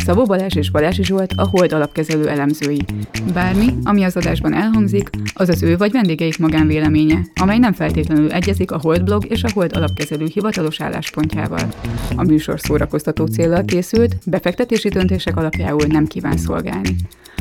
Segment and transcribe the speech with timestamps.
[0.00, 2.80] Szabó Balázs és Balázsi Zsolt a Hold alapkezelő elemzői.
[3.32, 8.70] Bármi, ami az adásban elhangzik, az az ő vagy vendégeik magánvéleménye, amely nem feltétlenül egyezik
[8.70, 11.68] a Hold blog és a Hold alapkezelő hivatalos álláspontjával.
[12.16, 16.96] A műsor szórakoztató célral készült, befektetési döntések alapjául nem kíván szolgálni.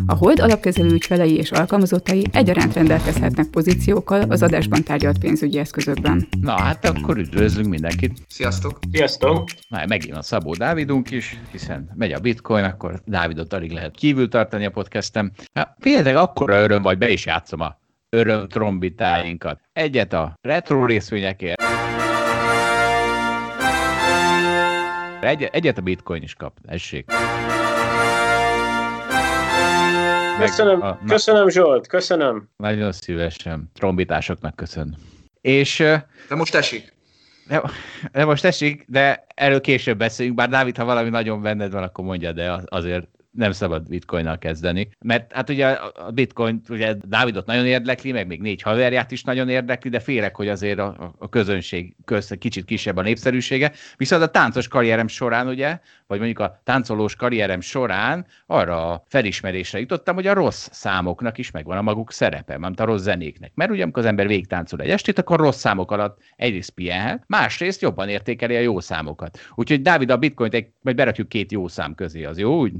[0.05, 6.27] A Hold alapkezelő ügyfelei és alkalmazottai egyaránt rendelkezhetnek pozíciókkal az adásban tárgyalt pénzügyi eszközökben.
[6.41, 8.17] Na hát akkor üdvözlünk mindenkit.
[8.27, 8.79] Sziasztok!
[8.91, 9.49] Sziasztok!
[9.69, 14.27] Már megint a Szabó Dávidunk is, hiszen megy a bitcoin, akkor Dávidot alig lehet kívül
[14.27, 15.31] tartani a podcastem.
[15.53, 17.77] Hát, Féltek akkora öröm, vagy be is játszom a
[18.09, 19.59] öröm trombitáinkat.
[19.73, 21.61] Egyet a retro részvényekért.
[25.21, 27.05] Egy, egyet a bitcoin is kap, essék.
[30.39, 32.49] Köszönöm, a- na- köszönöm Zsolt, köszönöm.
[32.57, 33.69] Nagyon szívesen.
[33.73, 34.95] Trombitásoknak köszön.
[35.41, 35.77] És
[36.27, 36.93] De most esik.
[37.49, 37.61] De,
[38.11, 42.05] de most esik, de erről később beszélünk, bár Dávid, ha valami nagyon benned van, akkor
[42.05, 44.89] mondja, de az- azért nem szabad bitcoinnal kezdeni.
[44.99, 49.49] Mert hát ugye a bitcoin, ugye Dávidot nagyon érdekli, meg még négy haverját is nagyon
[49.49, 53.71] érdekli, de félek, hogy azért a, a- közönség köz kicsit kisebb a népszerűsége.
[53.97, 59.79] Viszont a táncos karrierem során, ugye, vagy mondjuk a táncolós karrierem során arra a felismerésre
[59.79, 63.51] jutottam, hogy a rossz számoknak is megvan a maguk szerepe, mert a rossz zenéknek.
[63.55, 67.81] Mert ugye, amikor az ember végtáncol egy estét, akkor rossz számok alatt egyrészt pihenhet, másrészt
[67.81, 69.39] jobban értékeli a jó számokat.
[69.55, 72.59] Úgyhogy Dávid, a bitcoint egy, majd berakjuk két jó szám közé, az jó?
[72.59, 72.73] Úgy?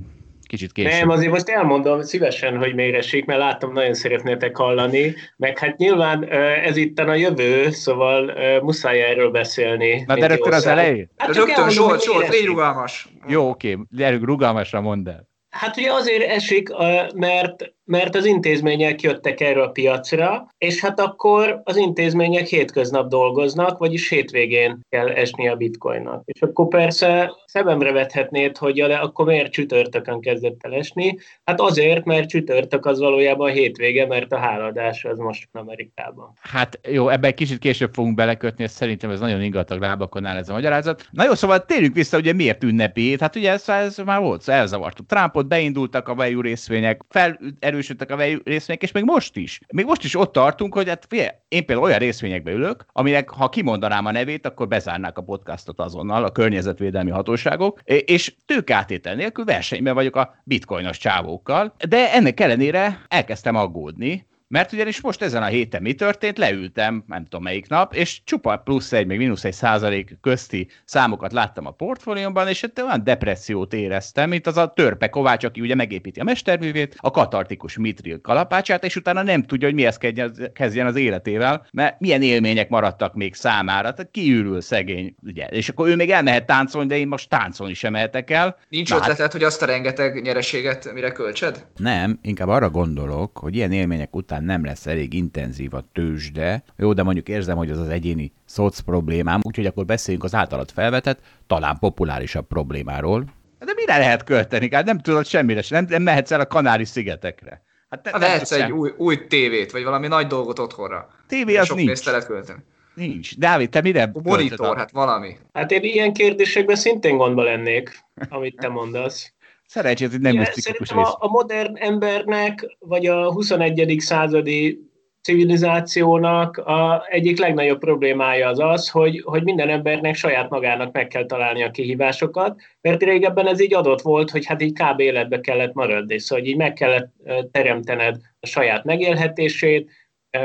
[0.49, 0.91] Kicsit később.
[0.91, 5.77] Nem, azért most elmondom szívesen, hogy miért esik, mert látom, nagyon szeretnétek hallani, meg hát
[5.77, 6.29] nyilván
[6.63, 10.03] ez itt a jövő, szóval muszáj erről beszélni.
[10.07, 11.09] Na de rögtön az elején?
[11.17, 13.07] Hát Rögtön Zsolt, Zsolt, légy rugalmas.
[13.27, 15.27] Jó, oké, gyerünk rugalmasra mondd el.
[15.49, 16.69] Hát ugye azért esik,
[17.13, 23.77] mert, mert az intézmények jöttek erre a piacra, és hát akkor az intézmények hétköznap dolgoznak,
[23.77, 26.21] vagyis hétvégén kell esni a bitcoinnak.
[26.25, 31.17] És akkor persze szememre vethetnéd, hogy ja, akkor miért csütörtökön kezdett el esni?
[31.43, 36.33] Hát azért, mert csütörtök az valójában hétvége, mert a háladás az most Amerikában.
[36.41, 40.37] Hát jó, ebben egy kicsit később fogunk belekötni, és szerintem ez nagyon ingatag lábakon áll
[40.37, 41.07] ez a magyarázat.
[41.11, 43.15] Na jó, szóval térjünk vissza, ugye miért ünnepi?
[43.19, 48.39] Hát ugye ez, ez már volt, elzavartuk Trumpot, beindultak a value részvények, felerősödtek a value
[48.43, 49.59] részvények, és még most is.
[49.73, 53.49] Még most is ott tartunk, hogy hát figyelj, én például olyan részvényekbe ülök, aminek ha
[53.49, 57.11] kimondanám a nevét, akkor bezárnák a podcastot azonnal a környezetvédelmi
[57.43, 64.71] hatóságok, és- tőkátétel nélkül versenyben vagyok a bitcoinos csávókkal, de ennek ellenére elkezdtem aggódni, mert
[64.73, 66.37] ugyanis most ezen a héten mi történt?
[66.37, 71.31] Leültem, nem tudom melyik nap, és csupa plusz egy, meg mínusz egy százalék közti számokat
[71.33, 75.75] láttam a portfóliómban, és hát olyan depressziót éreztem, mint az a törpe Kovács, aki ugye
[75.75, 80.85] megépíti a mesterművét, a katartikus mitril kalapácsát, és utána nem tudja, hogy mihez kezdjen- kezdjen
[80.85, 85.45] az életével, mert milyen élmények maradtak még számára, tehát kiürül szegény, ugye.
[85.45, 88.57] És akkor ő még elmehet táncolni, de én most táncolni sem mehetek el.
[88.69, 91.65] Nincs Na, hát- ötleted, hogy azt a rengeteg nyereséget mire költsed?
[91.77, 96.63] Nem, inkább arra gondolok, hogy ilyen élmények után nem lesz elég intenzív a tőzsde.
[96.77, 100.71] Jó, de mondjuk érzem, hogy az az egyéni szoc problémám, úgyhogy akkor beszéljünk az általad
[100.71, 103.25] felvetett, talán populárisabb problémáról.
[103.59, 104.69] De mire lehet költeni?
[104.73, 107.63] Hát nem tudod semmire sem, nem, nem mehetsz el a Kanári-szigetekre.
[107.89, 111.09] Hát te, Ha nem vehetsz egy új, új tévét, vagy valami nagy dolgot otthonra.
[111.27, 111.87] Tévé az Sok nincs.
[111.87, 112.59] pénzt lehet költeni.
[112.93, 113.37] Nincs.
[113.37, 115.37] Dávid, te mire költöd Monitor, a- hát valami.
[115.53, 117.99] Hát én ilyen kérdésekben szintén gondba lennék,
[118.29, 119.33] amit te mondasz.
[119.69, 120.99] Szerencsét, hogy nem Ugye, misztikus rész.
[120.99, 123.95] a, a modern embernek, vagy a 21.
[123.99, 124.89] századi
[125.21, 131.25] civilizációnak a egyik legnagyobb problémája az az, hogy, hogy minden embernek saját magának meg kell
[131.25, 134.99] találni a kihívásokat, mert régebben ez így adott volt, hogy hát így kb.
[134.99, 137.11] életbe kellett maradni, szóval így meg kellett
[137.51, 139.89] teremtened a saját megélhetését,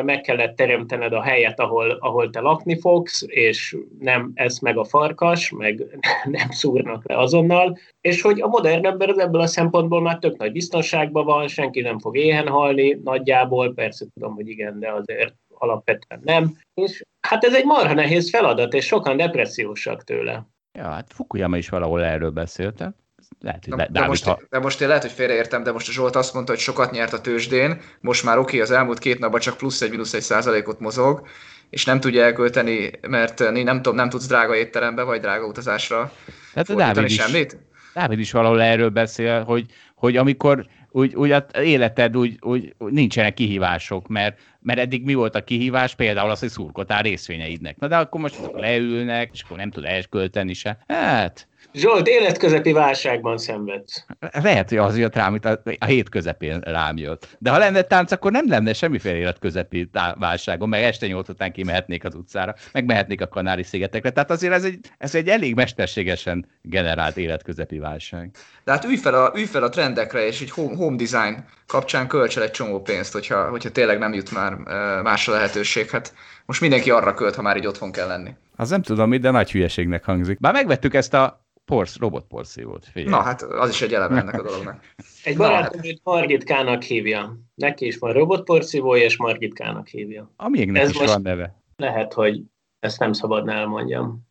[0.05, 4.85] meg kellett teremtened a helyet, ahol, ahol te lakni fogsz, és nem esz meg a
[4.85, 10.01] farkas, meg nem szúrnak le azonnal, és hogy a modern ember az ebből a szempontból
[10.01, 14.79] már tök nagy biztonságban van, senki nem fog éhen halni, nagyjából, persze tudom, hogy igen,
[14.79, 16.57] de azért alapvetően nem.
[16.75, 20.47] És hát ez egy marha nehéz feladat, és sokan depressziósak tőle.
[20.79, 22.85] Ja, hát Fukuyama is valahol erről beszélt.
[23.41, 24.41] Lehet, hogy de, de, Dávid, most, ha...
[24.51, 27.13] de most én lehet, hogy félreértem, de most a Zsolt azt mondta, hogy sokat nyert
[27.13, 30.81] a tőzsdén, most már oké, az elmúlt két napban csak plusz egy, mínusz egy százalékot
[30.81, 31.27] mozog,
[31.71, 36.13] és nem tudja elkölteni, mert eh, nem, tudom, nem tudsz drága étterembe vagy drága utazásra
[36.53, 37.57] Tehát a Dávid is, semmit?
[37.95, 40.67] Dávid is valahol erről beszél, hogy, hogy amikor
[40.97, 45.45] úgy, úgy az életed úgy, úgy, úgy nincsenek kihívások, mert, mert eddig mi volt a
[45.45, 45.95] kihívás?
[45.95, 47.79] Például az, hogy szurkoltál részvényeidnek.
[47.79, 50.79] Na de akkor most leülnek, és akkor nem tud elkölteni se.
[50.89, 54.05] Hát, Zsolt, életközepi válságban szenvedsz.
[54.43, 57.37] lehet, hogy az jött rám, amit a, a hét közepén rám jött.
[57.39, 62.05] De ha lenne tánc, akkor nem lenne semmiféle életközepi válságom, meg este nyolc után kimehetnék
[62.05, 64.11] az utcára, meg mehetnék a Kanári-szigetekre.
[64.11, 68.31] Tehát azért ez egy, ez egy elég mesterségesen generált életközepi válság.
[68.65, 72.07] De hát ülj fel a, ülj fel a trendekre, és egy home, home design kapcsán
[72.09, 74.53] költsel egy csomó pénzt, hogyha, hogyha tényleg nem jut már
[75.03, 75.91] másra lehetőség.
[75.91, 76.15] Hát
[76.47, 78.31] most mindenki arra költ, ha már így otthon kell lenni.
[78.57, 80.41] Az nem tudom de nagy hülyeségnek hangzik.
[80.41, 82.87] Bár megvettük ezt a porsz, robotporszívót.
[82.93, 83.15] Figyelj.
[83.15, 84.85] Na hát az is egy eleme ennek a dolognak.
[85.25, 87.39] Egy barátom őt Margitkának hívja.
[87.55, 90.33] Neki is van robotporszívója, és Margitkának hívja.
[90.37, 91.63] Amígnek Ez is van neve.
[91.77, 92.41] Lehet, hogy
[92.79, 94.27] ezt nem szabadna elmondjam.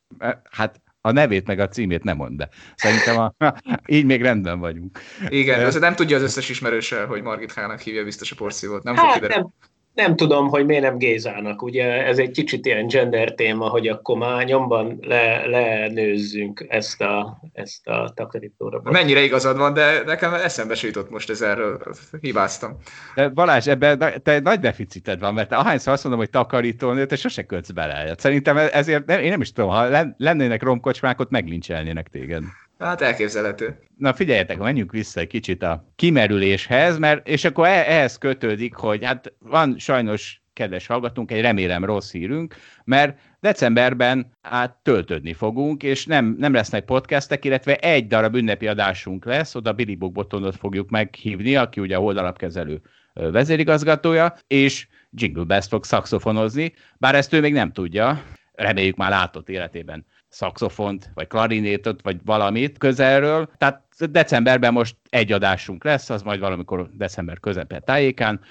[0.52, 2.50] Hát a nevét meg a címét nem mond be.
[2.76, 3.34] Szerintem a,
[3.96, 5.00] így még rendben vagyunk.
[5.28, 5.66] Igen, Ö.
[5.66, 8.84] az nem tudja az összes ismerőse, hogy Margit Hának hívja biztos a porszívót.
[8.84, 9.42] Nem fog Hát kiderülni.
[9.42, 11.62] nem, nem tudom, hogy miért nem Gézának.
[11.62, 17.40] Ugye ez egy kicsit ilyen gender téma, hogy akkor már nyomban le, lenőzzünk ezt a,
[17.54, 18.81] ezt a takarítóra.
[18.84, 21.81] Mennyire igazad van, de nekem eszembe se jutott most ez erről.
[22.22, 22.78] Hibáztam.
[23.16, 27.44] De Balázs, ebben te nagy deficited van, mert ahányszor azt mondom, hogy takarítónő, te sose
[27.44, 28.16] költsz bele.
[28.18, 32.44] Szerintem ezért nem, én nem is tudom, ha len- lennének romkocsmák, ott meglincselnének téged.
[32.84, 33.80] Hát elképzelhető.
[33.98, 39.06] Na figyeljetek, menjünk vissza egy kicsit a kimerüléshez, mert, és akkor e- ehhez kötődik, hogy
[39.06, 46.06] hát van sajnos, kedves hallgatunk, egy remélem rossz hírünk, mert decemberben hát töltődni fogunk, és
[46.06, 50.90] nem, nem lesznek podcastek, illetve egy darab ünnepi adásunk lesz, oda Billy Book Botonot fogjuk
[50.90, 52.82] meghívni, aki ugye a holdalapkezelő
[53.14, 59.50] vezérigazgatója, és Jingle Best fog szaxofonozni, bár ezt ő még nem tudja, reméljük már látott
[59.50, 63.50] életében szaxofont, vagy klarinétot, vagy valamit közelről.
[63.58, 68.42] Tehát decemberben most egy adásunk lesz, az majd valamikor december közepe tájékán,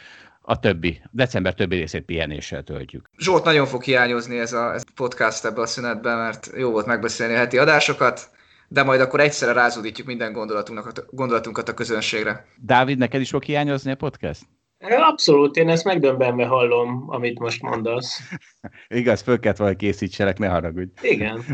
[0.40, 3.11] a többi, december többi részét pihenéssel töltjük.
[3.19, 6.87] Zsolt nagyon fog hiányozni ez a, ez a podcast ebbe a szünetben, mert jó volt
[6.87, 8.31] megbeszélni a heti adásokat,
[8.69, 12.46] de majd akkor egyszerre rázódítjuk minden gondolatunkat, gondolatunkat a közönségre.
[12.56, 14.43] Dávid, neked is fog hiányozni a podcast?
[14.90, 18.20] Abszolút, én ezt megdöbbenve hallom, amit most mondasz.
[18.88, 20.90] Igaz, föl kellett valahogy készítselek, ne haragudj.
[21.08, 21.44] Igen.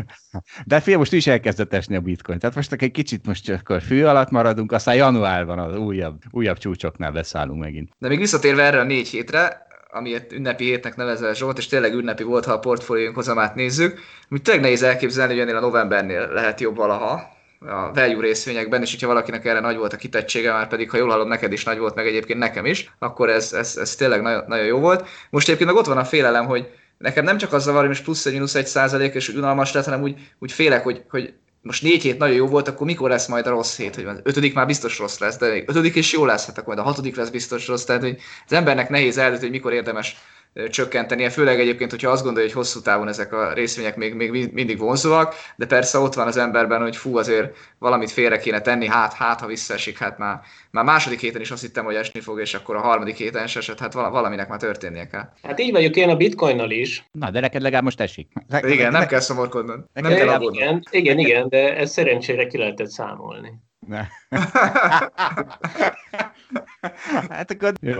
[0.65, 2.39] De fél, most is elkezdett esni a bitcoin.
[2.39, 6.57] Tehát most egy kicsit most csak akkor fő alatt maradunk, aztán januárban az újabb, újabb
[6.57, 7.89] csúcsoknál beszállunk megint.
[7.97, 12.23] De még visszatérve erre a négy hétre, amiért ünnepi hétnek nevezel Zsolt, és tényleg ünnepi
[12.23, 13.99] volt, ha a portfóliónk hozamát nézzük,
[14.29, 18.91] amit tényleg nehéz elképzelni, hogy ennél a novembernél lehet jobb valaha a value részvényekben, és
[18.91, 21.77] hogyha valakinek erre nagy volt a kitettsége, már pedig, ha jól hallom, neked is nagy
[21.77, 25.07] volt, meg egyébként nekem is, akkor ez, ez, ez tényleg nagyon, nagyon jó volt.
[25.29, 28.03] Most egyébként meg ott van a félelem, hogy nekem nem csak az zavar, hogy most
[28.03, 31.83] plusz egy mínusz egy százalék, és unalmas lett, hanem úgy, úgy félek, hogy, hogy most
[31.83, 34.53] négy hét nagyon jó volt, akkor mikor lesz majd a rossz hét, hogy az ötödik
[34.53, 37.15] már biztos rossz lesz, de még ötödik is jó lesz, hát akkor majd a hatodik
[37.15, 40.17] lesz biztos rossz, tehát hogy az embernek nehéz eldönteni, hogy mikor érdemes
[40.69, 44.77] csökkentenie, főleg egyébként, hogyha azt gondolja, hogy hosszú távon ezek a részvények még, még mindig
[44.77, 49.13] vonzóak, de persze ott van az emberben, hogy fú, azért valamit félre kéne tenni, hát,
[49.13, 50.39] hát ha visszaesik, hát már,
[50.71, 53.55] már második héten is azt hittem, hogy esni fog, és akkor a harmadik héten is
[53.55, 55.29] esett, hát vala- valaminek már történnie kell.
[55.43, 57.05] Hát így vagyok én a bitcoinnal is.
[57.11, 58.31] Na, de neked legalább most esik.
[58.61, 60.61] Igen, nem kell szomorkodnod, nem Nekem kell aggódnod.
[60.61, 63.51] Igen, igen, igen, de ez szerencsére ki lehetett számolni.
[63.87, 64.07] Ne.
[67.29, 67.99] hát akkor jó,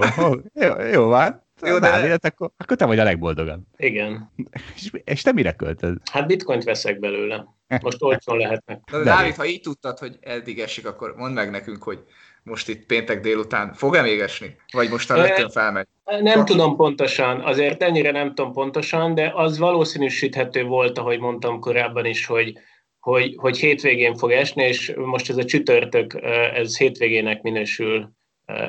[0.54, 1.48] jó, jó van.
[1.62, 1.90] Jó, de-.
[1.90, 3.62] Dávid, akkor, akkor te vagy a legboldogabb.
[3.78, 4.32] Igen.
[4.76, 5.98] És, és te mire költöd?
[6.12, 7.46] Hát bitcoint veszek belőle.
[7.82, 8.82] Most olcsón lehetnek.
[8.92, 12.00] Na, de Dávid, ha így tudtad, hogy eddig esik, akkor mondd meg nekünk, hogy
[12.44, 14.56] most itt péntek délután fog-e még esni?
[14.72, 15.88] Vagy most a rögtön felmegy?
[16.22, 22.06] Nem tudom pontosan, azért ennyire nem tudom pontosan, de az valószínűsíthető volt, ahogy mondtam korábban
[22.06, 22.54] is, hogy,
[23.00, 26.14] hogy, hogy hétvégén fog esni, és most ez a csütörtök,
[26.54, 28.18] ez hétvégének minősül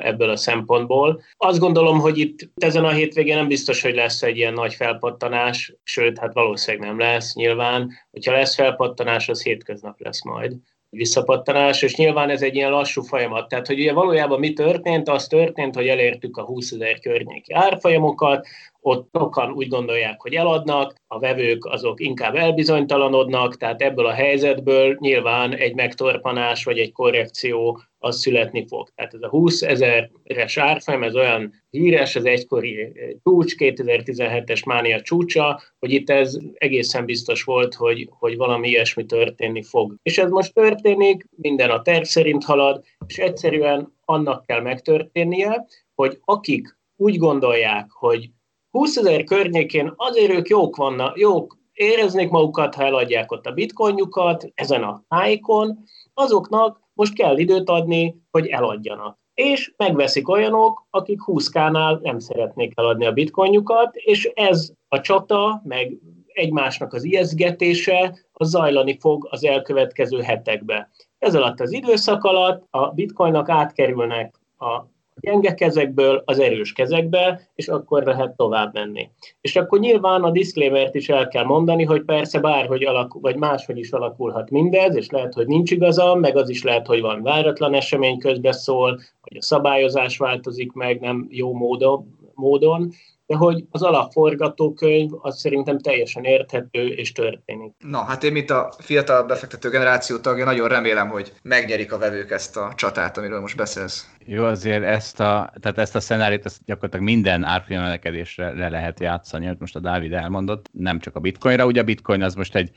[0.01, 1.21] ebből a szempontból.
[1.37, 5.73] Azt gondolom, hogy itt ezen a hétvégén nem biztos, hogy lesz egy ilyen nagy felpattanás,
[5.83, 7.91] sőt, hát valószínűleg nem lesz nyilván.
[8.11, 10.53] Hogyha lesz felpattanás, az hétköznap lesz majd
[10.89, 13.47] visszapattanás, és nyilván ez egy ilyen lassú folyamat.
[13.47, 15.09] Tehát, hogy ugye valójában mi történt?
[15.09, 18.47] Az történt, hogy elértük a 20 ezer környéki árfolyamokat,
[18.81, 24.97] ott sokan úgy gondolják, hogy eladnak, a vevők azok inkább elbizonytalanodnak, tehát ebből a helyzetből
[24.99, 28.89] nyilván egy megtorpanás vagy egy korrekció az születni fog.
[28.95, 32.89] Tehát ez a 20 ezeres árfolyam, ez olyan híres, az egykori eh,
[33.23, 39.63] csúcs, 2017-es mánia csúcsa, hogy itt ez egészen biztos volt, hogy, hogy valami ilyesmi történni
[39.63, 39.95] fog.
[40.03, 45.65] És ez most történik, minden a terv szerint halad, és egyszerűen annak kell megtörténnie,
[45.95, 48.29] hogy akik úgy gondolják, hogy
[48.69, 54.51] 20 ezer környékén azért ők jók vannak, jók éreznék magukat, ha eladják ott a bitcoinjukat
[54.53, 59.19] ezen a tájékon, azoknak most kell időt adni, hogy eladjanak.
[59.33, 65.97] és megveszik olyanok, akik 20k-nál nem szeretnék eladni a bitcoinjukat, és ez a csata, meg
[66.33, 70.89] egymásnak az ijeszgetése, az zajlani fog az elkövetkező hetekbe.
[71.19, 74.81] Ez alatt az időszak alatt a bitcoinnak átkerülnek a
[75.19, 79.09] gyenge kezekből az erős kezekbe, és akkor lehet tovább menni.
[79.41, 83.77] És akkor nyilván a disclaimer is el kell mondani, hogy persze bárhogy alakul, vagy máshogy
[83.77, 87.73] is alakulhat mindez, és lehet, hogy nincs igaza, meg az is lehet, hogy van váratlan
[87.73, 92.91] esemény közbeszól, vagy a szabályozás változik meg nem jó módon, módon
[93.31, 97.73] de hogy az alapforgatókönyv az szerintem teljesen érthető és történik.
[97.79, 102.31] Na, hát én, mint a fiatal befektető generáció tagja, nagyon remélem, hogy megnyerik a vevők
[102.31, 104.09] ezt a csatát, amiről most beszélsz.
[104.25, 109.45] Jó, azért ezt a, tehát ezt a szenáriót ezt gyakorlatilag minden árfolyamelekedésre le lehet játszani,
[109.45, 112.71] amit most a Dávid elmondott, nem csak a bitcoinra, ugye a bitcoin az most egy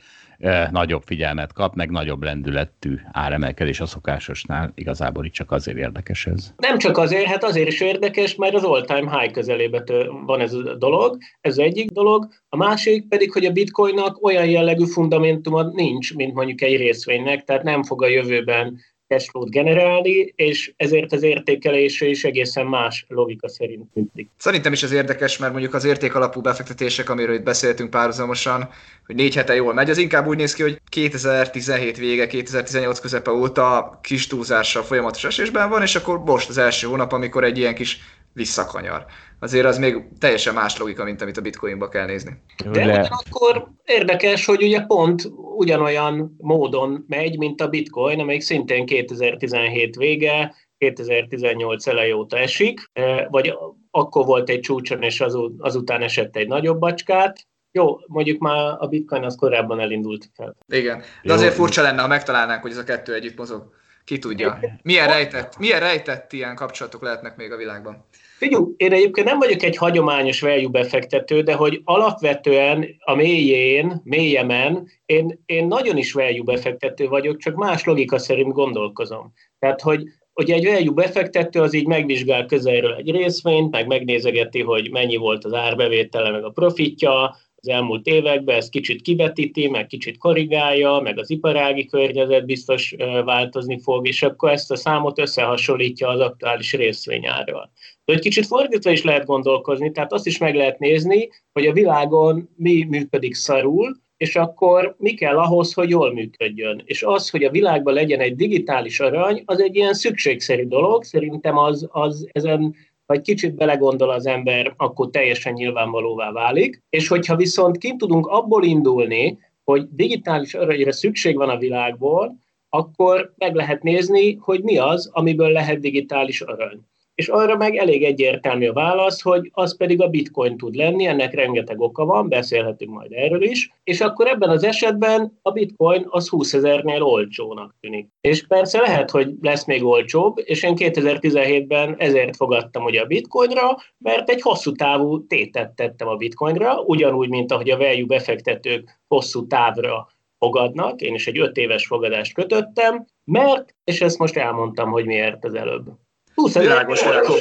[0.71, 4.71] nagyobb figyelmet kap, meg nagyobb lendületű áremelkedés a szokásosnál.
[4.75, 6.53] Igazából itt csak azért érdekes ez.
[6.57, 9.83] Nem csak azért, hát azért is érdekes, mert az all-time high közelébe
[10.25, 12.27] van ez a dolog, ez egyik dolog.
[12.49, 17.63] A másik pedig, hogy a bitcoinnak olyan jellegű fundamentuma nincs, mint mondjuk egy részvénynek, tehát
[17.63, 23.83] nem fog a jövőben cashflow-t generálni, és ezért az értékelése is egészen más logika szerint
[23.93, 24.29] működik.
[24.37, 28.69] Szerintem is ez érdekes, mert mondjuk az értékalapú befektetések, amiről itt beszéltünk párhuzamosan,
[29.05, 33.31] hogy négy hete jól megy, az inkább úgy néz ki, hogy 2017 vége, 2018 közepe
[33.31, 37.75] óta kis túlzással folyamatos esésben van, és akkor most az első hónap, amikor egy ilyen
[37.75, 37.99] kis
[38.33, 39.05] visszakanyar.
[39.39, 42.31] Azért az még teljesen más logika, mint amit a bitcoinba kell nézni.
[42.63, 48.85] De, De ugyanakkor érdekes, hogy ugye pont ugyanolyan módon megy, mint a bitcoin, amelyik szintén
[48.85, 53.57] 2017 vége, 2018 elej óta esik, e, vagy
[53.91, 55.23] akkor volt egy csúcson, és
[55.57, 60.55] azután esett egy nagyobb bacskát, jó, mondjuk már a bitcoin az korábban elindult fel.
[60.67, 63.73] Igen, de azért furcsa lenne, ha megtalálnánk, hogy ez a kettő együtt mozog.
[64.03, 64.59] Ki tudja.
[64.83, 68.05] Milyen rejtett, milyen rejtett ilyen kapcsolatok lehetnek még a világban?
[68.37, 74.87] Figyelj, én egyébként nem vagyok egy hagyományos value befektető, de hogy alapvetően a mélyén, mélyemen,
[75.05, 79.33] én, én nagyon is value befektető vagyok, csak más logika szerint gondolkozom.
[79.59, 80.03] Tehát, hogy
[80.35, 85.45] hogy egy value befektető az így megvizsgál közelről egy részvényt, meg megnézegeti, hogy mennyi volt
[85.45, 91.19] az árbevétele, meg a profitja, az elmúlt években, ezt kicsit kivetíti, meg kicsit korrigálja, meg
[91.19, 92.95] az iparági környezet biztos
[93.25, 97.71] változni fog, és akkor ezt a számot összehasonlítja az aktuális részvényárral.
[98.05, 101.73] De egy kicsit fordítva is lehet gondolkozni, tehát azt is meg lehet nézni, hogy a
[101.73, 106.81] világon mi működik szarul, és akkor mi kell ahhoz, hogy jól működjön.
[106.85, 111.57] És az, hogy a világban legyen egy digitális arany, az egy ilyen szükségszerű dolog, szerintem
[111.57, 116.81] az, az ezen ha egy kicsit belegondol az ember, akkor teljesen nyilvánvalóvá válik.
[116.89, 122.35] És hogyha viszont kint tudunk abból indulni, hogy digitális aranyra szükség van a világból,
[122.69, 126.79] akkor meg lehet nézni, hogy mi az, amiből lehet digitális arany
[127.15, 131.33] és arra meg elég egyértelmű a válasz, hogy az pedig a bitcoin tud lenni, ennek
[131.33, 136.29] rengeteg oka van, beszélhetünk majd erről is, és akkor ebben az esetben a bitcoin az
[136.29, 138.07] 20 ezernél olcsónak tűnik.
[138.21, 143.77] És persze lehet, hogy lesz még olcsóbb, és én 2017-ben ezért fogadtam ugye a bitcoinra,
[143.97, 149.47] mert egy hosszú távú tétet tettem a bitcoinra, ugyanúgy, mint ahogy a value befektetők hosszú
[149.47, 150.07] távra
[150.37, 155.45] fogadnak, én is egy öt éves fogadást kötöttem, mert, és ezt most elmondtam, hogy miért
[155.45, 155.89] az előbb.
[156.35, 156.85] 20 ezer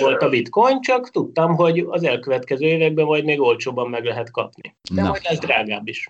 [0.01, 4.77] volt a bitcoin, csak tudtam, hogy az elkövetkező években majd még olcsóban meg lehet kapni.
[4.95, 5.09] De Na.
[5.09, 6.09] majd lesz drágább is.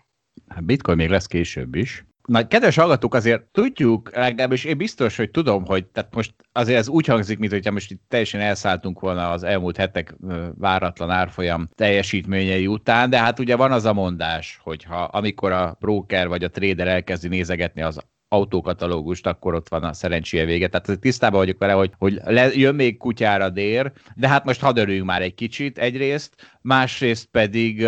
[0.49, 2.05] Hát bitcoin még lesz később is.
[2.29, 6.89] Na, kedves hallgatók, azért tudjuk, legalábbis én biztos, hogy tudom, hogy tehát most azért ez
[6.89, 10.15] úgy hangzik, mint hogyha most itt teljesen elszálltunk volna az elmúlt hetek
[10.59, 16.29] váratlan árfolyam teljesítményei után, de hát ugye van az a mondás, hogyha amikor a broker
[16.29, 18.01] vagy a trader elkezdi nézegetni az
[18.35, 20.69] autókatalógust, akkor ott van a szerencséje vége.
[20.69, 24.79] Tehát tisztában vagyok vele, hogy, hogy le, jön még kutyára dér, de hát most hadd
[24.79, 27.87] örüljünk már egy kicsit egyrészt, másrészt pedig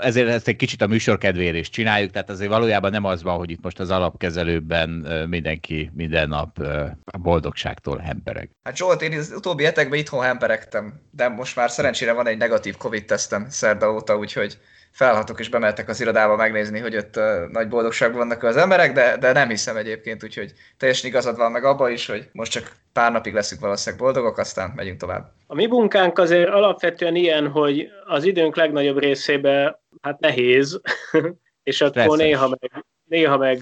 [0.00, 3.36] ezért ezt egy kicsit a műsor kedvére is csináljuk, tehát azért valójában nem az van,
[3.36, 4.90] hogy itt most az alapkezelőben
[5.28, 6.58] mindenki minden nap
[7.04, 8.50] a boldogságtól hempereg.
[8.62, 12.76] Hát Zsolt, én az utóbbi hetekben itthon hemperegtem, de most már szerencsére van egy negatív
[12.76, 14.58] Covid-tesztem szerda óta, úgyhogy
[14.90, 19.16] felhatok és bemeltek az irodába megnézni, hogy ott uh, nagy boldogságban vannak az emberek, de,
[19.16, 23.12] de nem hiszem egyébként, úgyhogy teljesen igazad van meg abba is, hogy most csak pár
[23.12, 25.32] napig leszünk valószínűleg boldogok, aztán megyünk tovább.
[25.46, 30.80] A mi munkánk azért alapvetően ilyen, hogy az időnk legnagyobb részében hát nehéz,
[31.62, 32.18] és akkor Stresszes.
[32.18, 33.58] néha meg, néha meg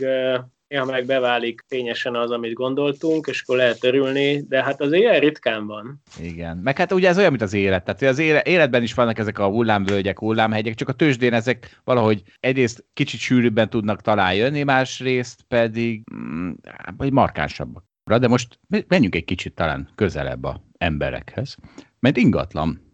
[0.69, 5.21] néha meg beválik fényesen az, amit gondoltunk, és akkor lehet örülni, de hát az ilyen
[5.21, 6.03] ritkán van.
[6.21, 9.39] Igen, meg hát ugye ez olyan, mint az élet, tehát az életben is vannak ezek
[9.39, 15.43] a hullámvölgyek, hullámhegyek, csak a tőzsdén ezek valahogy egyrészt kicsit sűrűbben tudnak talán jönni, másrészt
[15.49, 16.51] pedig mm,
[16.97, 17.85] vagy markánsabbak.
[18.05, 18.59] De most
[18.89, 21.57] menjünk egy kicsit talán közelebb a emberekhez,
[22.01, 22.87] mert ingatlan.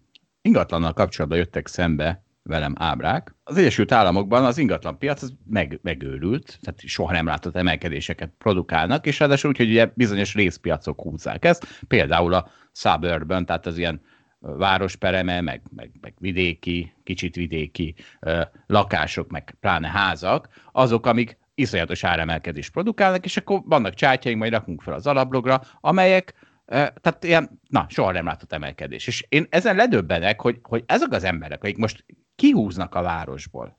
[0.42, 3.34] Ingatlannal kapcsolatban jöttek szembe velem ábrák.
[3.44, 9.06] Az Egyesült Államokban az ingatlan piac az meg, megőrült, tehát soha nem látott emelkedéseket produkálnak,
[9.06, 14.00] és ráadásul úgy, hogy ugye bizonyos részpiacok húzzák ezt, például a suburban, tehát az ilyen
[14.38, 22.04] várospereme, meg, meg, meg vidéki, kicsit vidéki ö, lakások, meg pláne házak, azok, amik iszonyatos
[22.04, 26.34] áremelkedést produkálnak, és akkor vannak csátjaink, majd rakunk fel az alaplogra, amelyek
[26.66, 29.06] tehát ilyen, na, soha nem látott emelkedés.
[29.06, 32.04] És én ezen ledöbbenek, hogy, hogy ezek az emberek, akik most
[32.36, 33.76] kihúznak a városból,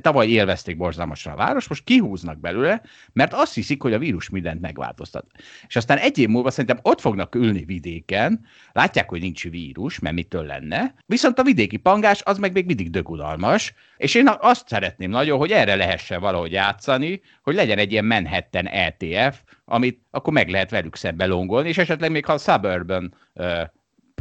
[0.00, 2.82] tavaly élvezték borzalmasan a város, most kihúznak belőle,
[3.12, 5.26] mert azt hiszik, hogy a vírus mindent megváltoztat.
[5.66, 10.14] És aztán egy év múlva szerintem ott fognak ülni vidéken, látják, hogy nincs vírus, mert
[10.14, 15.10] mitől lenne, viszont a vidéki pangás az meg még mindig dögudalmas, és én azt szeretném
[15.10, 20.48] nagyon, hogy erre lehessen valahogy játszani, hogy legyen egy ilyen Manhattan ETF, amit akkor meg
[20.48, 23.14] lehet velük szembe longolni, és esetleg még ha a suburban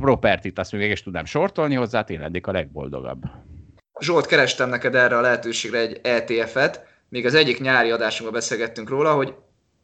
[0.01, 3.21] property-t azt még is tudnám sortolni hozzá, én lennék a legboldogabb.
[3.99, 9.13] Zsolt, kerestem neked erre a lehetőségre egy ETF-et, még az egyik nyári adásunkban beszélgettünk róla,
[9.13, 9.33] hogy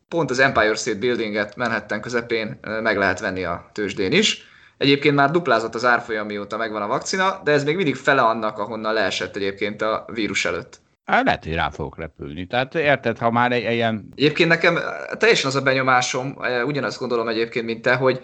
[0.07, 4.43] pont az Empire State Building-et Manhattan közepén meg lehet venni a tőzsdén is.
[4.77, 8.57] Egyébként már duplázott az árfolyam, mióta megvan a vakcina, de ez még mindig fele annak,
[8.57, 10.79] ahonnan leesett egyébként a vírus előtt.
[11.05, 12.47] Hát lehet, hogy rá fogok repülni.
[12.47, 14.09] Tehát érted, ha már egy ilyen...
[14.15, 14.77] Egyébként nekem
[15.17, 18.21] teljesen az a benyomásom, ugyanazt gondolom egyébként, mint te, hogy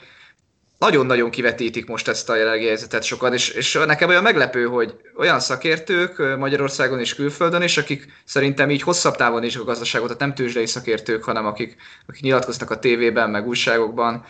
[0.83, 5.39] nagyon-nagyon kivetítik most ezt a jelenlegi helyzetet sokan, és, és nekem olyan meglepő, hogy olyan
[5.39, 10.33] szakértők Magyarországon és külföldön is, akik szerintem így hosszabb távon is a gazdaságot, tehát nem
[10.33, 11.75] tőzsdei szakértők, hanem akik,
[12.07, 14.25] akik nyilatkoznak a tévében, meg újságokban,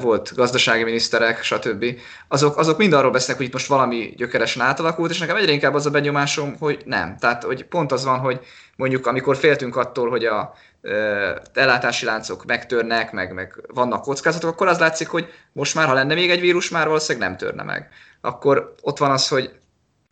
[0.00, 1.84] volt gazdasági miniszterek, stb.
[2.28, 5.74] Azok, azok mind arról beszélnek, hogy itt most valami gyökeresen átalakult, és nekem egyre inkább
[5.74, 7.16] az a benyomásom, hogy nem.
[7.18, 8.40] Tehát, hogy pont az van, hogy
[8.76, 10.54] mondjuk amikor féltünk attól, hogy a
[11.54, 16.14] ellátási láncok megtörnek, meg, meg vannak kockázatok, akkor az látszik, hogy most már, ha lenne
[16.14, 17.88] még egy vírus, már valószínűleg nem törne meg.
[18.20, 19.50] Akkor ott van az, hogy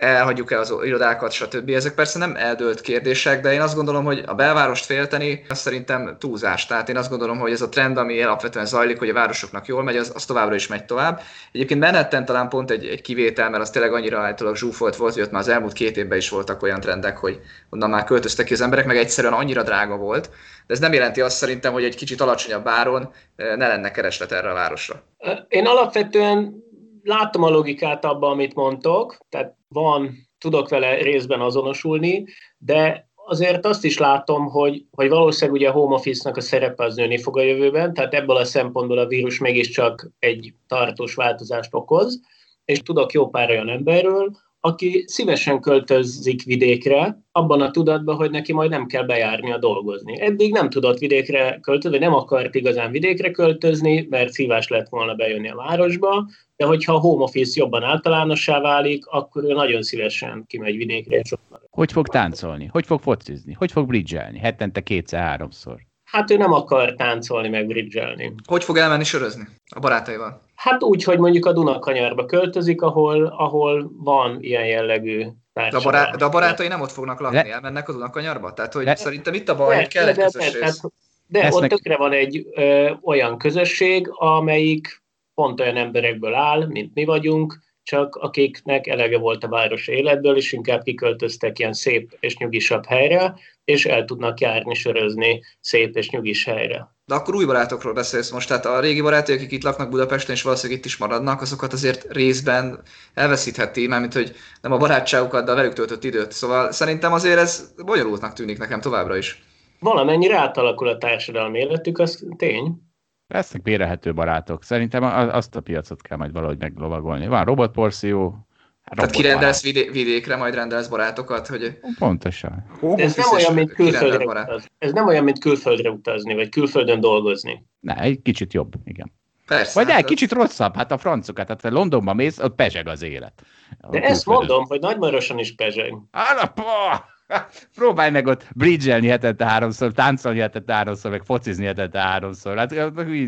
[0.04, 1.70] elhagyjuk el az irodákat, stb.
[1.70, 6.16] Ezek persze nem eldőlt kérdések, de én azt gondolom, hogy a belvárost félteni, az szerintem
[6.18, 6.66] túlzás.
[6.66, 9.82] Tehát én azt gondolom, hogy ez a trend, ami alapvetően zajlik, hogy a városoknak jól
[9.82, 11.20] megy, az, az továbbra is megy tovább.
[11.52, 15.22] Egyébként Manhattan talán pont egy, egy kivétel, mert az tényleg annyira általában zsúfolt volt, hogy
[15.22, 17.40] ott már az elmúlt két évben is voltak olyan trendek, hogy
[17.70, 20.30] onnan már költöztek ki az emberek, meg egyszerűen annyira drága volt.
[20.66, 24.32] De ez nem jelenti azt szerintem, hogy egy kicsit alacsonyabb áron eh, ne lenne kereslet
[24.32, 25.02] erre a városra.
[25.48, 26.63] Én alapvetően
[27.04, 32.24] láttam a logikát abban, amit mondtok, tehát van, tudok vele részben azonosulni,
[32.58, 36.94] de azért azt is látom, hogy, hogy valószínűleg ugye a home office-nak a szerepe az
[36.94, 42.20] nőni fog a jövőben, tehát ebből a szempontból a vírus mégiscsak egy tartós változást okoz,
[42.64, 48.52] és tudok jó pár olyan emberről, aki szívesen költözik vidékre, abban a tudatban, hogy neki
[48.52, 50.20] majd nem kell bejárnia dolgozni.
[50.20, 55.48] Eddig nem tudott vidékre költözni, nem akart igazán vidékre költözni, mert szívás lett volna bejönni
[55.48, 60.76] a városba, de hogyha a home office jobban általánossá válik, akkor ő nagyon szívesen kimegy
[60.76, 61.18] vidékre.
[61.18, 61.32] És
[61.70, 62.66] hogy fog táncolni?
[62.66, 63.52] Hogy fog focizni?
[63.52, 64.38] Hogy fog bridgelni?
[64.38, 65.80] Hetente kétszer-háromszor?
[66.04, 68.34] Hát ő nem akar táncolni, meg bridgelni.
[68.46, 70.43] Hogy fog elmenni sörözni a barátaival?
[70.54, 76.16] Hát úgy, hogy mondjuk a Dunakanyarba költözik, ahol, ahol van ilyen jellegű de a, bará-
[76.16, 78.52] de a barátai nem ott fognak lakni, le- elmennek a Dunakanyarba?
[78.52, 80.80] Tehát, hogy le- szerintem itt a baj, hogy kell egy közös de, rész.
[81.26, 85.02] De, de ott tökre van egy ö, olyan közösség, amelyik
[85.34, 90.52] pont olyan emberekből áll, mint mi vagyunk, csak akiknek elege volt a város életből, és
[90.52, 96.44] inkább kiköltöztek ilyen szép és nyugisabb helyre, és el tudnak járni, sörözni szép és nyugis
[96.44, 96.93] helyre.
[97.06, 100.42] De akkor új barátokról beszélsz most, tehát a régi barátok, akik itt laknak Budapesten, és
[100.42, 102.82] valószínűleg itt is maradnak, azokat azért részben
[103.14, 106.32] elveszítheti, mármint hogy nem a barátságukat, de a velük töltött időt.
[106.32, 109.42] Szóval szerintem azért ez bonyolultnak tűnik nekem továbbra is.
[109.78, 112.82] Valamennyire átalakul a társadalmi életük, az tény.
[113.26, 114.62] Lesznek bérelhető barátok.
[114.62, 117.26] Szerintem azt a piacot kell majd valahogy meglovagolni.
[117.26, 118.43] Van robotporció,
[118.84, 121.78] Hát Tehát kirendelsz vidé- vidékre, majd rendelsz barátokat, hogy...
[121.98, 122.64] Pontosan.
[122.96, 124.68] Ez nem olyan, mint külföldre utazni.
[124.78, 127.66] Ez nem olyan, mint külföldre utazni, vagy külföldön dolgozni.
[127.80, 129.12] Ne, egy kicsit jobb, igen.
[129.46, 129.72] Persze.
[129.74, 133.42] Vagy hát egy kicsit rosszabb, hát a francokat, hát Londonban mész, ott pezseg az élet.
[133.90, 135.94] De ezt mondom, hogy Nagymaroson is pezseg.
[136.10, 137.04] Alapa!
[137.74, 142.56] Próbálj meg ott bridgelni hetente háromszor, táncolni hetente háromszor, meg focizni hetente háromszor.
[142.56, 142.74] Hát,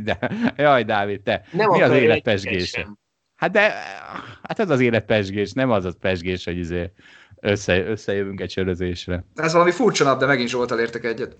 [0.02, 0.18] de,
[0.56, 2.88] jaj, Dávid, te, nem mi az élet pesgése?
[3.36, 3.74] Hát de,
[4.42, 6.92] hát ez az élet pesgés, nem az az pesgés, hogy izé
[7.40, 9.24] össze, összejövünk egy sörözésre.
[9.34, 11.36] Ez valami furcsa nap, de megint Zsoltal értek egyet.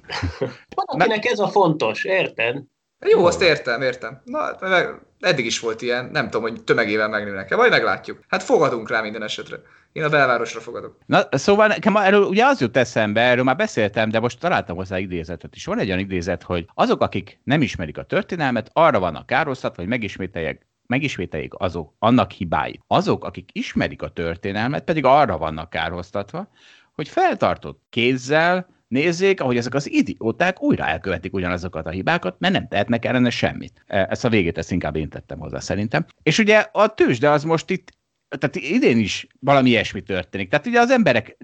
[0.74, 2.62] Van, akinek ez a fontos, érted?
[3.06, 4.20] Jó, azt értem, értem.
[4.24, 8.20] Na, hát meg, eddig is volt ilyen, nem tudom, hogy tömegével megnőnek-e, vagy meglátjuk.
[8.28, 9.56] Hát fogadunk rá minden esetre.
[9.92, 10.98] Én a belvárosra fogadok.
[11.06, 14.98] Na, szóval nekem erről ugye az jut eszembe, erről már beszéltem, de most találtam hozzá
[14.98, 15.64] idézetet is.
[15.64, 19.90] Van egy olyan idézet, hogy azok, akik nem ismerik a történelmet, arra vannak károsztatva, hogy
[19.90, 22.80] megismételjek megismételjék azok, annak hibái.
[22.86, 26.48] Azok, akik ismerik a történelmet, pedig arra vannak kárhoztatva,
[26.94, 32.68] hogy feltartott kézzel nézzék, ahogy ezek az idióták újra elkövetik ugyanazokat a hibákat, mert nem
[32.68, 33.84] tehetnek ellene semmit.
[33.86, 36.06] E, ezt a végét ezt inkább én tettem hozzá szerintem.
[36.22, 37.94] És ugye a tőzsde az most itt
[38.28, 40.48] tehát idén is valami ilyesmi történik.
[40.48, 41.36] Tehát ugye az emberek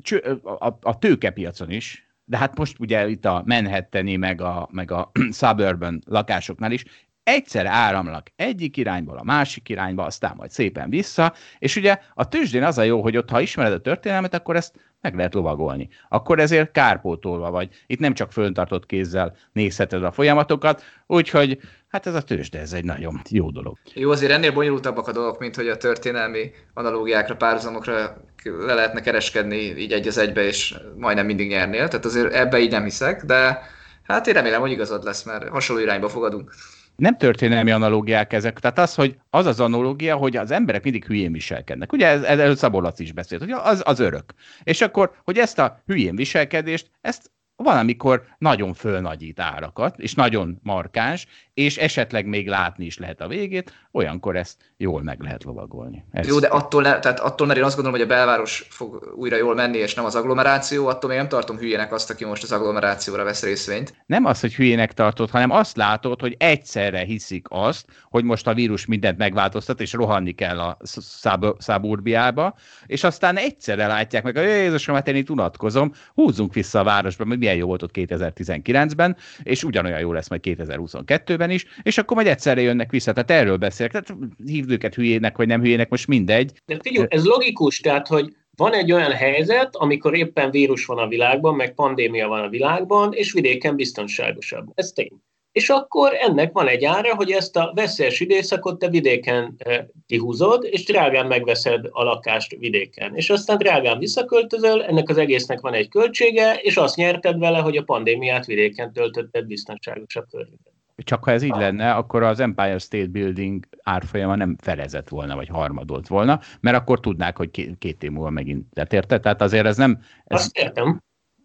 [0.42, 5.10] a, a tőkepiacon is, de hát most ugye itt a Manhattani, meg a, meg a
[5.40, 6.84] suburban lakásoknál is
[7.24, 12.62] egyszer áramlak egyik irányból a másik irányba, aztán majd szépen vissza, és ugye a tőzsdén
[12.62, 15.88] az a jó, hogy ott, ha ismered a történelmet, akkor ezt meg lehet lovagolni.
[16.08, 17.68] Akkor ezért kárpótolva vagy.
[17.86, 21.58] Itt nem csak föntartott kézzel nézheted a folyamatokat, úgyhogy
[21.88, 23.78] hát ez a tőzsde, ez egy nagyon jó dolog.
[23.94, 29.56] Jó, azért ennél bonyolultabbak a dolgok, mint hogy a történelmi analógiákra, párhuzamokra le lehetne kereskedni
[29.56, 31.88] így egy az egybe, és majdnem mindig nyernél.
[31.88, 33.62] Tehát azért ebbe így nem hiszek, de
[34.02, 36.54] hát én remélem, hogy igazad lesz, mert hasonló irányba fogadunk
[36.96, 38.58] nem történelmi analógiák ezek.
[38.58, 41.92] Tehát az, hogy az az analógia, hogy az emberek mindig hülyén viselkednek.
[41.92, 44.34] Ugye ez, ez Szabolac is beszélt, hogy az, az örök.
[44.62, 51.26] És akkor, hogy ezt a hülyén viselkedést, ezt valamikor nagyon fölnagyít árakat, és nagyon markáns,
[51.54, 56.04] és esetleg még látni is lehet a végét, olyankor ezt jól meg lehet lovagolni.
[56.10, 59.12] Ez Jó, de attól, ne, tehát attól, mert én azt gondolom, hogy a belváros fog
[59.16, 62.42] újra jól menni, és nem az agglomeráció, attól még nem tartom hülyének azt, aki most
[62.42, 63.94] az agglomerációra vesz részvényt.
[64.06, 68.54] Nem az, hogy hülyének tartod, hanem azt látod, hogy egyszerre hiszik azt, hogy most a
[68.54, 72.54] vírus mindent megváltoztat, és rohanni kell a száb- száburbiába,
[72.86, 77.24] és aztán egyszerre látják meg, hogy Jézusom, hát én itt unatkozom, húzzunk vissza a városba,
[77.24, 82.16] mert milyen jó volt ott 2019-ben, és ugyanolyan jó lesz majd 2022-ben is, és akkor
[82.16, 83.12] majd egyszerre jönnek vissza.
[83.12, 83.92] Tehát erről beszélek.
[83.92, 84.14] Tehát
[84.46, 86.52] hívd őket hülyének, vagy nem hülyének, most mindegy.
[86.66, 91.08] De figyelj, ez logikus, tehát, hogy van egy olyan helyzet, amikor éppen vírus van a
[91.08, 94.66] világban, meg pandémia van a világban, és vidéken biztonságosabb.
[94.74, 95.20] Ez tény.
[95.52, 100.64] És akkor ennek van egy ára, hogy ezt a veszélyes időszakot te vidéken eh, kihúzod,
[100.70, 103.16] és drágán megveszed a lakást vidéken.
[103.16, 107.76] És aztán drágán visszaköltözöl, ennek az egésznek van egy költsége, és azt nyerted vele, hogy
[107.76, 110.81] a pandémiát vidéken töltötted biztonságosabb környezetben.
[111.04, 115.48] Csak ha ez így lenne, akkor az Empire State Building árfolyama nem felezett volna, vagy
[115.48, 118.66] harmadolt volna, mert akkor tudnák, hogy két, két év múlva megint.
[118.72, 119.20] Tehát érted?
[119.20, 119.98] Tehát azért ez nem...
[120.24, 121.02] Ez, Azt értem.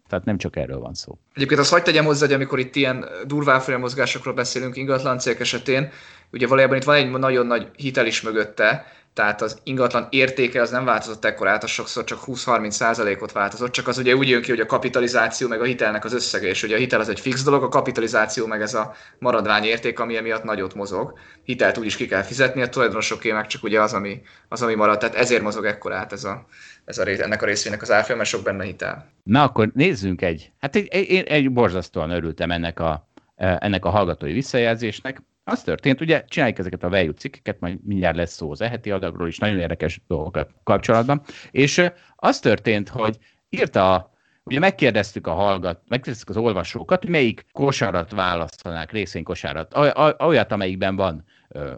[0.08, 1.18] Tehát nem csak erről van szó.
[1.34, 5.90] Egyébként azt hagyd tegyem hozzá, hogy amikor itt ilyen durván mozgásokról beszélünk ingatlan cégek esetén,
[6.32, 8.86] ugye valójában itt van egy nagyon nagy hitel is mögötte,
[9.18, 13.88] tehát az ingatlan értéke az nem változott ekkorát, az sokszor csak 20-30 százalékot változott, csak
[13.88, 16.74] az ugye úgy jön ki, hogy a kapitalizáció meg a hitelnek az összege, és ugye
[16.74, 20.42] a hitel az egy fix dolog, a kapitalizáció meg ez a maradvány érték, ami emiatt
[20.42, 21.18] nagyot mozog.
[21.42, 24.74] Hitelt úgy is ki kell fizetni, a tulajdonosoké meg csak ugye az, ami, az, ami
[24.74, 26.46] marad, tehát ezért mozog ekkorát ez a,
[26.84, 29.12] ez a, ennek a részvénynek az árfolyam, mert sok benne hitel.
[29.22, 34.32] Na akkor nézzünk egy, hát egy, egy, egy borzasztóan örültem ennek a, ennek a hallgatói
[34.32, 35.22] visszajelzésnek.
[35.48, 39.28] Az történt, ugye csináljuk ezeket a value cikkeket, majd mindjárt lesz szó az eheti adagról
[39.28, 44.16] is, nagyon érdekes dolgok kapcsolatban, és az történt, hogy írta
[44.48, 49.76] Ugye megkérdeztük a hallgat, megkérdeztük az olvasókat, hogy melyik kosarat választanák, részvénykosarat,
[50.18, 51.24] olyat, amelyikben van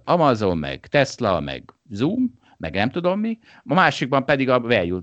[0.05, 5.01] Amazon, meg Tesla, meg Zoom, meg nem tudom mi, a másikban pedig a value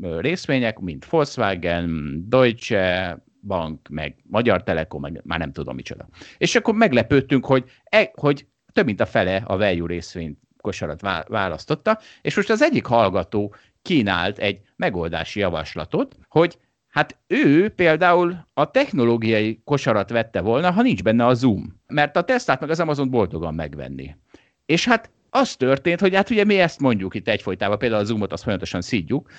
[0.00, 6.08] részvények, mint Volkswagen, Deutsche, Bank, meg Magyar Telekom, meg már nem tudom micsoda.
[6.38, 11.98] És akkor meglepődtünk, hogy, e, hogy több mint a fele a value részvényt kosarat választotta,
[12.22, 19.60] és most az egyik hallgató kínált egy megoldási javaslatot, hogy hát ő például a technológiai
[19.64, 23.54] kosarat vette volna, ha nincs benne a Zoom, mert a Teslát meg az Amazon boldogan
[23.54, 24.16] megvenni.
[24.66, 28.32] És hát az történt, hogy hát ugye mi ezt mondjuk itt egyfolytában, például a Zoomot
[28.32, 29.30] azt folyamatosan szídjuk,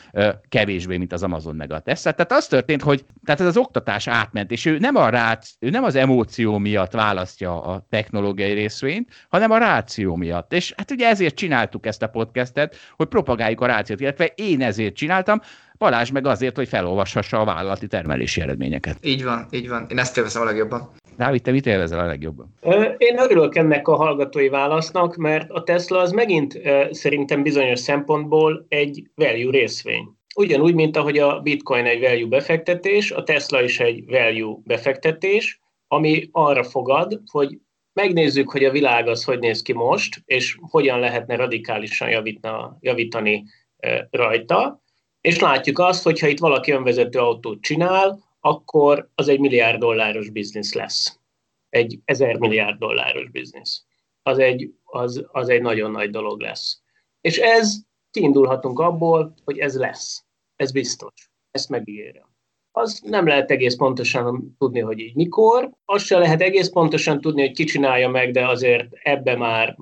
[0.49, 2.11] kevésbé, mint az Amazon meg a Tesla.
[2.11, 5.69] Tehát az történt, hogy tehát ez az oktatás átment, és ő nem, a rác, ő
[5.69, 10.53] nem az emóció miatt választja a technológiai részvényt, hanem a ráció miatt.
[10.53, 14.95] És hát ugye ezért csináltuk ezt a podcastet, hogy propagáljuk a rációt, illetve én ezért
[14.95, 15.41] csináltam,
[15.77, 18.97] Balázs meg azért, hogy felolvashassa a vállalati termelési eredményeket.
[19.01, 19.85] Így van, így van.
[19.89, 20.91] Én ezt élvezem a legjobban.
[21.21, 22.53] Dávid, te mit élvezel a legjobban?
[22.97, 29.03] Én örülök ennek a hallgatói válasznak, mert a Tesla az megint szerintem bizonyos szempontból egy
[29.15, 30.07] value részvény.
[30.35, 36.29] Ugyanúgy, mint ahogy a Bitcoin egy value befektetés, a Tesla is egy value befektetés, ami
[36.31, 37.57] arra fogad, hogy
[37.93, 43.43] megnézzük, hogy a világ az hogy néz ki most, és hogyan lehetne radikálisan javítani, javítani
[44.09, 44.83] rajta,
[45.21, 50.29] és látjuk azt, hogy ha itt valaki önvezető autót csinál, akkor az egy milliárd dolláros
[50.29, 51.19] biznisz lesz.
[51.69, 53.85] Egy ezer milliárd dolláros biznisz.
[54.23, 56.81] Az egy, az, az egy nagyon nagy dolog lesz.
[57.21, 57.75] És ez,
[58.11, 60.25] kiindulhatunk abból, hogy ez lesz.
[60.55, 61.13] Ez biztos.
[61.51, 62.29] Ezt megígérem.
[62.71, 65.69] Az nem lehet egész pontosan tudni, hogy így mikor.
[65.85, 69.77] Azt se lehet egész pontosan tudni, hogy ki csinálja meg, de azért ebbe már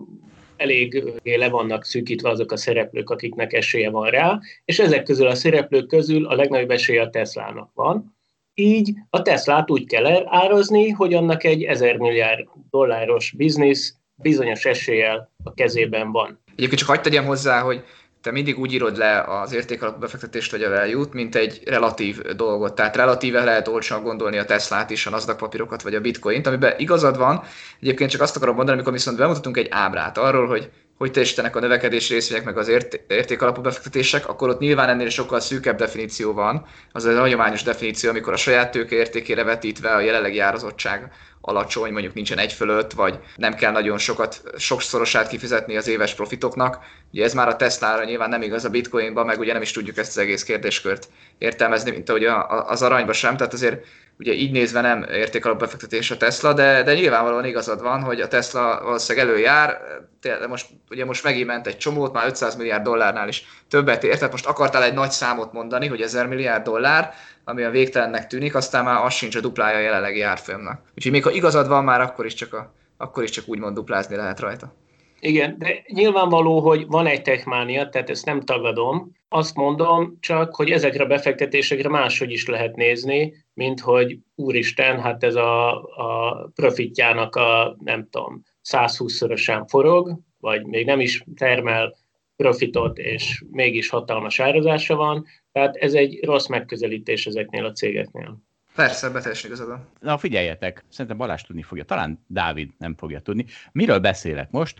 [0.58, 5.36] elég le vannak szűkítve azok a szereplők, akiknek esélye van rá, és ezek közül a
[5.36, 8.18] szereplők közül a legnagyobb esélye a Teslának van.
[8.60, 15.32] Így a Teslát úgy kell árazni, hogy annak egy 1000 milliárd dolláros biznisz bizonyos eséllyel
[15.44, 16.40] a kezében van.
[16.56, 17.84] Egyébként csak hagyd tegyem hozzá, hogy
[18.22, 22.76] te mindig úgy írod le az értékalapú befektetést vagy a value mint egy relatív dolgot.
[22.76, 26.74] Tehát relatíve lehet olcsóan gondolni a Teslát is, a Nasdaq papírokat vagy a Bitcoint, amiben
[26.78, 27.44] igazad van.
[27.82, 30.70] Egyébként csak azt akarom mondani, amikor viszont bemutatunk egy ábrát arról, hogy
[31.00, 35.40] hogy teljesítenek a növekedés részvények, meg az ért- értékalapú befektetések, akkor ott nyilván ennél sokkal
[35.40, 36.66] szűkebb definíció van.
[36.92, 42.14] Az a hagyományos definíció, amikor a saját tőke értékére vetítve a jelenlegi árazottság alacsony, mondjuk
[42.14, 46.80] nincsen egy fölött, vagy nem kell nagyon sokat, sokszorosát kifizetni az éves profitoknak.
[47.14, 49.98] Ugye ez már a Tesla-ra nyilván nem igaz a bitcoinban, meg ugye nem is tudjuk
[49.98, 53.86] ezt az egész kérdéskört értelmezni, mint ahogy az aranyba sem, tehát azért
[54.20, 58.28] ugye így nézve nem értékalap befektetés a Tesla, de, de nyilvánvalóan igazad van, hogy a
[58.28, 59.82] Tesla valószínűleg előjár,
[60.22, 64.16] de most, ugye most megint ment egy csomót, már 500 milliárd dollárnál is többet ért,
[64.18, 68.56] tehát most akartál egy nagy számot mondani, hogy 1000 milliárd dollár, ami a végtelennek tűnik,
[68.56, 70.82] aztán már az sincs a duplája a jelenlegi árfolyamnak.
[70.96, 74.16] Úgyhogy még ha igazad van már, akkor is csak, a, akkor is csak úgymond duplázni
[74.16, 74.74] lehet rajta.
[75.20, 79.12] Igen, de nyilvánvaló, hogy van egy techmánia, tehát ezt nem tagadom.
[79.30, 85.24] Azt mondom csak, hogy ezekre a befektetésekre máshogy is lehet nézni, mint hogy úristen, hát
[85.24, 91.98] ez a, a profitjának a, nem tudom, 120-szorosan forog, vagy még nem is termel
[92.36, 95.26] profitot, és mégis hatalmas árazása van.
[95.52, 98.38] Tehát ez egy rossz megközelítés ezeknél a cégeknél.
[98.76, 103.46] Persze, beteljesen igazad Na figyeljetek, szerintem Balázs tudni fogja, talán Dávid nem fogja tudni.
[103.72, 104.80] Miről beszélek most?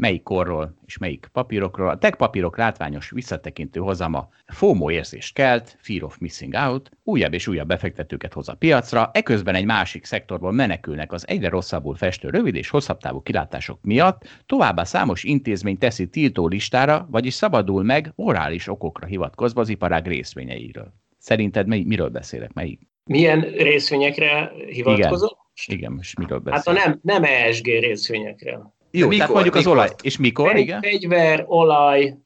[0.00, 1.88] Melyik korról és melyik papírokról.
[1.88, 7.46] A tech papírok látványos visszatekintő hozama FOMO érzést kelt, Fear of Missing Out, újabb és
[7.46, 12.54] újabb befektetőket hoz a piacra, eközben egy másik szektorból menekülnek az egyre rosszabbul festő rövid
[12.54, 18.68] és hosszabb távú kilátások miatt, továbbá számos intézmény teszi tiltó listára, vagyis szabadul meg morális
[18.68, 20.92] okokra hivatkozva az iparág részvényeiről.
[21.18, 22.52] Szerinted miről beszélek?
[22.52, 22.80] Melyik?
[23.04, 25.38] Milyen részvényekre hivatkozol?
[25.64, 26.78] Igen, igen most miről beszélek?
[26.78, 28.78] Hát a nem, nem ESG részvényekre.
[28.90, 29.72] Jó, mikor, tehát mondjuk mikor?
[29.72, 29.90] az olaj.
[30.02, 30.80] És mikor, Fegy, igen?
[30.80, 32.16] Fegyver, olaj,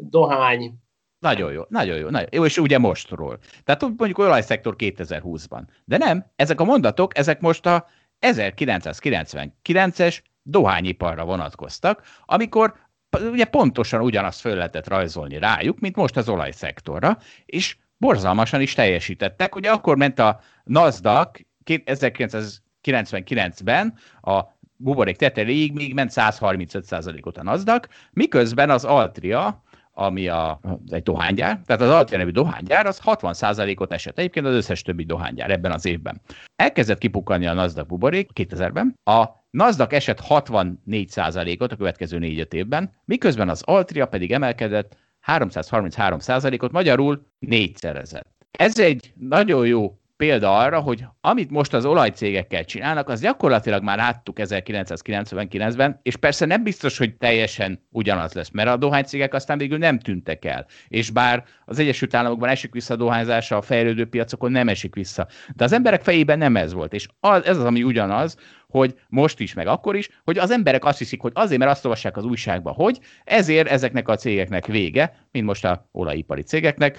[0.00, 0.74] dohány.
[1.18, 3.38] Nagyon jó, nagyon jó, nagyon jó, és ugye mostról.
[3.64, 5.62] Tehát mondjuk olajszektor 2020-ban.
[5.84, 7.86] De nem, ezek a mondatok, ezek most a
[8.20, 12.74] 1999-es dohányiparra vonatkoztak, amikor
[13.20, 19.56] ugye pontosan ugyanazt föl lehetett rajzolni rájuk, mint most az olajszektorra, és borzalmasan is teljesítettek.
[19.56, 24.40] Ugye akkor ment a NASDAQ 1999-ben a
[24.82, 29.62] buborék tetejéig még ment 135%-ot a NASDAQ, miközben az Altria,
[29.94, 34.82] ami a, egy dohánygyár, tehát az Altria nevű dohánygyár, az 60%-ot esett egyébként az összes
[34.82, 36.20] többi dohánygyár ebben az évben.
[36.56, 43.48] Elkezdett kipukkanni a NASDAQ buborék 2000-ben, a NASDAQ esett 64%-ot a következő 4 évben, miközben
[43.48, 48.30] az Altria pedig emelkedett 333%-ot, magyarul négyszerezett.
[48.50, 53.96] Ez egy nagyon jó példa arra, hogy amit most az olajcégekkel csinálnak, az gyakorlatilag már
[53.96, 59.78] láttuk 1999-ben, és persze nem biztos, hogy teljesen ugyanaz lesz, mert a dohánycégek aztán végül
[59.78, 60.66] nem tűntek el.
[60.88, 65.26] És bár az Egyesült Államokban esik vissza a dohányzása, a fejlődő piacokon nem esik vissza.
[65.56, 66.92] De az emberek fejében nem ez volt.
[66.92, 68.36] És az, ez az, ami ugyanaz,
[68.68, 71.84] hogy most is, meg akkor is, hogy az emberek azt hiszik, hogy azért, mert azt
[71.84, 76.98] olvassák az újságba, hogy ezért ezeknek a cégeknek vége, mint most a olajipari cégeknek,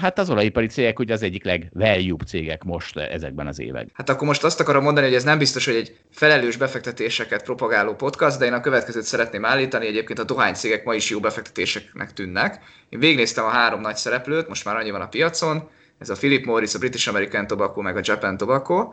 [0.00, 3.90] Hát az olajipari cégek ugye az egyik legvaluebb cégek most ezekben az években.
[3.94, 7.94] Hát akkor most azt akarom mondani, hogy ez nem biztos, hogy egy felelős befektetéseket propagáló
[7.94, 12.60] podcast, de én a következőt szeretném állítani, egyébként a dohánycégek ma is jó befektetéseknek tűnnek.
[12.88, 16.44] Én végnéztem a három nagy szereplőt, most már annyi van a piacon, ez a Philip
[16.44, 18.92] Morris, a British American Tobacco, meg a Japan Tobacco,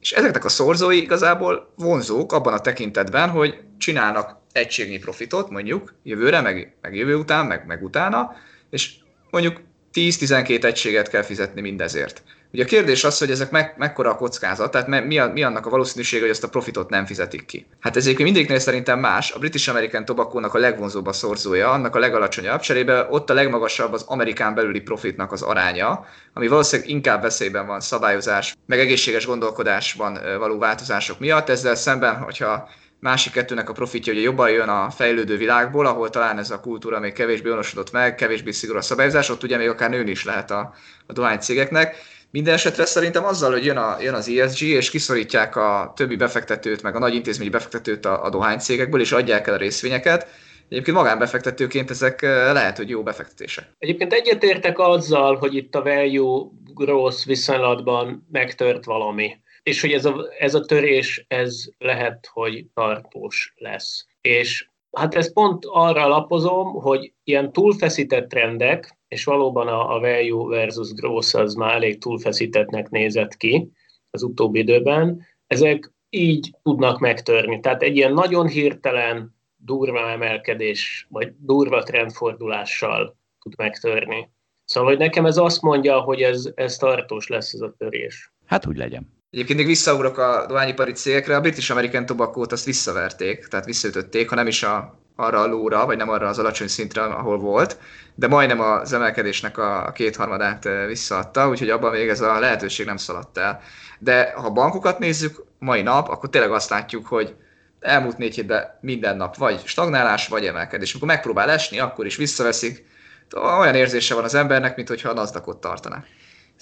[0.00, 6.40] és ezeknek a szorzói igazából vonzók abban a tekintetben, hogy csinálnak egységnyi profitot, mondjuk jövőre,
[6.40, 8.32] meg, meg jövő után, meg, meg utána,
[8.70, 8.94] és
[9.30, 9.60] mondjuk
[9.94, 12.22] 10-12 egységet kell fizetni mindezért.
[12.52, 15.42] Ugye a kérdés az, hogy ezek me- mekkora a kockázat, tehát me- mi, a, mi
[15.42, 17.66] annak a valószínűsége, hogy ezt a profitot nem fizetik ki.
[17.80, 19.30] Hát ez egyébként mindegyiknél szerintem más.
[19.30, 23.92] A British American tobacco a legvonzóbb a szorzója, annak a legalacsonyabb, cserébe ott a legmagasabb
[23.92, 30.18] az Amerikán belüli profitnak az aránya, ami valószínűleg inkább veszélyben van szabályozás, meg egészséges gondolkodásban
[30.38, 31.48] való változások miatt.
[31.48, 32.68] Ezzel szemben, hogyha
[33.02, 37.00] másik kettőnek a profitja ugye jobban jön a fejlődő világból, ahol talán ez a kultúra
[37.00, 40.50] még kevésbé onosodott meg, kevésbé szigorú a szabályozás, ott ugye még akár nőni is lehet
[40.50, 40.74] a,
[41.06, 41.96] a dohánycégeknek.
[42.30, 46.82] Minden esetre szerintem azzal, hogy jön, a, jön az ESG, és kiszorítják a többi befektetőt,
[46.82, 50.26] meg a nagy intézményi befektetőt a, a dohánycégekből, és adják el a részvényeket,
[50.68, 53.74] Egyébként magánbefektetőként ezek eh, lehet, hogy jó befektetések.
[53.78, 60.26] Egyébként egyetértek azzal, hogy itt a value growth viszonylatban megtört valami és hogy ez a,
[60.38, 64.06] ez a törés, ez lehet, hogy tartós lesz.
[64.20, 70.56] És Hát ez pont arra lapozom, hogy ilyen túlfeszített trendek, és valóban a, a value
[70.56, 73.70] versus growth az már elég túlfeszítettnek nézett ki
[74.10, 77.60] az utóbbi időben, ezek így tudnak megtörni.
[77.60, 84.30] Tehát egy ilyen nagyon hirtelen, durva emelkedés, vagy durva trendfordulással tud megtörni.
[84.64, 88.32] Szóval, hogy nekem ez azt mondja, hogy ez, ez tartós lesz ez a törés.
[88.46, 89.21] Hát úgy legyen.
[89.32, 94.34] Egyébként még visszaugrok a dohányipari cégekre, a British American Tobacco-t azt visszaverték, tehát visszaütötték, ha
[94.34, 97.78] nem is a, arra a lóra, vagy nem arra az alacsony szintre, ahol volt,
[98.14, 103.38] de majdnem az emelkedésnek a kétharmadát visszaadta, úgyhogy abban még ez a lehetőség nem szaladt
[103.38, 103.60] el.
[103.98, 107.34] De ha bankokat nézzük mai nap, akkor tényleg azt látjuk, hogy
[107.80, 110.90] elmúlt négy hétben minden nap vagy stagnálás, vagy emelkedés.
[110.92, 112.84] Amikor megpróbál esni, akkor is visszaveszik.
[113.60, 116.04] Olyan érzése van az embernek, mintha a nasdaq tartaná.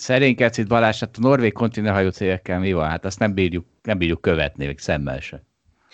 [0.01, 2.89] Szerénkedsz itt Balázs, hát a norvég kontinehajó cégekkel mi van?
[2.89, 5.43] Hát azt nem bírjuk, nem bírjuk követni, még szemmel se.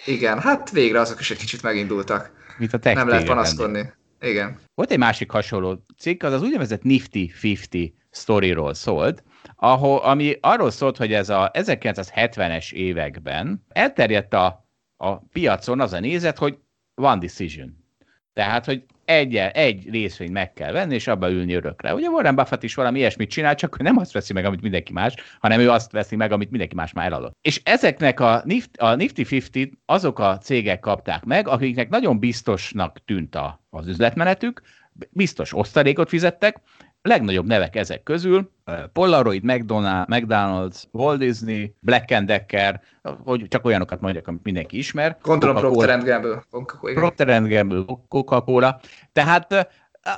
[0.05, 2.33] Igen, hát végre azok is egy kicsit megindultak.
[2.59, 3.93] Mint a Nem lehet panaszkodni.
[4.21, 4.59] Igen.
[4.75, 9.23] Volt egy másik hasonló cikk, az az úgynevezett Nifty 50 storyról szólt,
[9.57, 16.01] ahol, ami arról szólt, hogy ez a 1970-es években elterjedt a, a piacon az a
[16.01, 16.59] nézet, hogy
[16.95, 17.85] one decision.
[18.33, 21.95] Tehát, hogy egy, egy részvényt meg kell venni, és abba ülni örökre.
[21.95, 25.15] Ugye Warren Buffett is valami ilyesmit csinál, csak nem azt veszi meg, amit mindenki más,
[25.41, 27.37] hanem ő azt veszi meg, amit mindenki más már eladott.
[27.41, 33.05] És ezeknek a, Nifty, a Nifty 50 azok a cégek kapták meg, akiknek nagyon biztosnak
[33.05, 34.61] tűnt a, az üzletmenetük,
[35.11, 36.57] biztos osztalékot fizettek,
[37.07, 38.51] legnagyobb nevek ezek közül,
[38.93, 42.81] Polaroid, McDonald's, Walt Disney, Black Decker,
[43.25, 45.17] hogy csak olyanokat mondjak, amit mindenki ismer.
[45.23, 46.45] Gondolom Procter Gamble.
[46.95, 48.81] Procter Gamble, Coca-Cola.
[49.13, 49.69] Tehát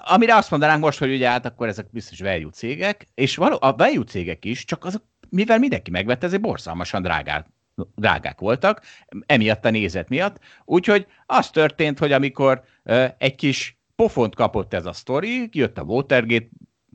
[0.05, 3.77] amire azt mondanánk most, hogy ugye hát akkor ezek biztos value cégek, és való, a
[3.77, 7.47] value cégek is, csak azok, mivel mindenki megvette, ezért borzalmasan drágák,
[7.95, 8.83] drágák voltak,
[9.27, 10.39] emiatt a nézet miatt.
[10.65, 12.63] Úgyhogy az történt, hogy amikor
[13.19, 16.49] egy kis pofont kapott ez a sztori, jött a Watergate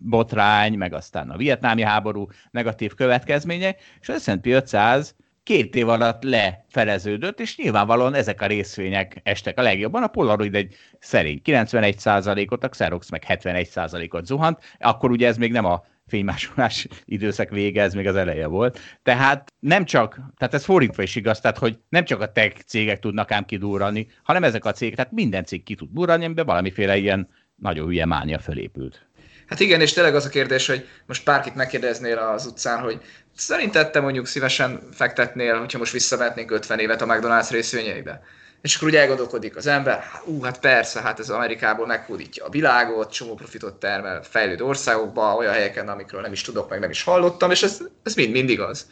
[0.04, 6.24] botrány, meg aztán a vietnámi háború negatív következménye, és az S&P 500 két év alatt
[6.24, 10.04] lefeleződött, és nyilvánvalóan ezek a részvények estek a legjobban.
[10.04, 15.66] A Polaroid egy szerény 91%-ot, a Xerox meg 71%-ot zuhant, akkor ugye ez még nem
[15.66, 18.80] a fénymásolás időszak vége, ez még az eleje volt.
[19.04, 23.00] Tehát nem csak, tehát ez fordítva is igaz, tehát hogy nem csak a tech cégek
[23.00, 26.98] tudnak ám kidurrani, hanem ezek a cégek, tehát minden cég ki tud durrani, amiben valamiféle
[26.98, 29.08] ilyen nagyon hülye mánia fölépült.
[29.54, 33.02] Hát igen, és tényleg az a kérdés, hogy most bárkit megkérdeznél az utcán, hogy
[33.36, 38.24] szerinted te mondjuk szívesen fektetnél, hogyha most visszavetnénk 50 évet a McDonald's részvényeibe.
[38.62, 43.12] És akkor úgy elgondolkodik az ember, ú, hát persze, hát ez Amerikából meghódítja a világot,
[43.12, 47.52] csomó profitot termel fejlődő országokba, olyan helyeken, amikről nem is tudok, meg nem is hallottam,
[47.52, 48.86] és ez, ez mind, mindig az.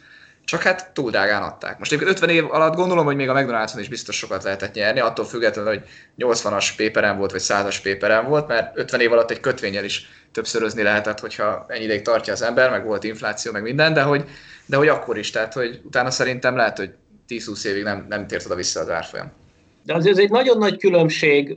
[0.44, 1.78] Csak hát túl drágán adták.
[1.78, 5.24] Most 50 év alatt gondolom, hogy még a McDonald's-on is biztos sokat lehetett nyerni, attól
[5.24, 5.82] függetlenül, hogy
[6.18, 10.82] 80-as péperen volt, vagy 100-as péperen volt, mert 50 év alatt egy kötvényel is többszörözni
[10.82, 14.24] lehetett, hogyha ennyi ideig tartja az ember, meg volt infláció, meg minden, de hogy,
[14.66, 16.90] de hogy akkor is, tehát hogy utána szerintem lehet, hogy
[17.28, 19.32] 10-20 évig nem, nem tért oda vissza az árfolyam.
[19.84, 21.56] De azért egy nagyon nagy különbség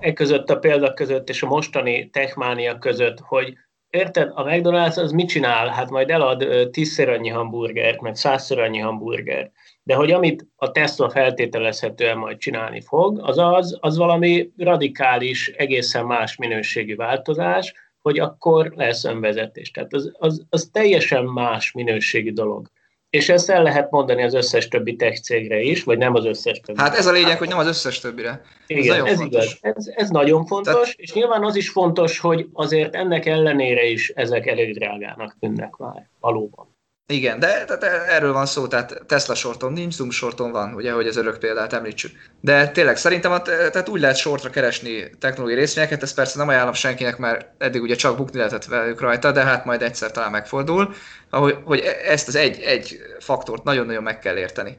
[0.00, 3.58] e között a példa között és a mostani techmánia között, hogy
[3.94, 5.68] érted, a McDonald's az mit csinál?
[5.68, 9.52] Hát majd elad tízszer annyi hamburgert, meg százszor annyi hamburgert.
[9.82, 16.06] De hogy amit a Tesla feltételezhetően majd csinálni fog, az az, az valami radikális, egészen
[16.06, 19.70] más minőségű változás, hogy akkor lesz önvezetés.
[19.70, 22.70] Tehát az, az, az teljesen más minőségi dolog.
[23.14, 26.60] És ezt el lehet mondani az összes többi tech cégre is, vagy nem az összes
[26.60, 26.80] többi.
[26.80, 28.42] Hát ez a lényeg, hogy nem az összes többire.
[28.66, 29.58] Igen, ez, ez igaz.
[29.60, 30.94] Ez, ez nagyon fontos, Tehát...
[30.96, 36.08] és nyilván az is fontos, hogy azért ennek ellenére is ezek elég drágának tűnnek már,
[36.20, 36.73] valóban.
[37.06, 41.06] Igen, de tehát erről van szó, tehát Tesla sorton nincs, Zoom sorton van, ugye, hogy
[41.06, 42.12] az örök példát említsük.
[42.40, 47.16] De tényleg szerintem tehát úgy lehet sortra keresni technológiai részvényeket, ezt persze nem ajánlom senkinek,
[47.16, 50.94] mert eddig ugye csak bukni lehetett velük rajta, de hát majd egyszer talán megfordul,
[51.30, 54.78] ahogy, hogy ezt az egy, egy faktort nagyon-nagyon meg kell érteni.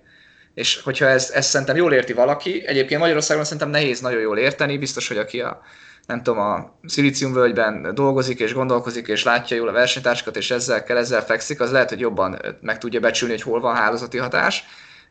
[0.56, 4.78] És hogyha ezt, ezt szerintem jól érti valaki, egyébként Magyarországon szerintem nehéz nagyon jól érteni,
[4.78, 5.62] biztos, hogy aki a
[6.06, 10.98] nem tudom, a szilíciumvölgyben dolgozik és gondolkozik, és látja jól a versenytársakat, és ezzel kell,
[10.98, 14.64] ezzel fekszik, az lehet, hogy jobban meg tudja becsülni, hogy hol van hálózati hatás.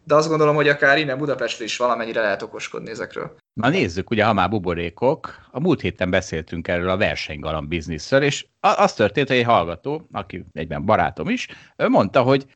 [0.04, 3.36] De azt gondolom, hogy akár innen Budapestről is valamennyire lehet okoskodni ezekről.
[3.52, 8.46] Na nézzük, ugye, ha már buborékok, a múlt héten beszéltünk erről a versenygalamb bizniszről, és
[8.60, 12.46] az történt, hogy egy hallgató, aki egyben barátom is, mondta, hogy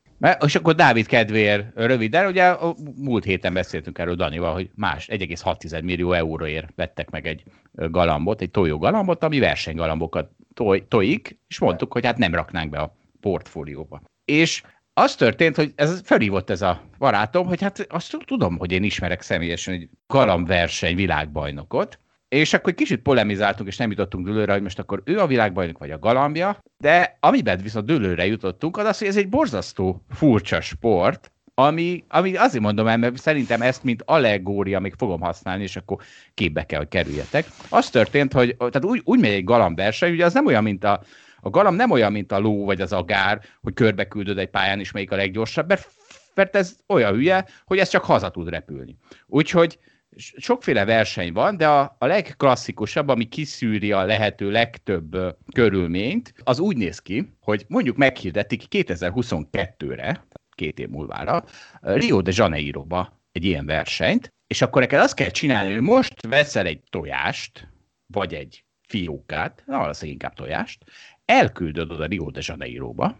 [0.45, 5.83] és akkor Dávid kedvéért röviden, ugye a múlt héten beszéltünk erről Danival, hogy más 1,6
[5.83, 11.93] millió euróért vettek meg egy galambot, egy tojó galambot, ami versenygalambokat toj, tojik, és mondtuk,
[11.93, 14.01] hogy hát nem raknánk be a portfólióba.
[14.25, 14.63] És
[14.93, 19.21] az történt, hogy ez felhívott ez a barátom, hogy hát azt tudom, hogy én ismerek
[19.21, 21.99] személyesen egy galambverseny világbajnokot,
[22.29, 25.91] és akkor kicsit polemizáltunk, és nem jutottunk dőlőre, hogy most akkor ő a világbajnok, vagy
[25.91, 31.31] a galambja, de amiben viszont dőlőre jutottunk, az az, hogy ez egy borzasztó furcsa sport,
[31.53, 35.97] ami, ami azért mondom el, mert szerintem ezt, mint allegória még fogom használni, és akkor
[36.33, 37.45] képbe kell, hogy kerüljetek.
[37.69, 41.01] Az történt, hogy tehát úgy, úgy megy egy galambverseny, ugye az nem olyan, mint a,
[41.39, 44.79] a galamb nem olyan, mint a ló vagy az agár, hogy körbe küldöd egy pályán,
[44.79, 45.87] és melyik a leggyorsabb, mert,
[46.33, 48.95] mert ez olyan hülye, hogy ez csak haza tud repülni.
[49.27, 49.79] Úgyhogy
[50.17, 56.59] sokféle verseny van, de a, a legklasszikusabb, ami kiszűri a lehető legtöbb uh, körülményt, az
[56.59, 61.43] úgy néz ki, hogy mondjuk meghirdetik 2022-re, két év múlvára,
[61.81, 66.65] Rio de Janeiroba egy ilyen versenyt, és akkor neked azt kell csinálni, hogy most veszel
[66.65, 67.67] egy tojást,
[68.07, 70.83] vagy egy fiókát, na valószínűleg inkább tojást,
[71.25, 73.17] elküldöd oda Rio de Janeiroba,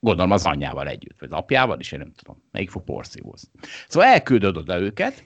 [0.00, 3.50] gondolom az anyjával együtt, vagy az apjával is, én nem tudom, melyik fog porszívózni.
[3.88, 5.24] Szóval elküldöd oda őket,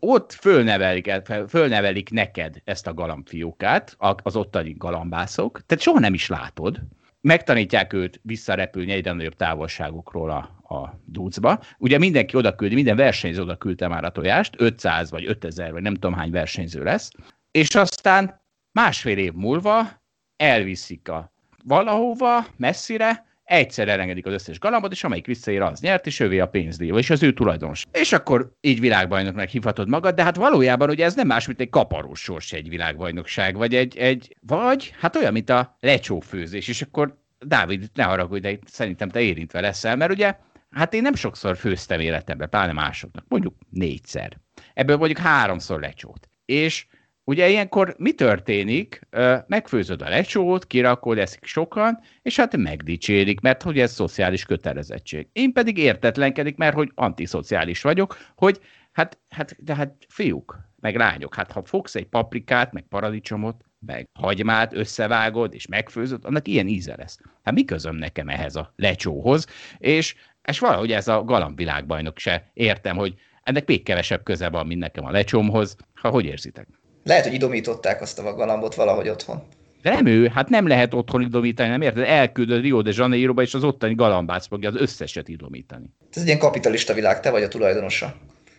[0.00, 1.10] ott fölnevelik,
[1.48, 6.80] fölnevelik neked ezt a galambfiókát, az ottani galambászok, tehát soha nem is látod,
[7.20, 11.62] megtanítják őt visszarepülni egyre nagyobb távolságokról a, a ducba.
[11.78, 15.82] Ugye mindenki oda küldi, minden versenyző oda küldte már a tojást, 500 vagy 5000 vagy
[15.82, 17.10] nem tudom hány versenyző lesz,
[17.50, 18.40] és aztán
[18.72, 20.02] másfél év múlva
[20.36, 21.32] elviszik a
[21.64, 26.48] valahova, messzire, egyszer elengedik az összes galambot, és amelyik visszaér, az nyert, és ővé a
[26.48, 27.86] pénzdíj, és az ő tulajdonos.
[27.92, 31.68] És akkor így világbajnoknak hívhatod magad, de hát valójában ugye ez nem más, mint egy
[31.68, 37.18] kaparós sors egy világbajnokság, vagy egy, egy vagy hát olyan, mint a lecsófőzés, és akkor
[37.38, 40.34] Dávid, ne haragudj, de szerintem te érintve leszel, mert ugye
[40.70, 44.40] Hát én nem sokszor főztem életemben, pláne másoknak, mondjuk négyszer.
[44.74, 46.28] Ebből mondjuk háromszor lecsót.
[46.44, 46.86] És
[47.24, 49.00] Ugye ilyenkor mi történik?
[49.46, 55.28] Megfőzöd a lecsót, kirakod, eszik sokan, és hát megdicsérik, mert hogy ez szociális kötelezettség.
[55.32, 58.60] Én pedig értetlenkedik, mert hogy antiszociális vagyok, hogy
[58.92, 64.08] hát, hát, de hát fiúk, meg lányok, hát ha fogsz egy paprikát, meg paradicsomot, meg
[64.12, 67.18] hagymát összevágod, és megfőzöd, annak ilyen íze lesz.
[67.42, 69.46] Hát mi közöm nekem ehhez a lecsóhoz?
[69.78, 74.80] És, és valahogy ez a galambvilágbajnok se értem, hogy ennek még kevesebb köze van, mint
[74.80, 75.76] nekem a lecsomhoz.
[75.94, 76.66] Ha hogy érzitek?
[77.04, 79.42] Lehet, hogy idomították azt a galambot valahogy otthon.
[79.82, 82.04] De nem ő, hát nem lehet otthon idomítani, nem érted?
[82.06, 85.90] Elküldöd Rio de Janeiroba, és az ottani galambász fogja az összeset idomítani.
[86.10, 88.14] Ez egy ilyen kapitalista világ, te vagy a tulajdonosa.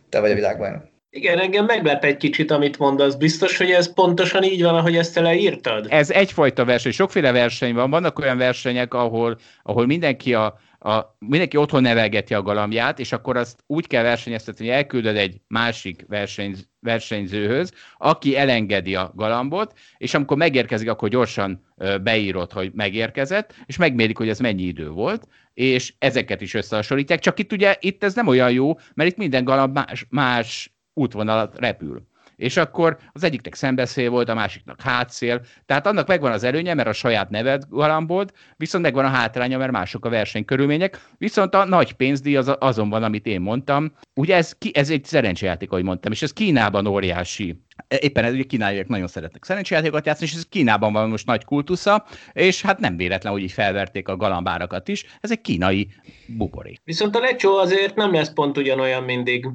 [0.10, 0.84] Te vagy a világbajnok.
[1.10, 3.16] Igen, engem meglep egy kicsit, amit mondasz.
[3.16, 5.88] Biztos, hogy ez pontosan így van, ahogy ezt te leírtad?
[5.90, 6.92] Ez egyfajta verseny.
[6.92, 7.90] Sokféle verseny van.
[7.90, 13.38] Vannak olyan versenyek, ahol, ahol mindenki a, a, mindenki otthon nevelgeti a galambját, és akkor
[13.38, 20.14] azt úgy kell versenyeztetni, hogy elküldöd egy másik verseny, versenyzőhöz, aki elengedi a galambot, és
[20.14, 21.66] amikor megérkezik, akkor gyorsan
[22.02, 27.20] beírod, hogy megérkezett, és megmérik, hogy ez mennyi idő volt, és ezeket is összehasonlítják.
[27.20, 31.60] Csak itt ugye itt ez nem olyan jó, mert itt minden galamb más, más útvonalat
[31.60, 32.10] repül
[32.42, 36.88] és akkor az egyiknek szembeszél volt, a másiknak hátszél, tehát annak megvan az előnye, mert
[36.88, 41.94] a saját neved galambod, viszont megvan a hátránya, mert mások a versenykörülmények, viszont a nagy
[41.94, 43.94] pénzdíj az azon van, amit én mondtam.
[44.14, 48.88] Ugye ez, ez egy szerencsejáték, ahogy mondtam, és ez Kínában óriási éppen ez ugye kínaiak
[48.88, 53.34] nagyon szeretnek szerencsejátékokat játszani, és ez Kínában van most nagy kultusza, és hát nem véletlen,
[53.34, 55.06] hogy így felverték a galambárakat is.
[55.20, 55.88] Ez egy kínai
[56.28, 56.82] buborék.
[56.84, 59.48] Viszont a lecsó azért nem lesz pont ugyanolyan mindig.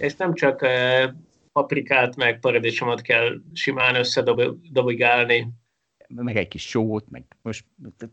[0.00, 1.08] És nem csak eh,
[1.52, 5.46] paprikát, meg paradicsomot kell simán összedobigálni.
[6.14, 7.64] Meg egy kis sót, meg most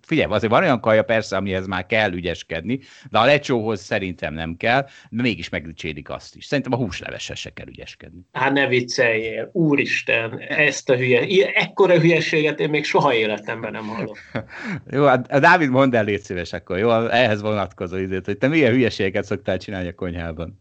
[0.01, 2.79] figyelj, azért van olyan kaja persze, amihez már kell ügyeskedni,
[3.09, 6.45] de a lecsóhoz szerintem nem kell, de mégis megdicsérik azt is.
[6.45, 8.21] Szerintem a húslevessel se kell ügyeskedni.
[8.31, 14.15] Hát ne vicceljél, úristen, ezt a hülye, ekkora hülyeséget én még soha életemben nem hallom.
[14.91, 18.47] jó, hát a Dávid mondd el, légy szíves akkor, jó, ehhez vonatkozó időt, hogy te
[18.47, 20.59] milyen hülyeségeket szoktál csinálni a konyhában.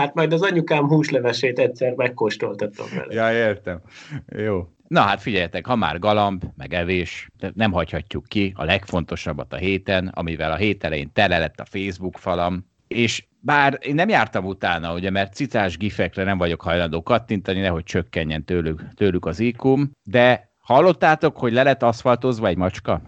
[0.00, 3.14] Hát majd az anyukám húslevesét egyszer megkóstoltatom vele.
[3.14, 3.80] Ja, értem.
[4.26, 4.68] Jó.
[4.88, 10.10] Na hát figyeljetek, ha már galamb, meg evés, nem hagyhatjuk ki a legfontosabbat a héten,
[10.14, 14.94] amivel a hét elején tele lett a Facebook falam, és bár én nem jártam utána,
[14.94, 20.52] ugye, mert cicás gifekre nem vagyok hajlandó kattintani, nehogy csökkenjen tőlük, tőlük az ikum, de
[20.58, 23.02] hallottátok, hogy le lett aszfaltozva egy macska?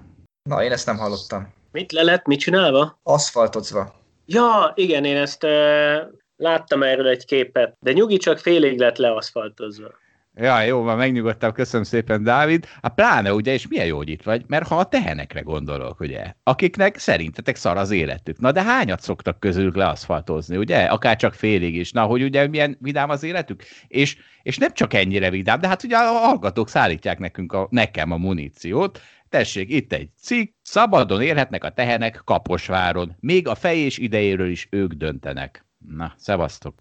[0.49, 1.53] Na, én ezt nem hallottam.
[1.71, 2.99] Mit le lett, mit csinálva?
[3.03, 3.95] Aszfaltozva.
[4.27, 5.47] Ja, igen, én ezt
[6.43, 9.89] Láttam erről egy képet, de nyugi csak félig lett leaszfaltozva.
[10.35, 12.67] Ja, jó, van, megnyugodtam, köszönöm szépen, Dávid.
[12.81, 16.35] A pláne ugye, és milyen jó, hogy itt vagy, mert ha a tehenekre gondolok, ugye,
[16.43, 18.39] akiknek szerintetek szar az életük.
[18.39, 20.85] Na de hányat szoktak közülük leaszfaltozni, ugye?
[20.85, 21.93] Akár csak félig is.
[21.93, 23.63] Na, hogy ugye milyen vidám az életük?
[23.89, 28.11] És, és nem csak ennyire vidám, de hát ugye a hallgatók szállítják nekünk a, nekem
[28.11, 34.49] a muníciót, Tessék, itt egy cikk, szabadon élhetnek a tehenek Kaposváron, még a fejés idejéről
[34.49, 35.65] is ők döntenek.
[35.89, 36.75] Na, szevasztok!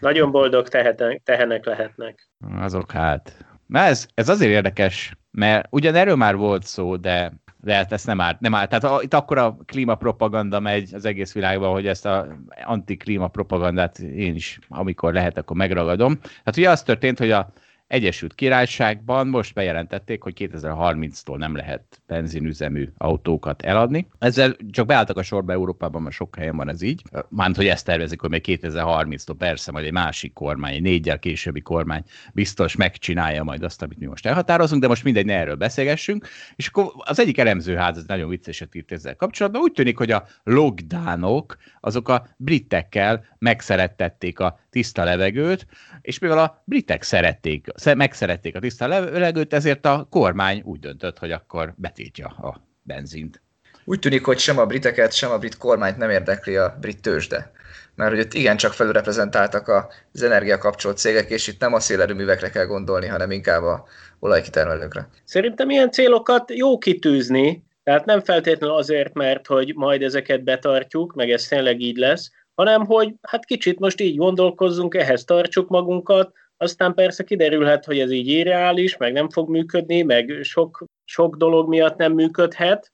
[0.00, 2.28] Nagyon boldog tehenek, tehenek lehetnek.
[2.60, 3.46] Azok hát.
[3.66, 8.06] Na ez, ez azért érdekes, mert ugyan erről már volt szó, de de hát ezt
[8.06, 8.68] nem árt, nem árt.
[8.68, 12.26] Tehát a, itt akkor a klímapropaganda megy az egész világban, hogy ezt a
[12.64, 16.18] anti-klímapropagandát én is, amikor lehet, akkor megragadom.
[16.44, 17.52] Hát ugye az történt, hogy a
[17.88, 24.08] Egyesült Királyságban most bejelentették, hogy 2030-tól nem lehet benzinüzemű autókat eladni.
[24.18, 27.02] Ezzel csak beálltak a sorba Európában, mert sok helyen van ez így.
[27.28, 31.60] Mánt, hogy ezt tervezik, hogy még 2030-tól persze majd egy másik kormány, egy négyel későbbi
[31.60, 36.28] kormány biztos megcsinálja majd azt, amit mi most elhatározunk, de most mindegy, ne erről beszélgessünk.
[36.56, 40.26] És akkor az egyik elemzőház, ez nagyon vicceset írt ezzel kapcsolatban, úgy tűnik, hogy a
[40.42, 45.66] lockdownok azok a britekkel megszerettették a tiszta levegőt,
[46.00, 47.66] és mivel a britek szerették,
[47.96, 53.42] megszerették a tiszta levegőt, ezért a kormány úgy döntött, hogy akkor betiltja a benzint.
[53.84, 57.50] Úgy tűnik, hogy sem a briteket, sem a brit kormányt nem érdekli a brit tőzsde.
[57.94, 59.68] Mert hogy itt igencsak felülreprezentáltak
[60.12, 63.84] az energiakapcsolt cégek, és itt nem a szélerőművekre kell gondolni, hanem inkább a
[64.18, 65.08] olajkitermelőkre.
[65.24, 71.30] Szerintem ilyen célokat jó kitűzni, tehát nem feltétlenül azért, mert hogy majd ezeket betartjuk, meg
[71.30, 76.94] ez tényleg így lesz, hanem hogy hát kicsit most így gondolkozzunk, ehhez tartsuk magunkat, aztán
[76.94, 81.96] persze kiderülhet, hogy ez így irreális, meg nem fog működni, meg sok, sok dolog miatt
[81.96, 82.92] nem működhet,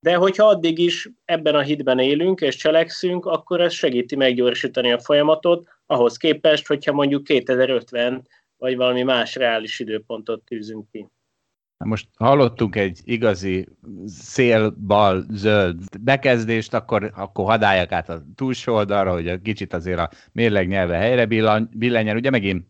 [0.00, 4.98] de hogyha addig is ebben a hitben élünk és cselekszünk, akkor ez segíti meggyorsítani a
[4.98, 11.08] folyamatot, ahhoz képest, hogyha mondjuk 2050 vagy valami más reális időpontot tűzünk ki.
[11.78, 13.68] Most hallottunk egy igazi
[14.06, 20.68] szél-bal-zöld bekezdést, akkor, akkor hadáljak át a túlsó oldalra, hogy egy kicsit azért a mérleg
[20.68, 21.26] nyelve helyre
[21.70, 22.16] billenjen.
[22.16, 22.66] Ugye megint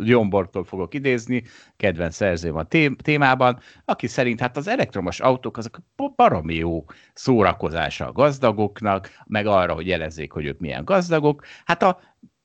[0.00, 1.42] Jombortól fogok idézni,
[1.76, 2.66] kedvenc szerzőm a
[3.02, 5.78] témában, aki szerint hát az elektromos autók azok
[6.16, 6.84] baromi jó
[7.14, 11.44] szórakozása a gazdagoknak, meg arra, hogy jelezzék, hogy ők milyen gazdagok.
[11.64, 12.00] Hát a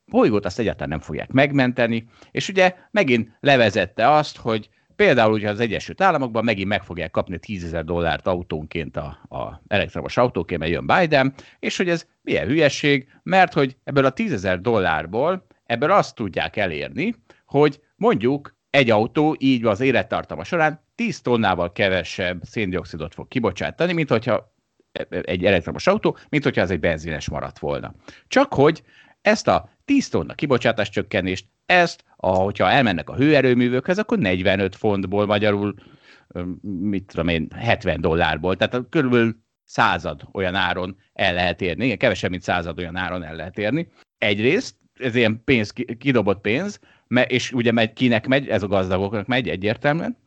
[0.06, 4.70] bolygót azt egyáltalán nem fogják megmenteni, és ugye megint levezette azt, hogy
[5.02, 9.62] Például ugye az Egyesült Államokban megint meg fogják kapni 10 ezer dollárt autónként a, a
[9.68, 14.34] elektromos autóként, mert jön Biden, és hogy ez milyen hülyeség, mert hogy ebből a 10
[14.34, 21.22] ezer dollárból ebből azt tudják elérni, hogy mondjuk egy autó így az élettartama során 10
[21.22, 24.54] tonnával kevesebb széndiokszidot fog kibocsátani, mint hogyha
[25.22, 27.94] egy elektromos autó, mint hogyha ez egy benzines maradt volna.
[28.28, 28.84] Csak hogy
[29.22, 35.74] ezt a 10 tonna kibocsátás csökkenést, ezt, hogyha elmennek a hőerőművökhez, akkor 45 fontból magyarul,
[36.64, 42.30] mit tudom én, 70 dollárból, tehát körülbelül század olyan áron el lehet érni, igen, kevesebb,
[42.30, 43.88] mint század olyan áron el lehet érni.
[44.18, 46.80] Egyrészt, ez ilyen pénz, kidobott pénz,
[47.28, 50.18] és ugye megy, kinek megy, ez a gazdagoknak megy egyértelműen.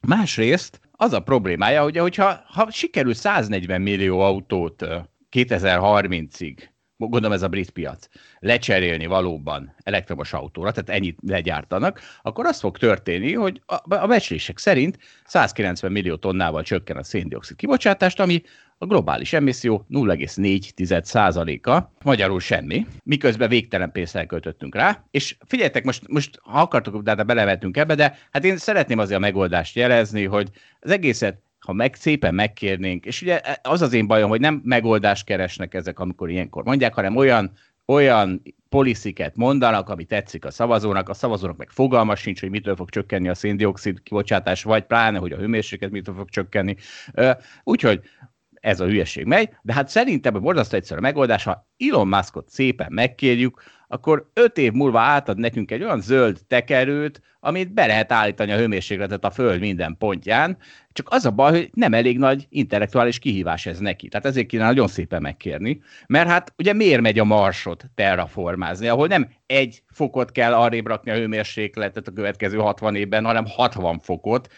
[0.00, 4.86] Másrészt az a problémája, ugye, hogyha ha sikerül 140 millió autót
[5.30, 6.56] 2030-ig
[6.96, 8.06] gondolom ez a brit piac,
[8.38, 14.98] lecserélni valóban elektromos autóra, tehát ennyit legyártanak, akkor az fog történni, hogy a, becslések szerint
[15.24, 18.42] 190 millió tonnával csökken a széndiokszid kibocsátást, ami
[18.78, 26.38] a globális emisszió 0,4%-a, magyarul semmi, miközben végtelen pénzt elköltöttünk rá, és figyeljetek, most, most
[26.42, 30.90] ha akartok, de belevetünk ebbe, de hát én szeretném azért a megoldást jelezni, hogy az
[30.90, 35.74] egészet ha meg szépen megkérnénk, és ugye az az én bajom, hogy nem megoldást keresnek
[35.74, 37.52] ezek, amikor ilyenkor mondják, hanem olyan,
[37.86, 42.90] olyan polisziket mondanak, ami tetszik a szavazónak, a szavazónak meg fogalmas sincs, hogy mitől fog
[42.90, 46.76] csökkenni a széndiokszid kibocsátás, vagy pláne, hogy a hőmérséklet mitől fog csökkenni.
[47.62, 48.00] Úgyhogy
[48.54, 52.92] ez a hülyeség megy, de hát szerintem a borzasztó egyszerű megoldás, ha Elon Muskot szépen
[52.92, 58.52] megkérjük, akkor öt év múlva átad nekünk egy olyan zöld tekerőt, amit be lehet állítani
[58.52, 60.58] a hőmérsékletet a Föld minden pontján,
[60.94, 64.08] csak az a baj, hogy nem elég nagy intellektuális kihívás ez neki.
[64.08, 69.06] Tehát ezért kéne nagyon szépen megkérni, mert hát ugye miért megy a marsot terraformázni, ahol
[69.06, 74.52] nem egy fokot kell arrébb rakni a hőmérsékletet a következő 60 évben, hanem 60 fokot.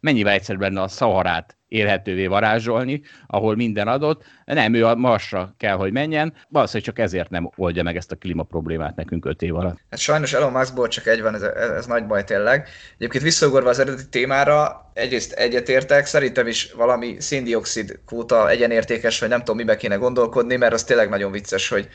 [0.00, 4.24] Mennyivel egyszerűbb lenne a szaharát élhetővé varázsolni, ahol minden adott.
[4.44, 6.34] Nem, ő a Marsra kell, hogy menjen.
[6.48, 9.78] Valószínűleg csak ezért nem oldja meg ezt a klíma problémát nekünk öt év alatt.
[9.90, 12.68] Hát sajnos Elon Muskból csak egy van, ez, ez nagy baj tényleg.
[12.96, 15.32] Egyébként visszaugorva az eredeti témára, egyrészt
[15.68, 20.84] egyetértek, szerintem is valami széndiokszid kvóta egyenértékes, vagy nem tudom, mibe kéne gondolkodni, mert az
[20.84, 21.88] tényleg nagyon vicces, hogy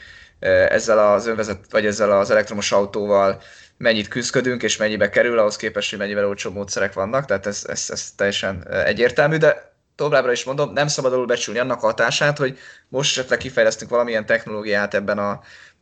[0.69, 3.41] ezzel az önvezet, vagy ezzel az elektromos autóval
[3.77, 7.85] mennyit küzdködünk, és mennyibe kerül, ahhoz képest, hogy mennyivel olcsóbb módszerek vannak, tehát ez, ez,
[7.89, 12.57] ez teljesen egyértelmű, de továbbra is mondom, nem szabad alul becsülni annak hatását, hogy
[12.87, 15.41] most esetleg kifejlesztünk valamilyen technológiát ebben a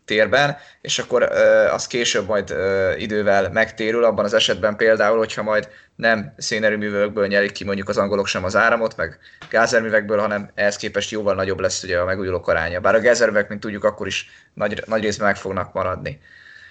[0.10, 1.24] térben, és akkor
[1.72, 2.55] az később majd
[2.97, 8.28] idővel megtérül, abban az esetben például, hogyha majd nem szénerőművekből nyerik ki mondjuk az angolok
[8.28, 12.80] sem az áramot, meg gázerművekből, hanem ehhez képest jóval nagyobb lesz ugye a megújulók aránya.
[12.80, 16.22] Bár a gázerművek, mint tudjuk, akkor is nagy, nagy részben meg fognak maradni.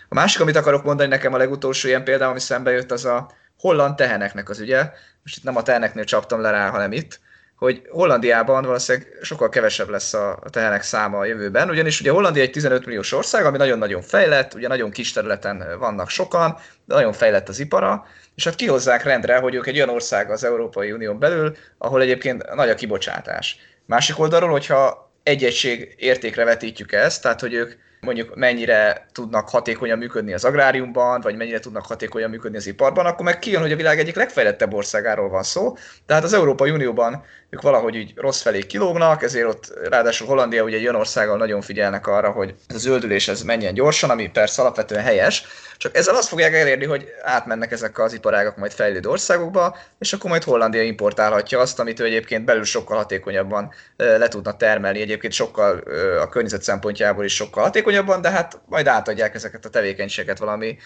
[0.08, 3.30] A másik, amit akarok mondani nekem a legutolsó ilyen példa, ami szembe jött, az a
[3.58, 4.90] holland teheneknek az ügye.
[5.22, 7.20] Most itt nem a teheneknél csaptam le rá, hanem itt
[7.58, 12.50] hogy Hollandiában valószínűleg sokkal kevesebb lesz a tehenek száma a jövőben, ugyanis ugye Hollandia egy
[12.50, 17.48] 15 milliós ország, ami nagyon-nagyon fejlett, ugye nagyon kis területen vannak sokan, de nagyon fejlett
[17.48, 21.56] az ipara, és hát kihozzák rendre, hogy ők egy olyan ország az Európai Unión belül,
[21.78, 23.56] ahol egyébként nagy a kibocsátás.
[23.86, 29.98] Másik oldalról, hogyha egy egység értékre vetítjük ezt, tehát hogy ők mondjuk mennyire tudnak hatékonyan
[29.98, 33.76] működni az agráriumban, vagy mennyire tudnak hatékonyan működni az iparban, akkor meg kijön, hogy a
[33.76, 35.76] világ egyik legfejlettebb országáról van szó.
[36.06, 40.76] Tehát az Európai Unióban ők valahogy így rossz felé kilógnak, ezért ott ráadásul Hollandia ugye
[40.76, 44.62] egy olyan országgal nagyon figyelnek arra, hogy ez a zöldülés ez menjen gyorsan, ami persze
[44.62, 45.44] alapvetően helyes,
[45.78, 50.30] csak ezzel azt fogják elérni, hogy átmennek ezek az iparágak majd fejlődő országokba, és akkor
[50.30, 55.82] majd Hollandia importálhatja azt, amit ő egyébként belül sokkal hatékonyabban le tudna termelni, egyébként sokkal
[56.20, 60.78] a környezet szempontjából is sokkal hatékonyabban, de hát majd átadják ezeket a tevékenységeket valami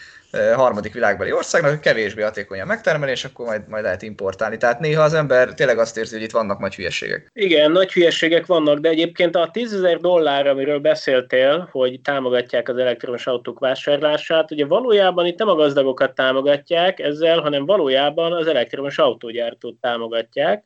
[0.54, 4.56] harmadik világbeli országnak, hogy kevésbé hatékonyan megtermeli, és akkor majd, majd lehet importálni.
[4.56, 7.30] Tehát néha az ember tényleg azt érzi, hogy itt vannak nagy hülyeségek.
[7.32, 12.76] Igen, nagy hülyeségek vannak, de egyébként a 10 ezer dollár, amiről beszéltél, hogy támogatják az
[12.76, 18.98] elektromos autók vásárlását, ugye valójában itt nem a gazdagokat támogatják ezzel, hanem valójában az elektromos
[18.98, 20.64] autógyártót támogatják,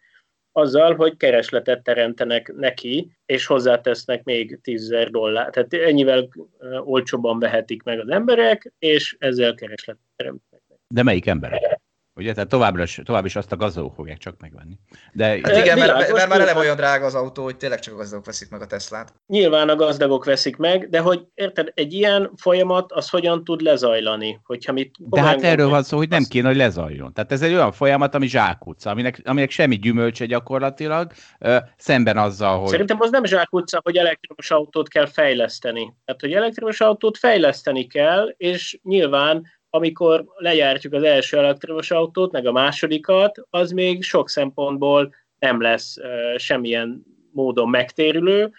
[0.57, 5.51] azzal, hogy keresletet teremtenek neki, és hozzátesznek még 10 dollár.
[5.51, 6.29] Tehát ennyivel
[6.85, 10.63] olcsóban vehetik meg az emberek, és ezzel keresletet teremtenek.
[10.95, 11.76] De melyik emberek?
[12.17, 14.79] Ugye, tehát továbbra is, tovább is azt a gazdagok fogják csak megvenni.
[15.13, 17.95] De hát igen, mert, mert, mert már eleve olyan drága az autó, hogy tényleg csak
[17.95, 19.15] a gazdagok veszik meg a Teslát.
[19.27, 24.41] Nyilván a gazdagok veszik meg, de hogy érted, egy ilyen folyamat az hogyan tud lezajlani?
[24.45, 27.13] Hogyha mit de hát erről van szó, hogy nem kéne, hogy lezajljon.
[27.13, 32.61] Tehát ez egy olyan folyamat, ami zsákutca, aminek, aminek semmi gyümölcse gyakorlatilag, ö, szemben azzal,
[32.61, 32.69] hogy...
[32.69, 35.95] Szerintem az nem zsákutca, hogy elektromos autót kell fejleszteni.
[36.05, 42.47] Tehát, hogy elektromos autót fejleszteni kell, és nyilván amikor lejártjuk az első elektromos autót, meg
[42.47, 45.97] a másodikat, az még sok szempontból nem lesz
[46.37, 47.03] semmilyen
[47.33, 48.53] módon megtérülő,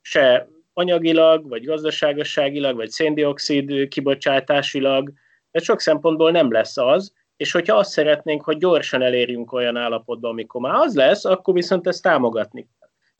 [0.00, 5.12] se anyagilag, vagy gazdaságosságilag, vagy széndiokszid kibocsátásilag,
[5.50, 10.28] ez sok szempontból nem lesz az, és hogyha azt szeretnénk, hogy gyorsan elérjünk olyan állapotba,
[10.28, 12.68] amikor már az lesz, akkor viszont ezt támogatni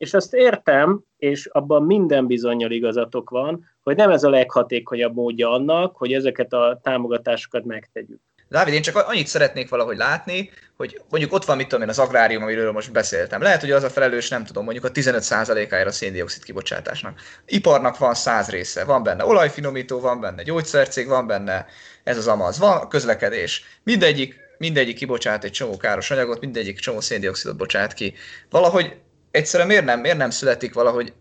[0.01, 5.51] és azt értem, és abban minden bizonyal igazatok van, hogy nem ez a leghatékonyabb módja
[5.51, 8.19] annak, hogy ezeket a támogatásokat megtegyük.
[8.49, 11.99] Dávid, én csak annyit szeretnék valahogy látni, hogy mondjuk ott van, mit tudom én, az
[11.99, 13.41] agrárium, amiről most beszéltem.
[13.41, 17.19] Lehet, hogy az a felelős, nem tudom, mondjuk a 15%-ára a széndiokszid kibocsátásnak.
[17.45, 21.65] Iparnak van száz része, van benne olajfinomító, van benne gyógyszercég, van benne
[22.03, 23.63] ez az amaz, van közlekedés.
[23.83, 28.13] Mindegyik, mindegyik kibocsát egy csomó káros anyagot, mindegyik csomó széndiokszidot bocsát ki.
[28.49, 28.95] Valahogy
[29.31, 31.13] egyszerűen miért nem, miért nem születik valahogy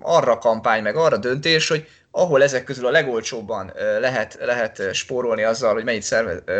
[0.00, 5.72] arra kampány, meg arra döntés, hogy ahol ezek közül a legolcsóbban lehet, lehet spórolni azzal,
[5.72, 6.14] hogy mennyit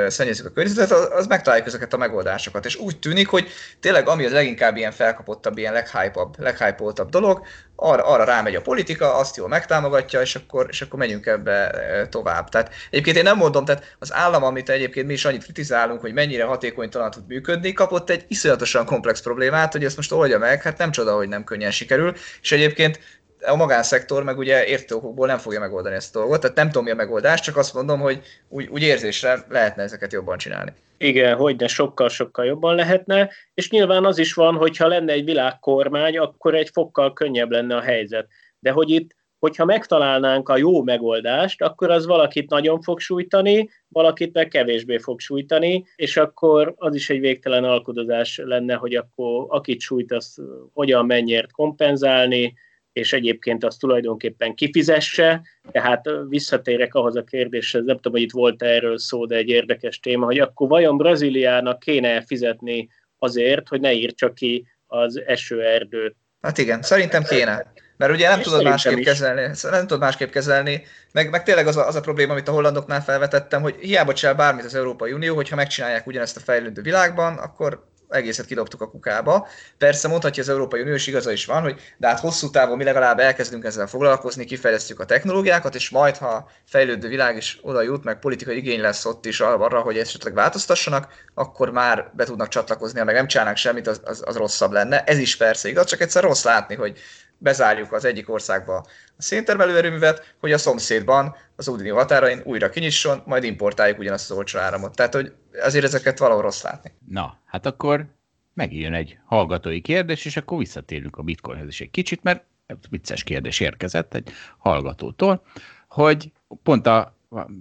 [0.07, 2.65] szennyezzük a környezetet, az megtaláljuk ezeket a megoldásokat.
[2.65, 3.49] És úgy tűnik, hogy
[3.81, 7.47] tényleg ami az leginkább ilyen felkapottabb, ilyen leghype-abb, leghype dolog,
[7.77, 11.71] arra, arra rámegy a politika, azt jól megtámogatja, és akkor, és akkor megyünk ebbe
[12.11, 12.49] tovább.
[12.49, 16.13] Tehát egyébként én nem mondom, tehát az állam, amit egyébként mi is annyit kritizálunk, hogy
[16.13, 20.79] mennyire hatékonytalan tud működni, kapott egy iszonyatosan komplex problémát, hogy ezt most oldja meg, hát
[20.79, 23.01] nem csoda, hogy nem könnyen sikerül, és egyébként
[23.47, 26.85] a magánszektor meg ugye értő okokból nem fogja megoldani ezt a dolgot, tehát nem tudom
[26.85, 30.73] mi a megoldás, csak azt mondom, hogy úgy, úgy érzésre lehetne ezeket jobban csinálni.
[30.99, 35.25] Igen, hogy ne sokkal-sokkal jobban lehetne, és nyilván az is van, hogy ha lenne egy
[35.25, 38.29] világkormány, akkor egy fokkal könnyebb lenne a helyzet.
[38.59, 44.35] De hogy itt, hogyha megtalálnánk a jó megoldást, akkor az valakit nagyon fog sújtani, valakit
[44.35, 49.81] meg kevésbé fog sújtani, és akkor az is egy végtelen alkudozás lenne, hogy akkor akit
[49.81, 50.41] sújt, azt
[50.73, 52.55] hogyan mennyiért kompenzálni,
[52.93, 58.63] és egyébként azt tulajdonképpen kifizesse, tehát visszatérek ahhoz a kérdéshez, nem tudom, hogy itt volt
[58.63, 62.89] erről szó, de egy érdekes téma, hogy akkor vajon Brazíliának kéne fizetni
[63.19, 66.17] azért, hogy ne írtsa ki az esőerdőt.
[66.41, 67.73] Hát igen, szerintem kéne.
[67.97, 69.05] Mert ugye nem és tudod másképp is.
[69.05, 70.83] kezelni, nem tudod másképp kezelni,
[71.13, 74.35] meg, meg tényleg az a, az a probléma, amit a hollandoknál felvetettem, hogy hiába csinál
[74.35, 79.49] bármit az Európai Unió, hogyha megcsinálják ugyanezt a fejlődő világban, akkor egészet kidobtuk a kukába.
[79.79, 82.85] Persze mondhatja az Európai Unió, és igaza is van, hogy de hát hosszú távon mi
[82.85, 88.05] legalább elkezdünk ezzel foglalkozni, kifejlesztjük a technológiákat, és majd, ha fejlődő világ is oda jut,
[88.05, 92.99] meg politikai igény lesz ott is arra, hogy esetleg változtassanak, akkor már be tudnak csatlakozni,
[92.99, 95.05] ha meg nem csinálnak semmit, az, az, az rosszabb lenne.
[95.05, 96.99] Ez is persze igaz, csak egyszer rossz látni, hogy
[97.43, 98.77] bezárjuk az egyik országba
[99.17, 104.37] a széntermelő erőművet, hogy a szomszédban, az Unió határain újra kinyisson, majd importáljuk ugyanazt az
[104.37, 104.97] olcsó áramot.
[104.97, 105.33] Tehát, hogy
[105.63, 106.93] azért ezeket valahol rossz látni.
[107.09, 108.07] Na, hát akkor
[108.55, 112.45] megjön egy hallgatói kérdés, és akkor visszatérünk a bitcoinhez is egy kicsit, mert
[112.91, 115.45] vicces kérdés érkezett egy hallgatótól,
[115.89, 116.33] hogy
[116.63, 117.17] pont a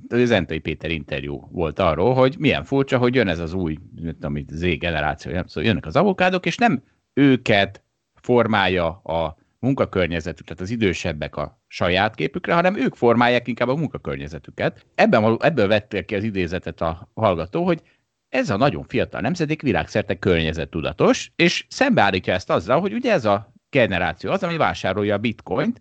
[0.09, 3.77] az Entai Péter interjú volt arról, hogy milyen furcsa, hogy jön ez az új,
[4.21, 10.69] amit Z generáció, szóval jönnek az avokádok, és nem őket formálja a munkakörnyezetük, tehát az
[10.69, 14.85] idősebbek a saját képükre, hanem ők formálják inkább a munkakörnyezetüket.
[14.95, 17.81] Ebben, ebből vették ki az idézetet a hallgató, hogy
[18.29, 23.53] ez a nagyon fiatal nemzedék világszerte környezettudatos, és szembeállítja ezt azzal, hogy ugye ez a
[23.69, 25.79] generáció az, ami vásárolja a bitcoint,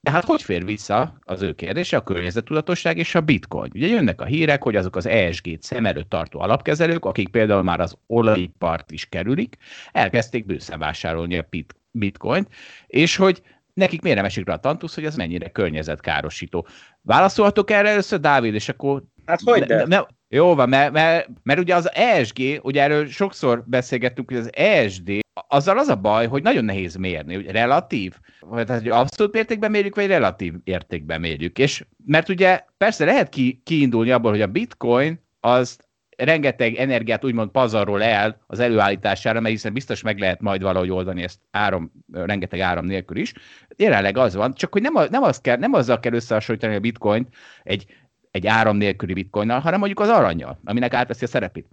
[0.00, 3.70] de hát hogy fér vissza az ő kérdése, a környezettudatosság és a bitcoin?
[3.74, 7.80] Ugye jönnek a hírek, hogy azok az ESG-t szem előtt tartó alapkezelők, akik például már
[7.80, 9.56] az olajipart is kerülik,
[9.92, 11.42] elkezdték bőszen vásárolni a
[11.90, 12.48] bitcoint,
[12.86, 13.42] és hogy
[13.74, 16.66] nekik miért nem esik rá a tantusz, hogy ez mennyire környezetkárosító.
[17.02, 19.02] Válaszolhatok erre először, Dávid, és akkor...
[19.26, 23.64] Hát hogy ne, ne, jó van, mert, mert, mert ugye az ESG, ugye erről sokszor
[23.66, 25.18] beszélgettünk, hogy az ESD,
[25.48, 28.14] azzal az a baj, hogy nagyon nehéz mérni, hogy relatív,
[28.50, 31.58] tehát hogy abszolút értékben mérjük, vagy relatív értékben mérjük.
[31.58, 35.78] És mert ugye persze lehet ki, kiindulni abból, hogy a bitcoin az
[36.24, 41.22] rengeteg energiát úgymond pazarol el az előállítására, mert hiszen biztos meg lehet majd valahogy oldani
[41.22, 43.32] ezt áram, rengeteg áram nélkül is.
[43.76, 46.80] Jelenleg az van, csak hogy nem, a, nem, az kell, nem azzal kell összehasonlítani a
[46.80, 47.84] bitcoint egy,
[48.30, 51.66] egy áram nélküli bitcoinnal, hanem mondjuk az aranyjal, aminek átveszi a szerepét.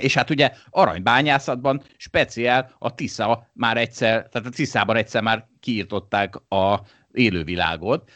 [0.00, 6.36] És hát ugye aranybányászatban speciál a Tisza már egyszer, tehát a Tiszában egyszer már kiirtották
[6.48, 6.80] a
[7.12, 8.10] élővilágot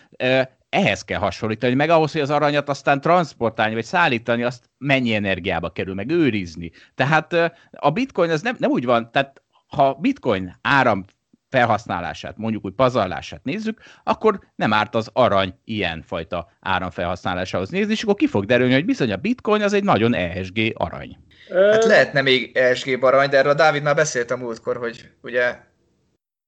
[0.68, 5.70] ehhez kell hasonlítani, meg ahhoz, hogy az aranyat aztán transportálni, vagy szállítani, azt mennyi energiába
[5.70, 6.70] kerül, meg őrizni.
[6.94, 7.32] Tehát
[7.70, 11.04] a bitcoin az nem, nem úgy van, tehát ha bitcoin áram
[11.48, 18.14] felhasználását, mondjuk úgy pazarlását nézzük, akkor nem árt az arany ilyenfajta áramfelhasználásához nézni, és akkor
[18.14, 21.18] ki fog derülni, hogy bizony a bitcoin az egy nagyon ESG arany.
[21.50, 25.56] Hát lehetne még ESG arany, de erről a beszélt a múltkor, hogy ugye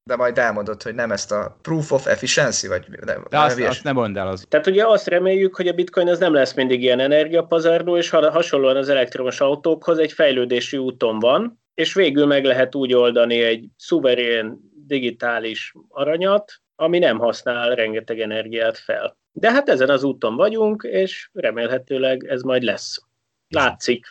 [0.09, 3.85] de majd elmondod, hogy nem ezt a proof of efficiency, vagy nem, de azt, azt
[3.85, 4.29] nem mondd el.
[4.29, 4.47] Az.
[4.49, 8.77] Tehát ugye azt reméljük, hogy a bitcoin az nem lesz mindig ilyen energiapazarló, és hasonlóan
[8.77, 14.59] az elektromos autókhoz egy fejlődési úton van, és végül meg lehet úgy oldani egy szuverén
[14.87, 19.17] digitális aranyat, ami nem használ rengeteg energiát fel.
[19.33, 23.03] De hát ezen az úton vagyunk, és remélhetőleg ez majd lesz.
[23.49, 24.07] Látszik.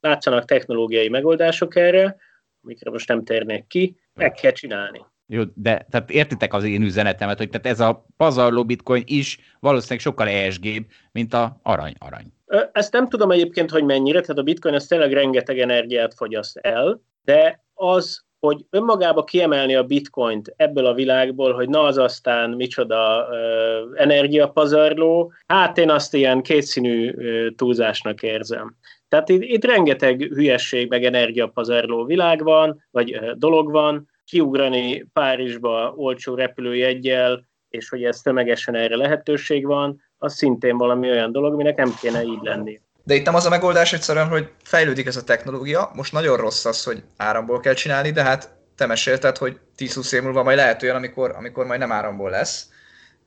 [0.00, 2.16] Látszanak technológiai megoldások erre,
[2.62, 5.10] amikre most nem térnék ki, meg kell csinálni.
[5.34, 10.00] Jó, de tehát értitek az én üzenetemet, hogy tehát ez a pazarló bitcoin is valószínűleg
[10.00, 10.66] sokkal esg
[11.12, 12.32] mint a arany-arany.
[12.72, 17.00] Ezt nem tudom egyébként, hogy mennyire, tehát a bitcoin az tényleg rengeteg energiát fogyaszt el,
[17.24, 23.26] de az, hogy önmagába kiemelni a bitcoint ebből a világból, hogy na az aztán micsoda
[23.28, 28.76] uh, energiapazarló, hát én azt ilyen kétszínű uh, túlzásnak érzem.
[29.08, 35.92] Tehát itt, itt rengeteg hülyesség, meg energiapazarló világ van, vagy uh, dolog van, kiugrani Párizsba
[35.96, 41.76] olcsó repülőjeggyel, és hogy ez tömegesen erre lehetőség van, az szintén valami olyan dolog, aminek
[41.76, 42.80] nem kéne így lenni.
[43.04, 46.64] De itt nem az a megoldás egyszerűen, hogy fejlődik ez a technológia, most nagyon rossz
[46.64, 50.82] az, hogy áramból kell csinálni, de hát te mesélted, hogy 10-20 év múlva majd lehet
[50.82, 52.68] olyan, amikor, amikor majd nem áramból lesz,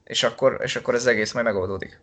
[0.04, 2.02] és akkor, és akkor ez egész majd megoldódik.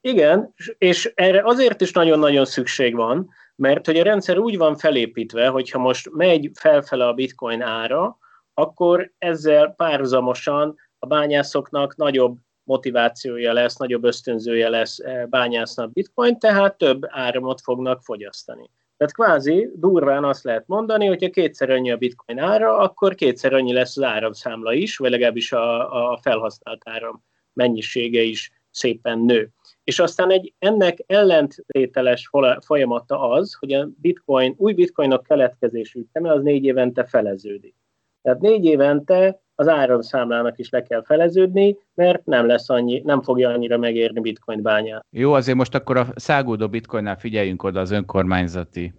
[0.00, 5.48] Igen, és erre azért is nagyon-nagyon szükség van, mert hogy a rendszer úgy van felépítve,
[5.48, 8.18] hogyha most megy felfele a bitcoin ára,
[8.54, 16.38] akkor ezzel párhuzamosan a bányászoknak nagyobb motivációja lesz, nagyobb ösztönzője lesz eh, bányászni a bitcoin,
[16.38, 18.70] tehát több áramot fognak fogyasztani.
[18.96, 23.72] Tehát kvázi durván azt lehet mondani, hogyha kétszer annyi a bitcoin ára, akkor kétszer annyi
[23.72, 29.50] lesz az áramszámla is, vagy legalábbis a, a felhasznált áram mennyisége is szépen nő.
[29.84, 32.30] És aztán egy ennek ellentételes
[32.60, 37.74] folyamata az, hogy a bitcoin, új bitcoinok keletkezési üteme az négy évente feleződik.
[38.22, 43.48] Tehát négy évente az áramszámlának is le kell feleződni, mert nem lesz annyi, nem fogja
[43.48, 45.06] annyira megérni bitcoin bányát.
[45.10, 48.94] Jó, azért most akkor a szágódó bitcoinnál figyeljünk oda az önkormányzati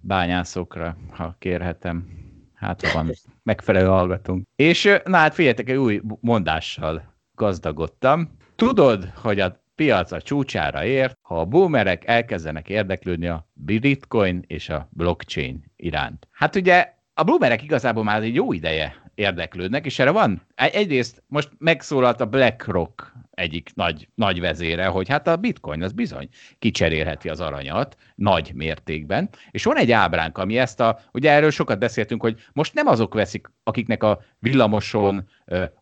[0.00, 2.06] bányászokra, ha kérhetem.
[2.54, 3.10] Hát van,
[3.42, 4.46] megfelelő hallgatunk.
[4.56, 7.02] És na hát figyeljetek, egy új mondással
[7.34, 8.36] gazdagodtam.
[8.56, 14.68] Tudod, hogy a piac a csúcsára ért, ha a boomerek elkezdenek érdeklődni a bitcoin és
[14.68, 16.28] a blockchain iránt.
[16.30, 20.42] Hát ugye a boomerek igazából már egy jó ideje érdeklődnek, és erre van.
[20.54, 26.28] Egyrészt most megszólalt a BlackRock egyik nagy, nagy vezére, hogy hát a bitcoin az bizony
[26.58, 31.78] kicserélheti az aranyat nagy mértékben, és van egy ábránk, ami ezt a, ugye erről sokat
[31.78, 35.28] beszéltünk, hogy most nem azok veszik, akiknek a villamoson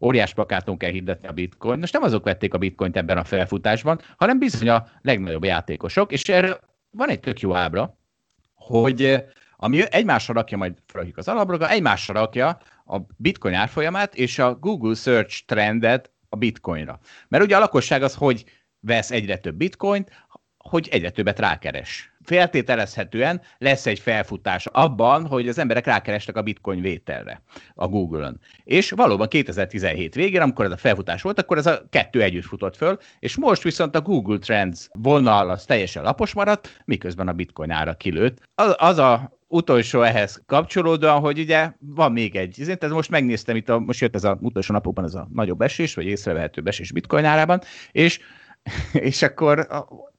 [0.00, 4.00] óriás plakáton kell hirdetni a bitcoin, most nem azok vették a bitcoint ebben a felfutásban,
[4.16, 6.58] hanem bizony a legnagyobb játékosok, és erre
[6.90, 7.98] van egy tök jó ábra,
[8.54, 9.24] hogy
[9.56, 14.94] ami egymásra rakja, majd felrakjuk az alapra, egymásra rakja a bitcoin árfolyamát és a Google
[14.94, 16.98] Search trendet a bitcoinra.
[17.28, 18.44] Mert ugye a lakosság az, hogy
[18.80, 20.10] vesz egyre több bitcoint,
[20.68, 22.14] hogy egyre többet rákeres.
[22.24, 27.42] Feltételezhetően lesz egy felfutás abban, hogy az emberek rákerestek a bitcoin vételre
[27.74, 28.40] a Google-ön.
[28.64, 32.76] És valóban 2017 végén, amikor ez a felfutás volt, akkor ez a kettő együtt futott
[32.76, 37.70] föl, és most viszont a Google Trends vonal az teljesen lapos maradt, miközben a bitcoin
[37.70, 38.42] ára kilőtt.
[38.54, 43.68] Az, az a utolsó ehhez kapcsolódóan, hogy ugye van még egy, tehát most megnéztem itt,
[43.68, 47.24] a, most jött ez a utolsó napokban ez a nagyobb esés, vagy észrevehető esés bitcoin
[47.24, 47.60] árában,
[47.92, 48.20] és,
[48.92, 49.66] és akkor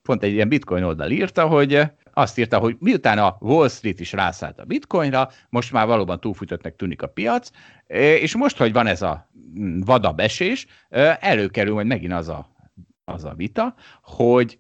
[0.02, 1.82] pont egy ilyen bitcoin oldal írta, hogy
[2.14, 6.76] azt írta, hogy miután a Wall Street is rászállt a bitcoinra, most már valóban túlfűtöttnek
[6.76, 7.50] tűnik a piac,
[7.88, 10.68] és most, hogy van ez a mm, vadabb esés,
[11.20, 12.50] előkerül majd megint az a,
[13.06, 14.60] az a vita, hogy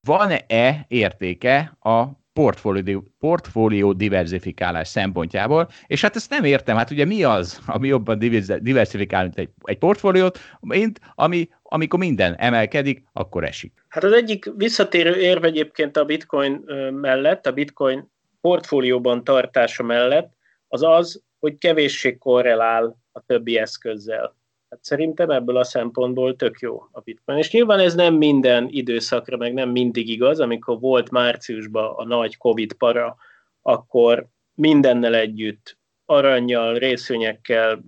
[0.00, 0.44] van-e
[0.88, 7.60] értéke a portfólió, portfólió diversifikálás szempontjából, és hát ezt nem értem, hát ugye mi az,
[7.66, 8.18] ami jobban
[8.60, 13.72] diversifikál, egy, egy portfóliót, mint ami, amikor minden emelkedik, akkor esik.
[13.88, 18.10] Hát az egyik visszatérő érv egyébként a bitcoin mellett, a bitcoin
[18.40, 20.32] portfólióban tartása mellett,
[20.68, 24.37] az az, hogy kevéssé korrelál a többi eszközzel.
[24.70, 27.38] Hát szerintem ebből a szempontból tök jó a bitcoin.
[27.38, 32.36] És nyilván ez nem minden időszakra, meg nem mindig igaz, amikor volt márciusban a nagy
[32.36, 33.16] Covid para,
[33.62, 37.80] akkor mindennel együtt, aranyjal, részvényekkel,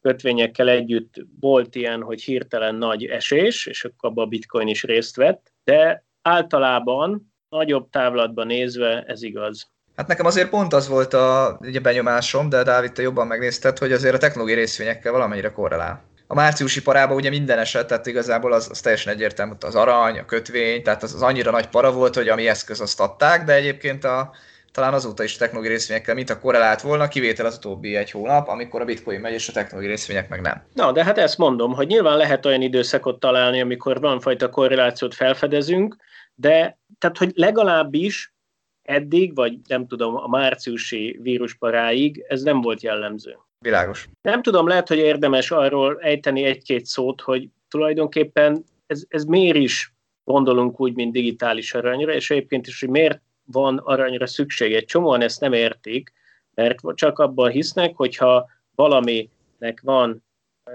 [0.00, 5.16] kötvényekkel együtt volt ilyen, hogy hirtelen nagy esés, és akkor abban a bitcoin is részt
[5.16, 9.70] vett, de általában nagyobb távlatban nézve ez igaz.
[9.96, 13.92] Hát nekem azért pont az volt a ugye benyomásom, de Dávid, te jobban megnézted, hogy
[13.92, 18.68] azért a technológiai részvényekkel valamennyire korrelál a márciusi parában ugye minden eset, tehát igazából az,
[18.70, 22.28] az teljesen egyértelmű, az arany, a kötvény, tehát az, az annyira nagy para volt, hogy
[22.28, 24.32] ami eszköz azt adták, de egyébként a,
[24.72, 28.80] talán azóta is technológiai részvényekkel mint a korrelált volna, kivétel az utóbbi egy hónap, amikor
[28.80, 30.62] a bitcoin megy, és a technológiai részvények meg nem.
[30.72, 35.14] Na, de hát ezt mondom, hogy nyilván lehet olyan időszakot találni, amikor van fajta korrelációt
[35.14, 35.96] felfedezünk,
[36.34, 38.34] de tehát, hogy legalábbis
[38.82, 43.38] eddig, vagy nem tudom, a márciusi vírusparáig ez nem volt jellemző.
[43.64, 44.08] Világos.
[44.22, 49.94] Nem tudom, lehet, hogy érdemes arról ejteni egy-két szót, hogy tulajdonképpen ez, ez miért is
[50.24, 54.74] gondolunk úgy, mint digitális aranyra, és egyébként is, hogy miért van aranyra szükség.
[54.74, 56.12] Egy csomóan ezt nem értik,
[56.54, 60.24] mert csak abban hisznek, hogyha valaminek van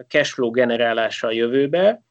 [0.08, 2.04] cashflow generálása a jövőbe,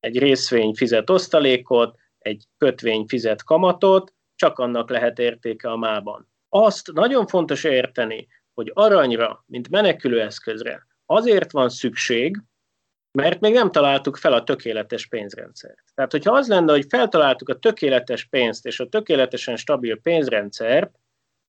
[0.00, 6.28] egy részvény fizet osztalékot, egy kötvény fizet kamatot, csak annak lehet értéke a mában.
[6.48, 12.42] Azt nagyon fontos érteni, hogy aranyra, mint menekülőeszközre azért van szükség,
[13.18, 15.84] mert még nem találtuk fel a tökéletes pénzrendszert.
[15.94, 20.98] Tehát, hogyha az lenne, hogy feltaláltuk a tökéletes pénzt és a tökéletesen stabil pénzrendszert,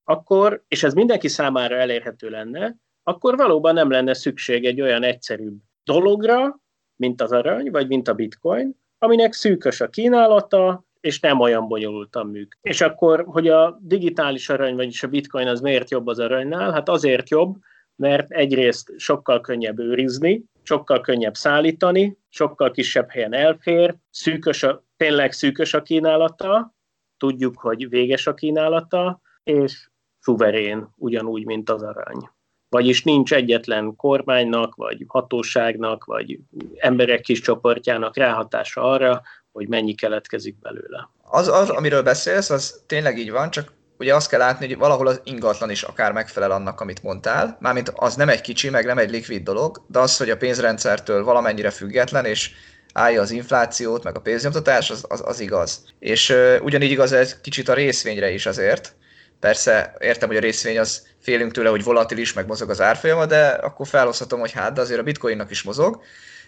[0.04, 5.58] akkor, és ez mindenki számára elérhető lenne, akkor valóban nem lenne szükség egy olyan egyszerűbb
[5.84, 6.60] dologra,
[6.96, 12.26] mint az arany, vagy mint a bitcoin, aminek szűkös a kínálata, és nem olyan bonyolultan
[12.26, 12.58] működik.
[12.62, 16.72] És akkor, hogy a digitális arany, vagyis a bitcoin az miért jobb az aranynál?
[16.72, 17.56] Hát azért jobb,
[17.96, 25.32] mert egyrészt sokkal könnyebb őrizni, sokkal könnyebb szállítani, sokkal kisebb helyen elfér, szűkös a, tényleg
[25.32, 26.74] szűkös a kínálata,
[27.18, 29.90] tudjuk, hogy véges a kínálata, és
[30.20, 32.30] szuverén, ugyanúgy, mint az arany.
[32.70, 36.40] Vagyis nincs egyetlen kormánynak, vagy hatóságnak, vagy
[36.76, 39.22] emberek kis csoportjának ráhatása arra,
[39.56, 41.10] hogy mennyi keletkezik belőle.
[41.24, 45.08] Az, az, amiről beszélsz, az tényleg így van, csak ugye azt kell látni, hogy valahol
[45.08, 47.58] az ingatlan is akár megfelel annak, amit mondtál.
[47.60, 51.24] Mármint az nem egy kicsi, meg nem egy likvid dolog, de az, hogy a pénzrendszertől
[51.24, 52.52] valamennyire független, és
[52.94, 55.86] állja az inflációt, meg a pénznyomtatás, az, az, az igaz.
[56.00, 58.96] És uh, ugyanígy igaz ez kicsit a részvényre is azért.
[59.40, 63.48] Persze értem, hogy a részvény az félünk tőle, hogy volatilis, meg mozog az árfolyama, de
[63.48, 66.02] akkor felhozhatom, hogy hát, de azért a bitcoinnak is mozog.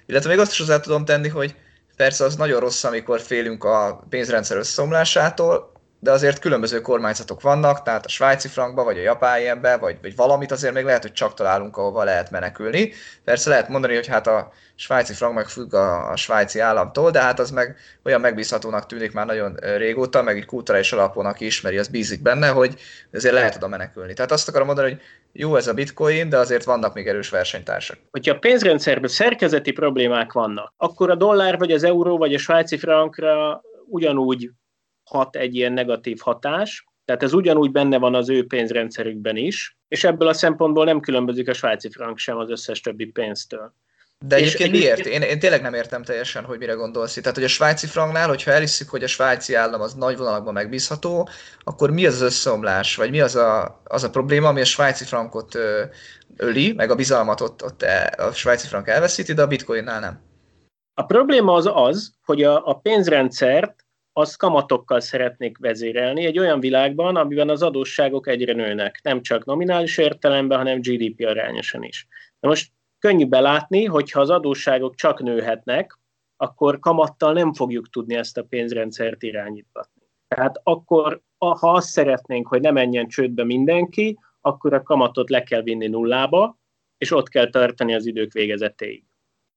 [0.06, 1.56] Illetve még azt is hozzá tudom tenni, hogy
[1.98, 8.06] Persze az nagyon rossz, amikor félünk a pénzrendszer összeomlásától, de azért különböző kormányzatok vannak, tehát
[8.06, 11.34] a svájci frankba, vagy a japán ilyenbe, vagy, vagy valamit azért még lehet, hogy csak
[11.34, 12.92] találunk, ahova lehet menekülni.
[13.24, 17.22] Persze lehet mondani, hogy hát a svájci frank meg függ a, a svájci államtól, de
[17.22, 21.88] hát az meg olyan megbízhatónak tűnik már nagyon régóta, meg egy kulturális alapon, ismeri, az
[21.88, 22.80] bízik benne, hogy
[23.14, 24.14] azért lehet oda menekülni.
[24.14, 25.02] Tehát azt akarom mondani, hogy
[25.38, 28.00] jó ez a bitcoin, de azért vannak még erős versenytársak.
[28.12, 32.78] Hogyha a pénzrendszerben szerkezeti problémák vannak, akkor a dollár, vagy az euró, vagy a svájci
[32.78, 34.50] frankra ugyanúgy
[35.04, 40.04] hat egy ilyen negatív hatás, tehát ez ugyanúgy benne van az ő pénzrendszerükben is, és
[40.04, 43.74] ebből a szempontból nem különbözik a svájci frank sem az összes többi pénztől.
[44.26, 45.06] De egyébként miért?
[45.06, 48.52] Én, én tényleg nem értem teljesen, hogy mire gondolsz Tehát, hogy a svájci franknál, hogyha
[48.52, 53.10] elhiszük, hogy a svájci állam az nagy vonalakban megbízható, akkor mi az az összeomlás, vagy
[53.10, 55.84] mi az a, az a probléma, ami a svájci frankot ö,
[56.38, 60.22] öli, meg a bizalmat ott, ott e, a svájci frank elveszíti, de a bitcoinnál nem?
[60.94, 67.16] A probléma az az, hogy a, a pénzrendszert azt kamatokkal szeretnék vezérelni egy olyan világban,
[67.16, 72.08] amiben az adósságok egyre nőnek, nem csak nominális értelemben, hanem GDP arányosan is.
[72.40, 76.00] Na most könnyű belátni, hogy ha az adósságok csak nőhetnek,
[76.38, 79.88] akkor kamattal nem fogjuk tudni ezt a pénzrendszert irányítani.
[80.28, 85.62] Tehát akkor, ha azt szeretnénk, hogy ne menjen csődbe mindenki, akkor a kamatot le kell
[85.62, 86.60] vinni nullába,
[86.98, 89.04] és ott kell tartani az idők végezetéig.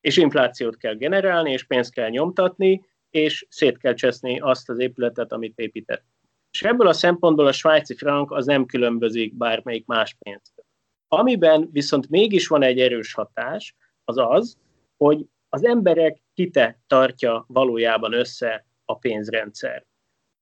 [0.01, 5.33] És inflációt kell generálni, és pénzt kell nyomtatni, és szét kell cseszni azt az épületet,
[5.33, 6.05] amit épített.
[6.51, 10.65] És ebből a szempontból a svájci frank az nem különbözik bármelyik más pénztől.
[11.13, 14.59] Amiben viszont mégis van egy erős hatás, az az,
[14.97, 19.87] hogy az emberek hite tartja valójában össze a pénzrendszer.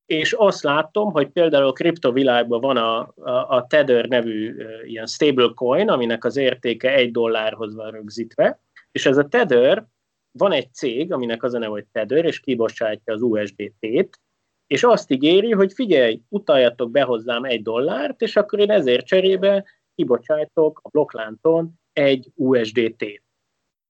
[0.07, 5.89] És azt látom, hogy például a kriptovilágban van a, a, a Tether nevű ilyen stablecoin,
[5.89, 8.61] aminek az értéke egy dollárhoz van rögzítve,
[8.93, 9.87] és ez a Tether
[10.31, 14.21] van egy cég, aminek az a neve, hogy Tether, és kibocsátja az USDT-t,
[14.67, 19.65] és azt ígéri, hogy figyelj, utaljatok be hozzám egy dollárt, és akkor én ezért cserébe
[19.99, 23.23] kibocsájtok a blokkláncon egy USDT-t.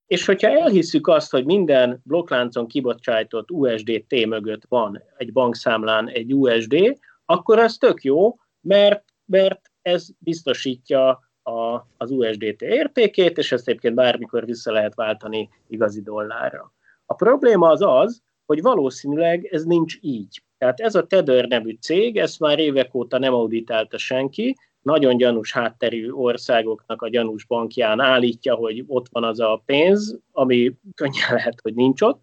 [0.06, 6.98] És hogyha elhisszük azt, hogy minden blokkláncon kibocsájtott USDT mögött van egy bankszámlán egy USD,
[7.24, 11.08] akkor ez tök jó, mert, mert ez biztosítja
[11.42, 16.72] a, az USDT értékét, és ezt egyébként bármikor vissza lehet váltani igazi dollárra.
[17.06, 20.42] A probléma az az, hogy valószínűleg ez nincs így.
[20.58, 24.54] Tehát ez a Tether nevű cég, ezt már évek óta nem auditálta senki,
[24.88, 30.74] nagyon gyanús hátterű országoknak a gyanús bankján állítja, hogy ott van az a pénz, ami
[30.94, 32.22] könnyen lehet, hogy nincs ott,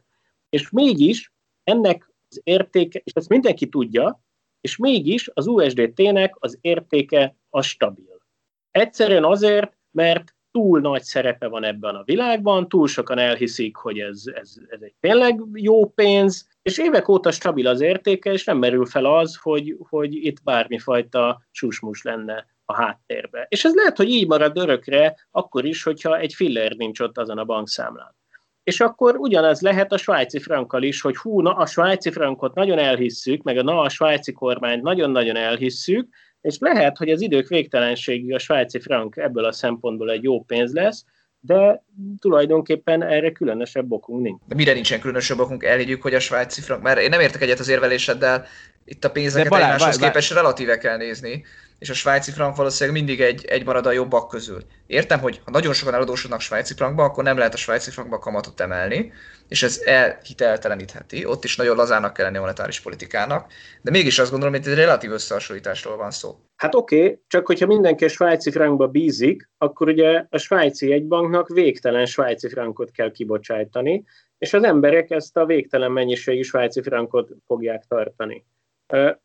[0.49, 4.21] és mégis ennek az értéke, és ezt mindenki tudja,
[4.61, 8.17] és mégis az USDT-nek az értéke a stabil.
[8.71, 14.23] Egyszerűen azért, mert túl nagy szerepe van ebben a világban, túl sokan elhiszik, hogy ez,
[14.33, 18.85] ez, ez egy tényleg jó pénz, és évek óta stabil az értéke, és nem merül
[18.85, 23.45] fel az, hogy, hogy itt bármifajta susmus lenne a háttérbe.
[23.49, 27.37] És ez lehet, hogy így marad örökre, akkor is, hogyha egy filler nincs ott azon
[27.37, 28.15] a bankszámlán.
[28.63, 32.77] És akkor ugyanez lehet a svájci frankkal is, hogy hú, na a svájci frankot nagyon
[32.77, 36.07] elhisszük, meg a na a svájci kormányt nagyon-nagyon elhisszük,
[36.41, 40.73] és lehet, hogy az idők végtelenségig a svájci frank ebből a szempontból egy jó pénz
[40.73, 41.05] lesz,
[41.39, 41.84] de
[42.19, 44.41] tulajdonképpen erre különösebb okunk nincs.
[44.47, 45.63] De mire nincsen különösebb okunk?
[45.63, 48.45] Elhiggyük, hogy a svájci frank, mert én nem értek egyet az érveléseddel,
[48.85, 51.43] itt a pénzeket balá, egymáshoz balá, képest relatíve kell nézni
[51.79, 54.61] és a svájci frank valószínűleg mindig egy, egy marad a jobbak közül.
[54.87, 58.59] Értem, hogy ha nagyon sokan eladósodnak svájci frankba, akkor nem lehet a svájci frankba kamatot
[58.59, 59.11] emelni,
[59.47, 64.31] és ez elhiteltelenítheti, ott is nagyon lazának kell lenni a monetáris politikának, de mégis azt
[64.31, 66.35] gondolom, hogy egy relatív összehasonlításról van szó.
[66.55, 71.47] Hát oké, okay, csak hogyha mindenki a svájci frankba bízik, akkor ugye a svájci egybanknak
[71.47, 74.03] végtelen svájci frankot kell kibocsájtani,
[74.37, 78.45] és az emberek ezt a végtelen mennyiségű svájci frankot fogják tartani.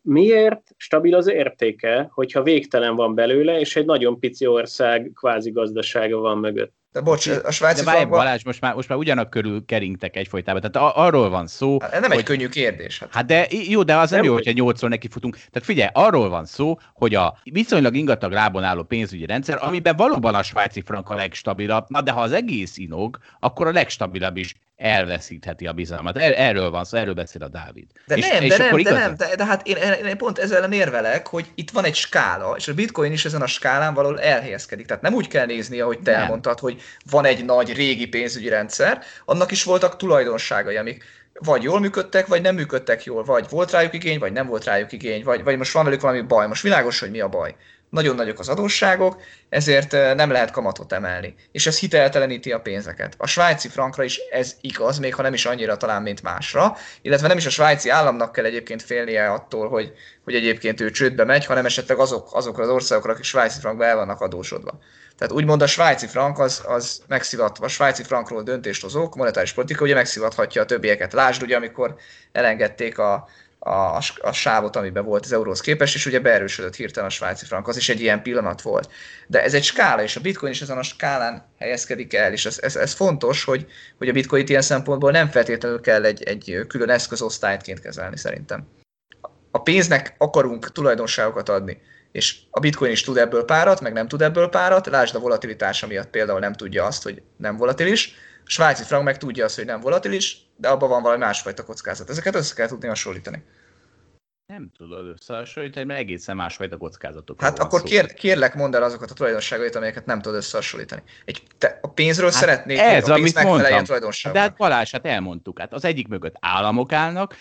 [0.01, 6.17] Miért stabil az értéke, hogyha végtelen van belőle, és egy nagyon pici ország kvázi gazdasága
[6.17, 6.73] van mögött?
[6.91, 10.71] De bocs, a svájci De várj, Balázs, most már, most már ugyanak körül keringtek egyfolytában.
[10.71, 11.77] Tehát arról van szó.
[11.81, 12.99] Hát, nem hogy, egy könnyű kérdés.
[12.99, 13.13] Hát.
[13.13, 15.35] hát de jó, de az nem, nem jó, hogyha nyolcról neki futunk.
[15.35, 20.35] Tehát figyelj, arról van szó, hogy a viszonylag ingatag lábon álló pénzügyi rendszer, amiben valóban
[20.35, 24.55] a svájci frank a legstabilabb, na de ha az egész inog, akkor a legstabilabb is
[24.81, 26.17] elveszítheti a bizalmat.
[26.17, 27.87] Er, erről van szó, erről beszél a Dávid.
[28.05, 29.75] De és, nem, és de, nem de nem, de, de hát én,
[30.05, 33.41] én pont ezzel ellen érvelek, hogy itt van egy skála, és a bitcoin is ezen
[33.41, 34.85] a skálán valahol elhelyezkedik.
[34.85, 36.21] Tehát nem úgy kell nézni, ahogy te nem.
[36.21, 41.03] elmondtad, hogy van egy nagy régi pénzügyi rendszer, annak is voltak tulajdonságai, amik
[41.39, 44.91] vagy jól működtek, vagy nem működtek jól, vagy volt rájuk igény, vagy nem volt rájuk
[44.91, 46.47] igény, vagy, vagy most van velük valami baj.
[46.47, 47.55] Most világos, hogy mi a baj.
[47.91, 51.35] Nagyon nagyok az adósságok, ezért nem lehet kamatot emelni.
[51.51, 53.13] És ez hitelteleníti a pénzeket.
[53.17, 57.27] A svájci frankra is ez igaz, még ha nem is annyira talán, mint másra, illetve
[57.27, 61.45] nem is a svájci államnak kell egyébként félnie attól, hogy, hogy egyébként ő csődbe megy,
[61.45, 64.79] hanem esetleg azok, azokra az országokra, akik svájci frankba el vannak adósodva.
[65.17, 69.83] Tehát úgymond a svájci frank az, az megszivatva, a svájci frankról döntést hozók, monetáris politika
[69.83, 71.13] ugye megszivathatja a többieket.
[71.13, 71.95] Lásd ugye, amikor
[72.31, 73.27] elengedték a,
[73.63, 77.67] a, a sávot, amiben volt az euróhoz képest, és ugye beerősödött hirtelen a svájci frank,
[77.67, 78.91] az is egy ilyen pillanat volt.
[79.27, 82.59] De ez egy skála, és a bitcoin is ezen a skálán helyezkedik el, és ez,
[82.61, 83.65] ez, ez fontos, hogy,
[83.97, 88.67] hogy a bitcoin ilyen szempontból nem feltétlenül kell egy, egy külön eszközosztályként kezelni szerintem.
[89.51, 91.81] A pénznek akarunk tulajdonságokat adni,
[92.11, 95.87] és a bitcoin is tud ebből párat, meg nem tud ebből párat, lásd a volatilitása
[95.87, 98.13] miatt például nem tudja azt, hogy nem volatilis,
[98.45, 102.09] a svájci frank meg tudja azt, hogy nem volatilis, de abban van valami másfajta kockázat.
[102.09, 103.43] Ezeket össze kell tudni hasonlítani.
[104.51, 107.41] Nem tudod összehasonlítani, mert egészen másfajta kockázatok.
[107.41, 111.01] Hát akkor kér, kérlek, mondd el azokat a tulajdonságait, amelyeket nem tudod összehasonlítani.
[111.25, 113.85] Egy, te a pénzről hát szeretnék, ez, a pénz megfeleljen
[114.31, 117.35] De hát Balázs, hát elmondtuk, hát az egyik mögött államok állnak,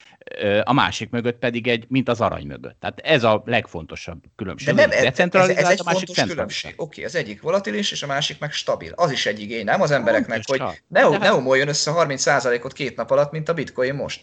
[0.62, 2.80] a másik mögött pedig egy, mint az arany mögött.
[2.80, 4.74] Tehát ez a legfontosabb különbség.
[4.74, 6.70] De nem, ez, ez, ez egy a másik fontos különbség.
[6.76, 8.92] Oké, okay, az egyik volatilis, és a másik meg stabil.
[8.94, 12.72] Az is egy igény, nem az embereknek, Fontos, hogy ne, ne hát- omoljon össze 30%-ot
[12.72, 14.20] két nap alatt, mint a bitcoin most.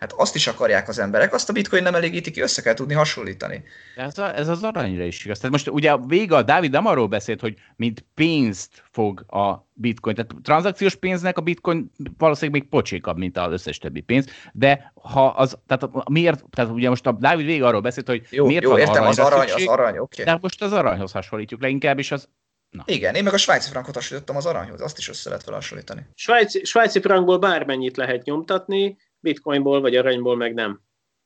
[0.00, 2.94] Hát azt is akarják az emberek, azt a bitcoin nem elégíti ki, össze kell tudni
[2.94, 3.62] hasonlítani.
[3.96, 5.36] Ez, a, ez az aranyra is igaz.
[5.36, 9.68] Tehát most ugye a vége a Dávid nem arról beszélt, hogy mint pénzt fog a
[9.72, 14.92] bitcoin, tehát tranzakciós pénznek a bitcoin valószínűleg még pocsékabb, mint az összes többi pénz, de
[14.94, 18.62] ha az, tehát miért, tehát ugye most a Dávid vége arról beszélt, hogy jó, miért
[18.62, 20.22] jó, van értem, az arany, szükség, az arany, oké.
[20.22, 20.34] Okay.
[20.34, 22.28] De most az aranyhoz hasonlítjuk leginkább, és az
[22.70, 22.82] Na.
[22.86, 26.06] Igen, én meg a svájci frankot hasonlítottam az aranyhoz, azt is össze lehet felhasonlítani.
[26.14, 30.80] Svájci, svájci frankból bármennyit lehet nyomtatni, bitcoinból vagy aranyból meg nem.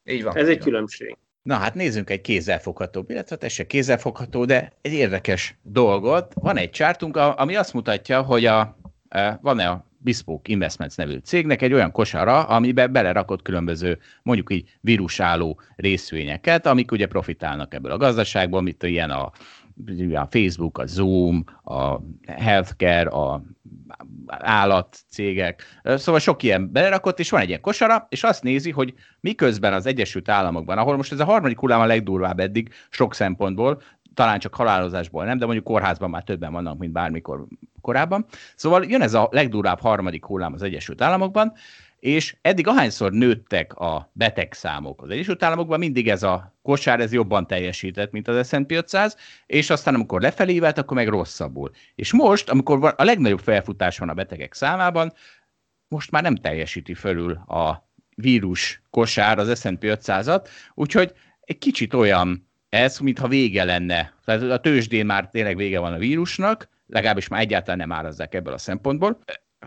[0.05, 0.37] Így van.
[0.37, 0.67] Ez egy van.
[0.67, 1.17] különbség.
[1.43, 6.33] Na hát nézzünk egy kézzelfogható, illetve hát ez se kézzelfogható, de egy érdekes dolgot.
[6.35, 8.77] Van egy csártunk, ami azt mutatja, hogy a,
[9.41, 15.61] van-e a Bespoke Investments nevű cégnek egy olyan kosara, amiben belerakott különböző, mondjuk így vírusálló
[15.77, 19.33] részvényeket, amik ugye profitálnak ebből a gazdaságból, mint ilyen a
[20.15, 23.43] a Facebook, a Zoom, a healthcare, a
[24.27, 29.73] állatcégek, szóval sok ilyen belerakott, és van egy ilyen kosara, és azt nézi, hogy miközben
[29.73, 33.83] az Egyesült Államokban, ahol most ez a harmadik hullám a legdurvább eddig, sok szempontból,
[34.15, 37.47] talán csak halálozásból nem, de mondjuk kórházban már többen vannak, mint bármikor
[37.81, 38.25] korábban.
[38.57, 41.53] Szóval jön ez a legdurvább harmadik hullám az Egyesült Államokban,
[42.05, 47.47] és eddig ahányszor nőttek a betegszámok az Egyesült Államokban, mindig ez a kosár ez jobban
[47.47, 51.71] teljesített, mint az S&P 500, és aztán amikor lefelé vált, akkor meg rosszabbul.
[51.95, 55.13] És most, amikor a legnagyobb felfutás van a betegek számában,
[55.89, 62.49] most már nem teljesíti fölül a vírus kosár az S&P 500-at, úgyhogy egy kicsit olyan
[62.69, 64.15] ez, mintha vége lenne.
[64.25, 68.55] Tehát a tőzsdén már tényleg vége van a vírusnak, legalábbis már egyáltalán nem árazzák ebből
[68.55, 69.19] a szempontból.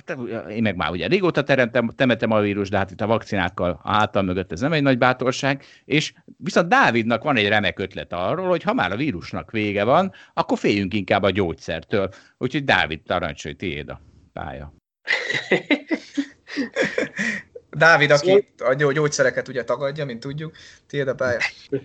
[0.06, 0.18] Hát,
[0.50, 3.92] én meg már ugye régóta teremtem, temetem a vírus, de hát itt a vakcinákkal a
[3.92, 8.48] hátam mögött ez nem egy nagy bátorság, és viszont Dávidnak van egy remek ötlet arról,
[8.48, 12.10] hogy ha már a vírusnak vége van, akkor féljünk inkább a gyógyszertől.
[12.38, 14.02] Úgyhogy Dávid, parancsolj, tiéd a
[14.34, 14.74] pálya.
[17.78, 20.56] Dávid, aki a gyógyszereket ugye tagadja, mint tudjuk,
[20.88, 21.40] tiéd a pálya.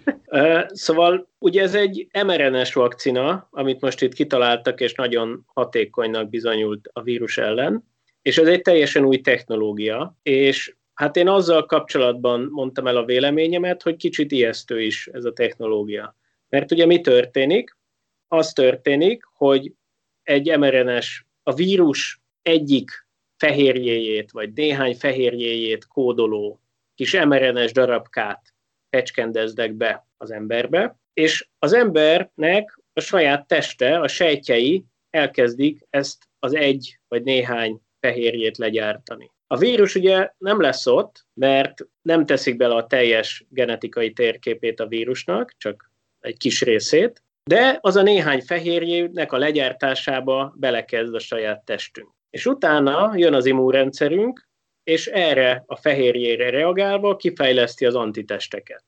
[0.68, 7.02] Szóval ugye ez egy mRNS vakcina, amit most itt kitaláltak, és nagyon hatékonynak bizonyult a
[7.02, 7.91] vírus ellen,
[8.22, 13.82] és ez egy teljesen új technológia, és hát én azzal kapcsolatban mondtam el a véleményemet,
[13.82, 16.16] hogy kicsit ijesztő is ez a technológia.
[16.48, 17.76] Mert ugye mi történik?
[18.28, 19.72] Az történik, hogy
[20.22, 23.06] egy mRNS, a vírus egyik
[23.36, 26.60] fehérjéjét, vagy néhány fehérjéjét kódoló
[26.94, 28.54] kis mRNS darabkát
[28.90, 36.54] fecskendeznek be az emberbe, és az embernek a saját teste, a sejtjei elkezdik ezt az
[36.54, 39.30] egy vagy néhány fehérjét legyártani.
[39.46, 44.86] A vírus ugye nem lesz ott, mert nem teszik bele a teljes genetikai térképét a
[44.86, 45.90] vírusnak, csak
[46.20, 52.11] egy kis részét, de az a néhány fehérjének a legyártásába belekezd a saját testünk.
[52.30, 54.48] És utána jön az immunrendszerünk,
[54.84, 58.84] és erre a fehérjére reagálva kifejleszti az antitesteket.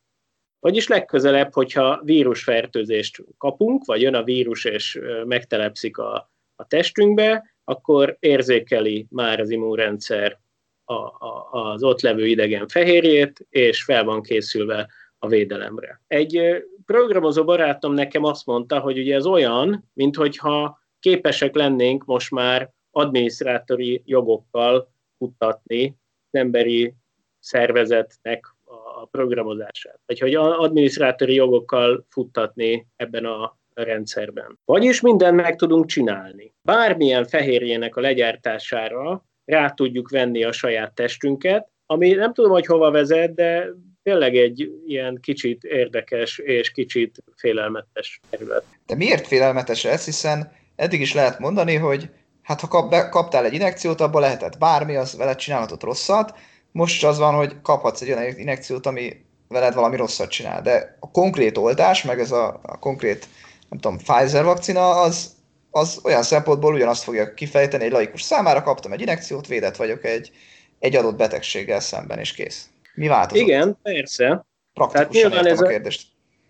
[0.60, 8.16] Vagyis legközelebb, hogyha vírusfertőzést kapunk, vagy jön a vírus és megtelepszik a, a testünkbe, akkor
[8.20, 10.40] érzékeli már az immunrendszer
[10.84, 14.88] a, a, az ott levő idegen fehérjét, és fel van készülve
[15.18, 16.00] a védelemre.
[16.06, 22.72] Egy programozó barátom nekem azt mondta, hogy ugye ez olyan, mintha képesek lennénk most már
[22.90, 25.96] adminisztrátori jogokkal futtatni
[26.30, 26.94] az emberi
[27.38, 30.00] szervezetnek a programozását.
[30.06, 34.58] Vagy hogy adminisztrátori jogokkal futtatni ebben a rendszerben.
[34.64, 36.54] Vagyis mindent meg tudunk csinálni.
[36.62, 42.90] Bármilyen fehérjének a legyártására rá tudjuk venni a saját testünket, ami nem tudom, hogy hova
[42.90, 43.66] vezet, de
[44.02, 48.64] tényleg egy ilyen kicsit érdekes és kicsit félelmetes terület.
[48.86, 50.04] De miért félelmetes ez?
[50.04, 52.10] Hiszen eddig is lehet mondani, hogy
[52.42, 56.34] hát ha kap, kaptál egy inekciót, abban lehetett bármi, az veled csinálhatott rosszat,
[56.72, 60.62] most az van, hogy kaphatsz egy olyan inekciót, ami veled valami rosszat csinál.
[60.62, 63.28] De a konkrét oltás, meg ez a, a konkrét,
[63.74, 65.36] nem tudom, Pfizer vakcina, az,
[65.70, 70.30] az olyan szempontból ugyanazt fogja kifejteni egy laikus számára, kaptam egy inekciót, védett vagyok egy,
[70.78, 72.68] egy adott betegséggel szemben, és kész.
[72.94, 73.42] Mi változott?
[73.42, 74.46] Igen, persze.
[74.72, 76.06] Praktikusan ez a kérdést.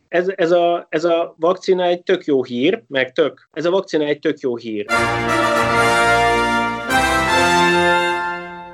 [0.09, 4.05] Ez, ez, a, ez a vakcina egy tök jó hír, meg tök, ez a vakcina
[4.05, 4.87] egy tök jó hír.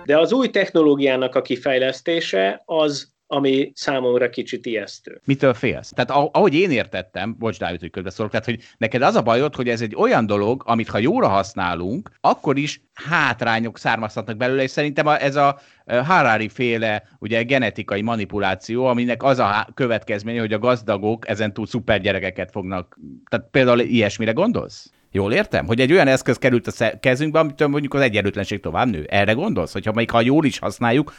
[0.05, 5.21] De az új technológiának a kifejlesztése az ami számomra kicsit ijesztő.
[5.25, 5.93] Mitől félsz?
[5.95, 9.69] Tehát ahogy én értettem, bocs Dávid, hogy közbeszólok, tehát hogy neked az a bajod, hogy
[9.69, 15.09] ez egy olyan dolog, amit ha jóra használunk, akkor is hátrányok származhatnak belőle, és szerintem
[15.09, 21.53] ez a Harari féle ugye genetikai manipuláció, aminek az a következménye, hogy a gazdagok ezen
[21.53, 22.99] túl szuper gyerekeket fognak,
[23.29, 24.91] tehát például ilyesmire gondolsz?
[25.13, 25.67] Jól értem?
[25.67, 29.07] Hogy egy olyan eszköz került a kezünkbe, amitől mondjuk az egyenlőtlenség tovább nő.
[29.09, 29.73] Erre gondolsz?
[29.73, 31.13] Hogyha még ha jól is használjuk,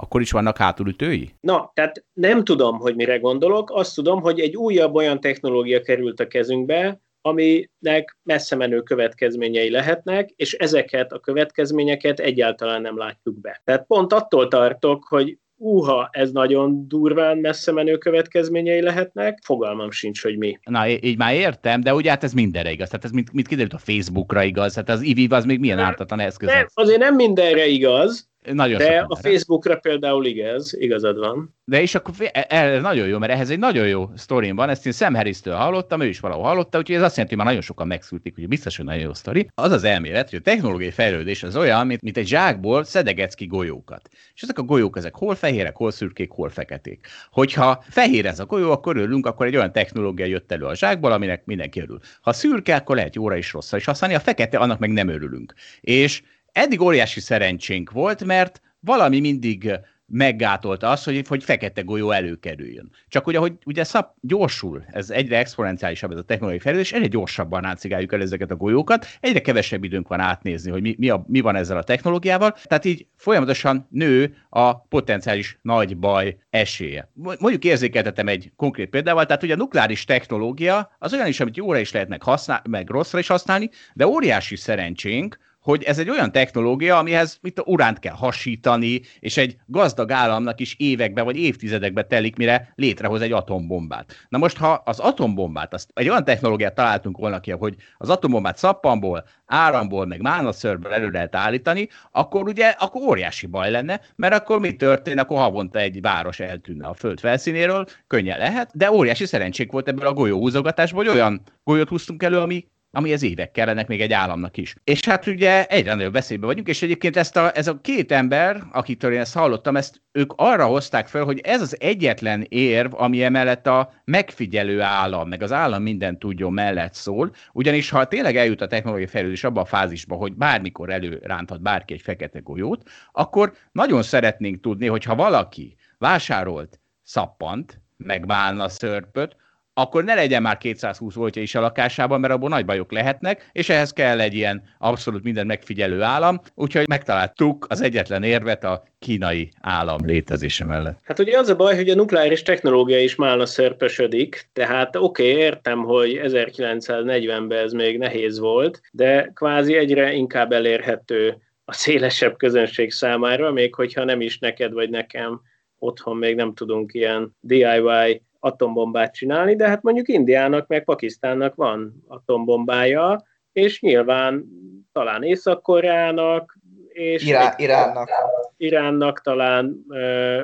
[0.00, 1.34] akkor is vannak hátulütői?
[1.40, 6.20] Na, tehát nem tudom, hogy mire gondolok, azt tudom, hogy egy újabb olyan technológia került
[6.20, 13.60] a kezünkbe, aminek messze menő következményei lehetnek, és ezeket a következményeket egyáltalán nem látjuk be.
[13.64, 20.22] Tehát pont attól tartok, hogy úha, ez nagyon durván messze menő következményei lehetnek, fogalmam sincs,
[20.22, 20.58] hogy mi.
[20.64, 22.88] Na, így már értem, de ugye hát ez mindenre igaz.
[22.88, 26.20] Tehát ez mit, mit kiderült a Facebookra igaz, hát az IVIV az még milyen ártatlan
[26.20, 26.48] eszköz.
[26.48, 31.56] Nem, azért nem mindenre igaz, nagyon De a Facebookra például igaz, igazad van.
[31.64, 34.86] De és akkor e, ez nagyon jó, mert ehhez egy nagyon jó sztorim van, ezt
[34.86, 37.66] én Sam Harris-től hallottam, ő is valahol hallotta, úgyhogy ez azt jelenti, hogy már nagyon
[37.66, 39.50] sokan megszülték, hogy biztos, hogy nagyon jó sztori.
[39.54, 43.46] Az az elmélet, hogy a technológiai fejlődés az olyan, mint, mint egy zsákból szedegetsz ki
[43.46, 44.08] golyókat.
[44.34, 47.06] És ezek a golyók, ezek hol fehérek, hol szürkék, hol feketék.
[47.30, 51.12] Hogyha fehér ez a golyó, akkor örülünk, akkor egy olyan technológia jött elő a zsákból,
[51.12, 51.98] aminek mindenki örül.
[52.20, 55.54] Ha szürke, akkor lehet jóra is rosszra is használni, a fekete, annak meg nem örülünk.
[55.80, 56.22] És
[56.58, 59.80] eddig óriási szerencsénk volt, mert valami mindig
[60.10, 62.90] meggátolta azt, hogy, hogy fekete golyó előkerüljön.
[63.08, 67.64] Csak ugye, hogy ugye szap, gyorsul, ez egyre exponenciálisabb ez a technológiai fejlődés, egyre gyorsabban
[67.64, 71.40] átszigáljuk el ezeket a golyókat, egyre kevesebb időnk van átnézni, hogy mi, mi, a, mi
[71.40, 77.10] van ezzel a technológiával, tehát így folyamatosan nő a potenciális nagy baj esélye.
[77.14, 81.78] Mondjuk érzékeltetem egy konkrét példával, tehát ugye a nukleáris technológia az olyan is, amit jóra
[81.78, 86.32] is lehet meg, használ, meg rosszra is használni, de óriási szerencsénk, hogy ez egy olyan
[86.32, 92.02] technológia, amihez mit a uránt kell hasítani, és egy gazdag államnak is évekbe vagy évtizedekbe
[92.02, 94.26] telik, mire létrehoz egy atombombát.
[94.28, 98.56] Na most, ha az atombombát, azt egy olyan technológiát találtunk volna ki, hogy az atombombát
[98.56, 104.60] szappanból, áramból, meg mánaszörből elő lehet állítani, akkor ugye akkor óriási baj lenne, mert akkor
[104.60, 109.72] mi történik, akkor havonta egy város eltűnne a föld felszínéről, könnyen lehet, de óriási szerencsék
[109.72, 114.12] volt ebből a golyóhúzogatásból, hogy olyan golyót húztunk elő, ami amihez évek kellenek még egy
[114.12, 114.74] államnak is.
[114.84, 118.62] És hát ugye egyre nagyobb veszélybe vagyunk, és egyébként ezt a, ez a két ember,
[118.72, 123.22] akitől én ezt hallottam, ezt ők arra hozták fel, hogy ez az egyetlen érv, ami
[123.22, 128.60] emellett a megfigyelő állam, meg az állam minden tudjon mellett szól, ugyanis ha tényleg eljut
[128.60, 134.02] a technológiai fejlődés abba a fázisba, hogy bármikor előránthat bárki egy fekete golyót, akkor nagyon
[134.02, 138.24] szeretnénk tudni, hogy ha valaki vásárolt szappant, meg
[138.68, 139.36] szörpöt,
[139.78, 143.68] akkor ne legyen már 220 voltja is a lakásában, mert abból nagy bajok lehetnek, és
[143.68, 149.50] ehhez kell egy ilyen abszolút minden megfigyelő állam, úgyhogy megtaláltuk az egyetlen érvet a kínai
[149.60, 150.98] állam létezése mellett.
[151.02, 155.42] Hát ugye az a baj, hogy a nukleáris technológia is málna szörpösödik, tehát oké, okay,
[155.42, 162.92] értem, hogy 1940-ben ez még nehéz volt, de kvázi egyre inkább elérhető a szélesebb közönség
[162.92, 165.40] számára, még hogyha nem is neked vagy nekem
[165.78, 172.04] otthon még nem tudunk ilyen DIY atombombát csinálni, de hát mondjuk Indiának meg Pakisztánnak van
[172.06, 174.44] atombombája, és nyilván
[174.92, 176.58] talán Észak-Koreának,
[176.88, 178.08] és Irá, Iránnak.
[178.56, 179.84] Iránnak talán,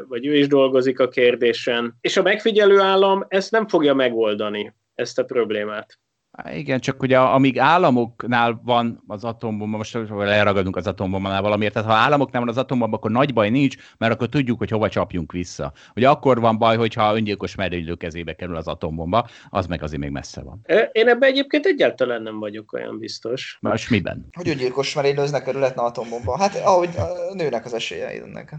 [0.08, 1.94] vagy ő is dolgozik a kérdésen.
[2.00, 5.98] És a megfigyelő állam ezt nem fogja megoldani, ezt a problémát.
[6.52, 11.94] Igen, csak ugye amíg államoknál van az atombomba, most leragadunk az atombombanál valamiért, tehát ha
[11.94, 15.72] államoknál van az atombomba, akkor nagy baj nincs, mert akkor tudjuk, hogy hova csapjunk vissza.
[15.96, 20.10] Ugye akkor van baj, hogyha öngyilkos merénylő kezébe kerül az atombomba, az meg azért még
[20.10, 20.60] messze van.
[20.92, 23.58] Én ebben egyébként egyáltalán nem vagyok olyan biztos.
[23.60, 24.26] Most miben?
[24.32, 26.38] Hogy öngyilkos merénylőznek kerületne atombomba?
[26.38, 26.88] Hát ahogy
[27.32, 28.54] nőnek az esélyeid ennek.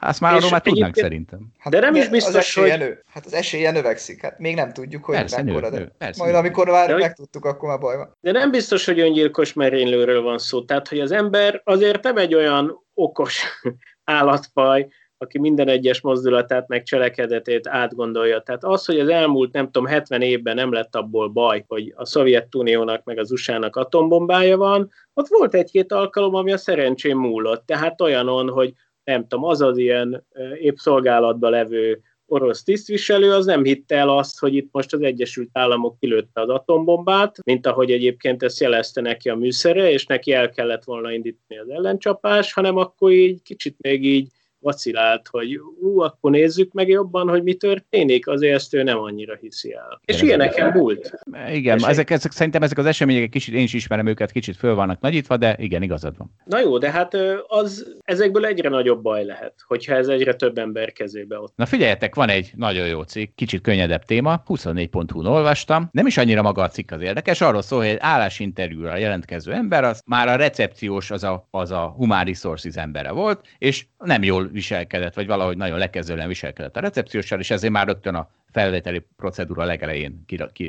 [0.00, 1.52] Azt már arról már tudnánk szerintem.
[1.58, 2.86] Hát de nem is biztos, az esélye hogy...
[2.86, 3.02] Nő.
[3.06, 4.22] Hát az esélye növekszik.
[4.22, 6.38] Hát még nem tudjuk, hogy persze, mekkora, nő, de nő, persze, majd nő.
[6.38, 8.16] amikor már de, megtudtuk, akkor már baj van.
[8.20, 10.64] De nem biztos, hogy öngyilkos merénylőről van szó.
[10.64, 13.42] Tehát, hogy az ember azért nem egy olyan okos
[14.04, 18.40] állatfaj, aki minden egyes mozdulatát meg cselekedetét átgondolja.
[18.40, 22.04] Tehát az, hogy az elmúlt, nem tudom, 70 évben nem lett abból baj, hogy a
[22.06, 27.66] Szovjetuniónak meg az USA-nak atombombája van, ott volt egy-két alkalom, ami a szerencsém múlott.
[27.66, 28.74] Tehát olyanon, hogy
[29.04, 30.26] nem tudom, az az ilyen
[30.60, 35.48] épp szolgálatban levő orosz tisztviselő az nem hitte el azt, hogy itt most az Egyesült
[35.52, 40.50] Államok kilőtte az atombombát, mint ahogy egyébként ezt jelezte neki a műszere, és neki el
[40.50, 44.28] kellett volna indítani az ellencsapás, hanem akkor így kicsit még így
[44.60, 49.34] vacilált, hogy ú, akkor nézzük meg jobban, hogy mi történik, azért ezt ő nem annyira
[49.40, 50.00] hiszi el.
[50.04, 51.20] És ilyeneken múlt.
[51.52, 55.00] Igen, ezek, ezek, szerintem ezek az események kicsit, én is ismerem őket, kicsit föl vannak
[55.00, 56.34] nagyítva, de igen, igazad van.
[56.44, 57.16] Na jó, de hát
[57.46, 61.52] az ezekből egyre nagyobb baj lehet, hogyha ez egyre több ember kezébe ott.
[61.56, 66.42] Na figyeljetek, van egy nagyon jó cikk, kicsit könnyedebb téma, 24.hu-n olvastam, nem is annyira
[66.42, 70.36] maga a cikk az érdekes, arról szól, hogy egy állásinterjúra jelentkező ember, az már a
[70.36, 75.56] recepciós, az a, az a human resources embere volt, és nem jól viselkedett, vagy valahogy
[75.56, 80.24] nagyon lekezően viselkedett a recepcióssal, és ezért már rögtön a felvételi procedúra legelején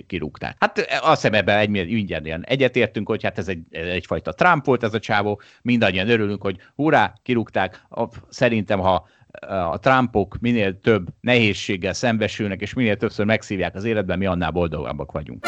[0.08, 0.56] kirúgták.
[0.60, 4.94] Hát azt hiszem ebben egy, mindjárt egyetértünk, hogy hát ez egy, egyfajta Trump volt ez
[4.94, 7.84] a csávó, mindannyian örülünk, hogy hurrá, kirúgták.
[8.30, 9.08] Szerintem, ha
[9.50, 15.12] a Trumpok minél több nehézséggel szembesülnek, és minél többször megszívják az életben, mi annál boldogabbak
[15.12, 15.48] vagyunk.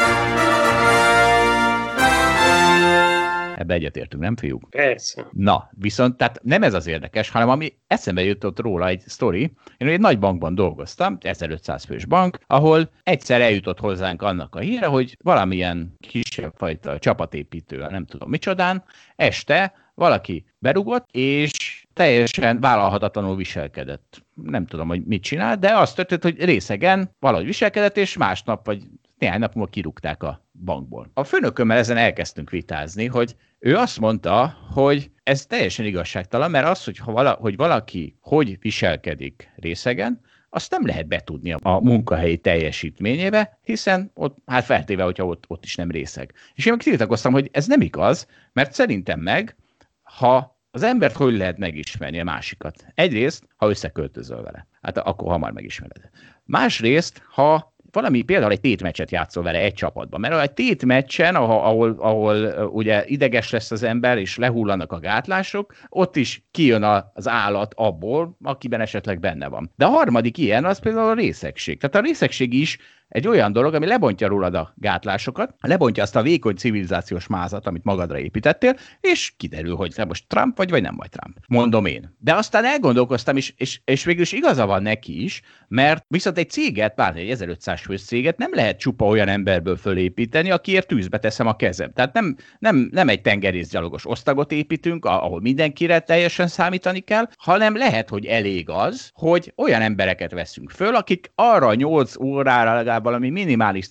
[3.56, 4.70] Ebbe egyetértünk, nem fiúk?
[4.70, 5.26] Persze.
[5.32, 9.52] Na, viszont tehát nem ez az érdekes, hanem ami eszembe jutott róla egy sztori.
[9.76, 14.86] Én egy nagy bankban dolgoztam, 1500 fős bank, ahol egyszer eljutott hozzánk annak a híre,
[14.86, 18.84] hogy valamilyen kisebb fajta csapatépítő, nem tudom micsodán,
[19.16, 24.24] este valaki berugott, és teljesen vállalhatatlanul viselkedett.
[24.34, 28.82] Nem tudom, hogy mit csinál, de azt történt, hogy részegen valahogy viselkedett, és másnap, vagy
[29.24, 31.10] néhány nap múlva kirúgták a bankból.
[31.14, 36.84] A főnökömmel ezen elkezdtünk vitázni, hogy ő azt mondta, hogy ez teljesen igazságtalan, mert az,
[36.84, 40.20] hogy, vala, hogy valaki hogy viselkedik részegen,
[40.50, 45.74] azt nem lehet betudni a munkahelyi teljesítményébe, hiszen ott, hát feltéve, hogyha ott, ott is
[45.74, 46.32] nem részeg.
[46.54, 49.56] És én meg tiltakoztam, hogy ez nem igaz, mert szerintem meg,
[50.02, 52.86] ha az embert hogy lehet megismerni a másikat?
[52.94, 54.66] Egyrészt, ha összeköltözöl vele.
[54.82, 56.10] Hát akkor hamar megismered.
[56.44, 62.66] Másrészt, ha valami például egy tétmeccset játszol vele egy csapatban, mert egy tétmeccsen, ahol, ahol,
[62.72, 66.82] ugye ideges lesz az ember, és lehullanak a gátlások, ott is kijön
[67.14, 69.70] az állat abból, akiben esetleg benne van.
[69.76, 71.80] De a harmadik ilyen az például a részegség.
[71.80, 72.78] Tehát a részegség is
[73.14, 77.84] egy olyan dolog, ami lebontja rólad a gátlásokat, lebontja azt a vékony civilizációs mázat, amit
[77.84, 81.36] magadra építettél, és kiderül, hogy te most Trump vagy, vagy nem vagy Trump.
[81.48, 82.16] Mondom én.
[82.18, 86.50] De aztán elgondolkoztam, és, és, és végül is igaza van neki is, mert viszont egy
[86.50, 91.46] céget, bár egy 1500 fős céget nem lehet csupa olyan emberből fölépíteni, akiért tűzbe teszem
[91.46, 91.92] a kezem.
[91.92, 98.08] Tehát nem, nem, nem egy tengerészgyalogos osztagot építünk, ahol mindenkire teljesen számítani kell, hanem lehet,
[98.08, 103.88] hogy elég az, hogy olyan embereket veszünk föl, akik arra 8 órára legalább valami minimális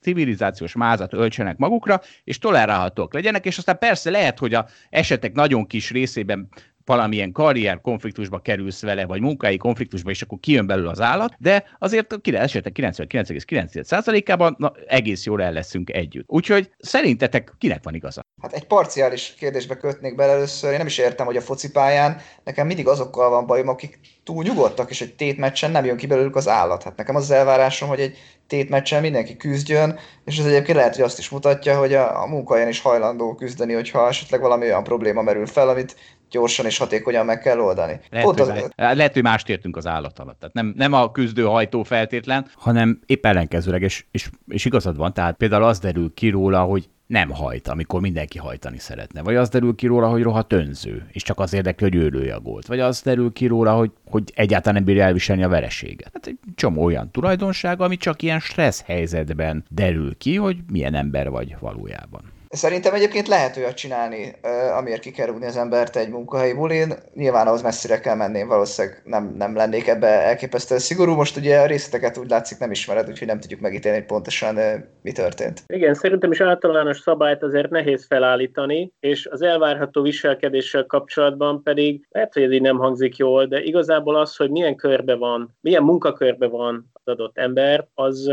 [0.00, 5.66] civilizációs mázat öltsenek magukra, és tolerálhatók legyenek, és aztán persze lehet, hogy a esetek nagyon
[5.66, 6.48] kis részében
[6.86, 11.64] valamilyen karrier konfliktusba kerülsz vele, vagy munkai konfliktusba, és akkor kijön belőle az állat, de
[11.78, 16.24] azért a esetek 99,9%-ában egész jól el leszünk együtt.
[16.28, 18.22] Úgyhogy szerintetek kinek van igaza?
[18.42, 20.70] Hát egy parciális kérdésbe kötnék bele először.
[20.70, 24.90] Én nem is értem, hogy a focipályán nekem mindig azokkal van bajom, akik túl nyugodtak,
[24.90, 26.82] és egy tétmeccsen nem jön ki belőlük az állat.
[26.82, 31.18] Hát nekem az elvárásom, hogy egy tétmeccsen mindenki küzdjön, és ez egyébként lehet, hogy azt
[31.18, 35.46] is mutatja, hogy a, a munkahelyen is hajlandó küzdeni, hogyha esetleg valami olyan probléma merül
[35.46, 35.96] fel, amit
[36.30, 38.00] gyorsan és hatékonyan meg kell oldani.
[38.10, 38.70] Lehet, Pont hogy, az...
[38.76, 40.38] lehet hogy mást értünk az állat alatt.
[40.38, 45.12] Tehát nem, nem a küzdő hajtó feltétlen, hanem épp ellenkezőleg, és, és, és igazad van,
[45.12, 49.22] tehát például az derül ki róla, hogy nem hajt, amikor mindenki hajtani szeretne.
[49.22, 52.34] Vagy az derül ki róla, hogy rohadt önző, és csak az érdekli, hogy ő lője
[52.34, 52.66] a gólt.
[52.66, 56.10] Vagy az derül ki róla, hogy, hogy egyáltalán nem bírja elviselni a vereséget.
[56.12, 61.30] Hát egy csomó olyan tulajdonság, ami csak ilyen stressz helyzetben derül ki, hogy milyen ember
[61.30, 62.34] vagy valójában.
[62.56, 64.34] Szerintem egyébként lehet olyat csinálni,
[64.78, 66.94] amiért ki kell rúgni az embert egy munkahelyi bulin.
[67.14, 71.14] Nyilván ahhoz messzire kell menni, valószínűleg nem, nem lennék ebbe elképesztően szigorú.
[71.14, 74.58] Most ugye a részleteket úgy látszik nem ismered, úgyhogy nem tudjuk megítélni, hogy pontosan
[75.02, 75.62] mi történt.
[75.66, 82.32] Igen, szerintem is általános szabályt azért nehéz felállítani, és az elvárható viselkedéssel kapcsolatban pedig lehet,
[82.32, 86.46] hogy ez így nem hangzik jól, de igazából az, hogy milyen körbe van, milyen munkakörbe
[86.46, 88.30] van az adott ember, az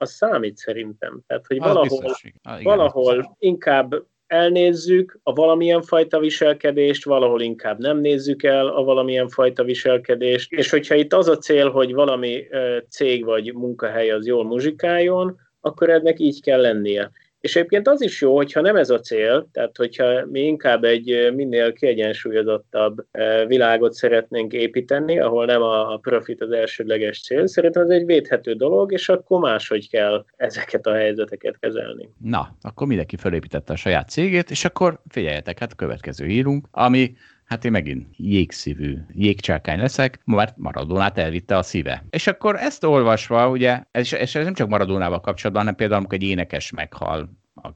[0.00, 1.20] az számít szerintem.
[1.26, 2.04] Tehát, hogy valahol,
[2.42, 8.84] ah, igen, valahol inkább elnézzük a valamilyen fajta viselkedést, valahol inkább nem nézzük el a
[8.84, 12.46] valamilyen fajta viselkedést, és hogyha itt az a cél, hogy valami
[12.88, 17.10] cég vagy munkahely az jól muzsikáljon, akkor ennek így kell lennie.
[17.40, 21.32] És egyébként az is jó, hogyha nem ez a cél, tehát hogyha mi inkább egy
[21.34, 23.06] minél kiegyensúlyozottabb
[23.46, 28.92] világot szeretnénk építeni, ahol nem a profit az elsődleges cél, szerintem ez egy védhető dolog,
[28.92, 32.08] és akkor máshogy kell ezeket a helyzeteket kezelni.
[32.18, 37.12] Na, akkor mindenki felépítette a saját cégét, és akkor figyeljetek, hát következő írunk, ami
[37.50, 42.04] hát én megint jégszívű, jégcsákány leszek, mert Maradonát elvitte a szíve.
[42.10, 46.28] És akkor ezt olvasva, ugye, és, ez nem csak Maradonával kapcsolatban, hanem például, amikor egy
[46.28, 47.30] énekes meghal,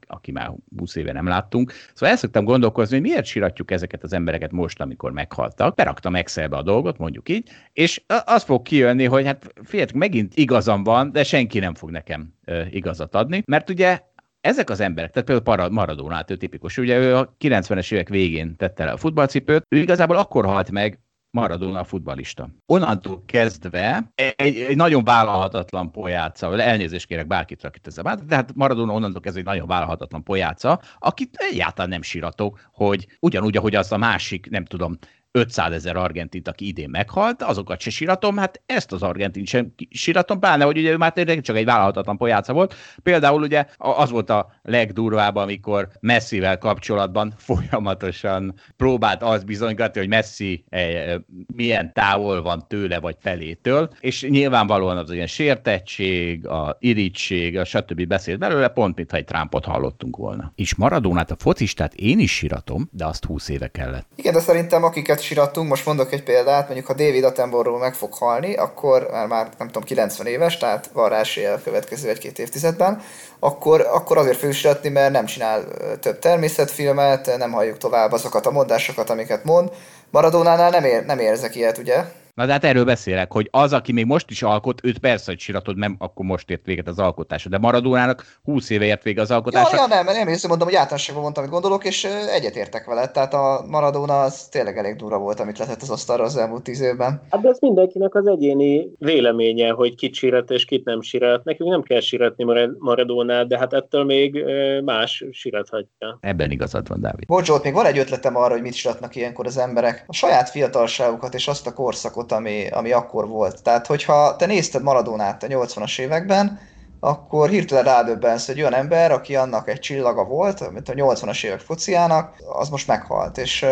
[0.07, 1.71] aki már 20 éve nem láttunk.
[1.93, 5.75] Szóval el szoktam gondolkozni, hogy miért siratjuk ezeket az embereket most, amikor meghaltak.
[5.75, 10.83] Beraktam Excelbe a dolgot, mondjuk így, és az fog kijönni, hogy hát figyeljetek, megint igazam
[10.83, 12.33] van, de senki nem fog nekem
[12.69, 13.99] igazat adni, mert ugye
[14.45, 18.85] ezek az emberek, tehát például Maradona, ő tipikus, ugye ő a 90-es évek végén tette
[18.85, 20.99] le a futballcipőt, ő igazából akkor halt meg,
[21.29, 22.49] Maradona a futbalista.
[22.65, 28.55] Onnantól kezdve egy, egy nagyon vállalhatatlan pojáca, elnézést kérek bárkit, akit ezzel bánt, de hát
[28.55, 33.91] Maradona onnantól kezdve egy nagyon vállalhatatlan pojáca, akit egyáltalán nem síratok, hogy ugyanúgy, ahogy az
[33.91, 34.97] a másik, nem tudom,
[35.35, 40.39] 500 ezer argentint, aki idén meghalt, azokat se síratom, hát ezt az argentint sem síratom,
[40.39, 42.75] pláne, hogy ugye ő már tényleg csak egy vállalhatatlan pojáca volt.
[43.03, 50.63] Például ugye az volt a legdurvább, amikor Messivel kapcsolatban folyamatosan próbált az bizonygatni, hogy Messi
[50.69, 51.15] eh,
[51.55, 58.07] milyen távol van tőle vagy felétől, és nyilvánvalóan az ilyen sértettség, a irítség, a stb.
[58.07, 60.51] beszélt belőle, pont mintha egy Trumpot hallottunk volna.
[60.55, 64.07] És Maradónát, a focistát én is síratom, de azt 20 éve kellett.
[64.15, 68.13] Igen, de szerintem akiket sirattunk, most mondok egy példát, mondjuk ha David Attenborough meg fog
[68.13, 71.21] halni, akkor már, már nem tudom, 90 éves, tehát van rá
[71.53, 73.01] a következő egy-két évtizedben,
[73.39, 75.63] akkor, akkor azért fősiratni, mert nem csinál
[75.99, 79.71] több természetfilmet, nem halljuk tovább azokat a mondásokat, amiket mond.
[80.09, 82.03] Maradónánál nem, ér, nem érzek ilyet, ugye?
[82.35, 85.39] Na de hát erről beszélek, hogy az, aki még most is alkot, őt persze, hogy
[85.39, 87.49] siratod, nem akkor most ért véget az alkotása.
[87.49, 89.75] De Maradónának 20 éve ért vége az alkotása.
[89.75, 92.03] Ja, ja nem, nem észre mondom, hogy általánosságban mondtam, amit gondolok, és
[92.33, 93.07] egyetértek vele.
[93.07, 96.81] Tehát a Maradona az tényleg elég durva volt, amit letett az asztalra az elmúlt tíz
[96.81, 97.21] évben.
[97.29, 101.43] Hát de ez mindenkinek az egyéni véleménye, hogy kit sirat és kit nem sirat.
[101.43, 102.45] Nekünk nem kell siratni
[102.77, 104.43] Maradónát, de hát ettől még
[104.83, 106.17] más sirathatja.
[106.19, 107.25] Ebben igazad van, Dávid.
[107.27, 110.03] Bocs, még van egy ötletem arra, hogy mit siratnak ilyenkor az emberek.
[110.07, 113.63] A saját fiatalságukat és azt a korszakot, ami, ami akkor volt.
[113.63, 116.59] Tehát, hogyha te nézted Maradonát a 80-as években,
[117.05, 121.59] akkor hirtelen rádöbbensz, hogy olyan ember, aki annak egy csillaga volt, mint a 80-as évek
[121.59, 123.65] fociának, az most meghalt, és,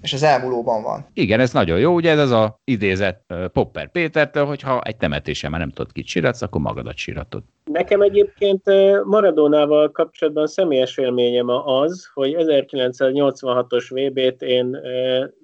[0.00, 1.06] és az elmúlóban van.
[1.12, 3.20] Igen, ez nagyon jó, ugye ez az a idézet
[3.52, 7.42] Popper Pétertől, hogyha egy temetésen már nem tudod, kit síratsz, akkor magadat síratod.
[7.72, 8.62] Nekem egyébként
[9.04, 14.78] Maradónával kapcsolatban személyes élményem az, hogy 1986-os VB-t én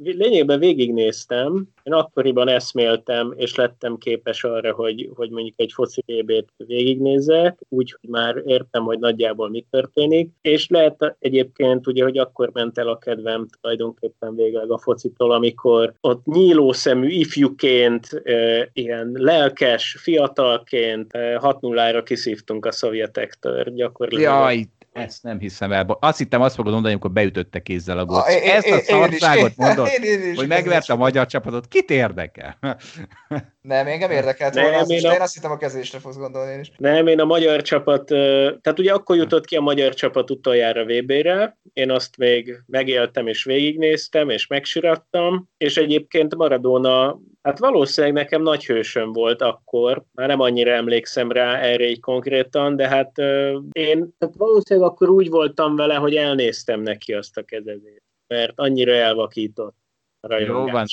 [0.03, 6.49] lényegében végignéztem, én akkoriban eszméltem, és lettem képes arra, hogy, hogy mondjuk egy foci VB-t
[6.57, 7.24] végignézzek,
[7.69, 12.79] úgy, hogy már értem, hogy nagyjából mi történik, és lehet egyébként ugye, hogy akkor ment
[12.79, 18.23] el a kedvem tulajdonképpen végleg a focitól, amikor ott nyíló szemű ifjuként,
[18.73, 24.41] ilyen lelkes, fiatalként 6 0 kiszívtunk a szovjetektől gyakorlatilag.
[24.41, 25.97] Jaj, ezt nem hiszem el.
[26.01, 28.27] Azt hittem, azt fogod mondani, amikor beütötte kézzel a gólt.
[28.27, 29.89] Ezt a szarságot mondod,
[30.35, 31.69] hogy megverte a magyar csapatot.
[31.69, 32.59] Kit érdekel?
[33.69, 35.13] Nem, engem érdekelt volna, nem, én, a...
[35.13, 36.73] én azt hittem a kezésre fogsz gondolni én is.
[36.77, 41.59] Nem, én a magyar csapat, tehát ugye akkor jutott ki a magyar csapat utoljára VB-re,
[41.73, 48.67] én azt még megéltem és végignéztem, és megsirattam, és egyébként Maradona, hát valószínűleg nekem nagy
[48.67, 53.19] hősöm volt akkor, már nem annyira emlékszem rá erre így konkrétan, de hát
[53.73, 58.93] én tehát valószínűleg akkor úgy voltam vele, hogy elnéztem neki azt a kezezést, mert annyira
[58.93, 59.77] elvakított.
[60.47, 60.85] Jó van.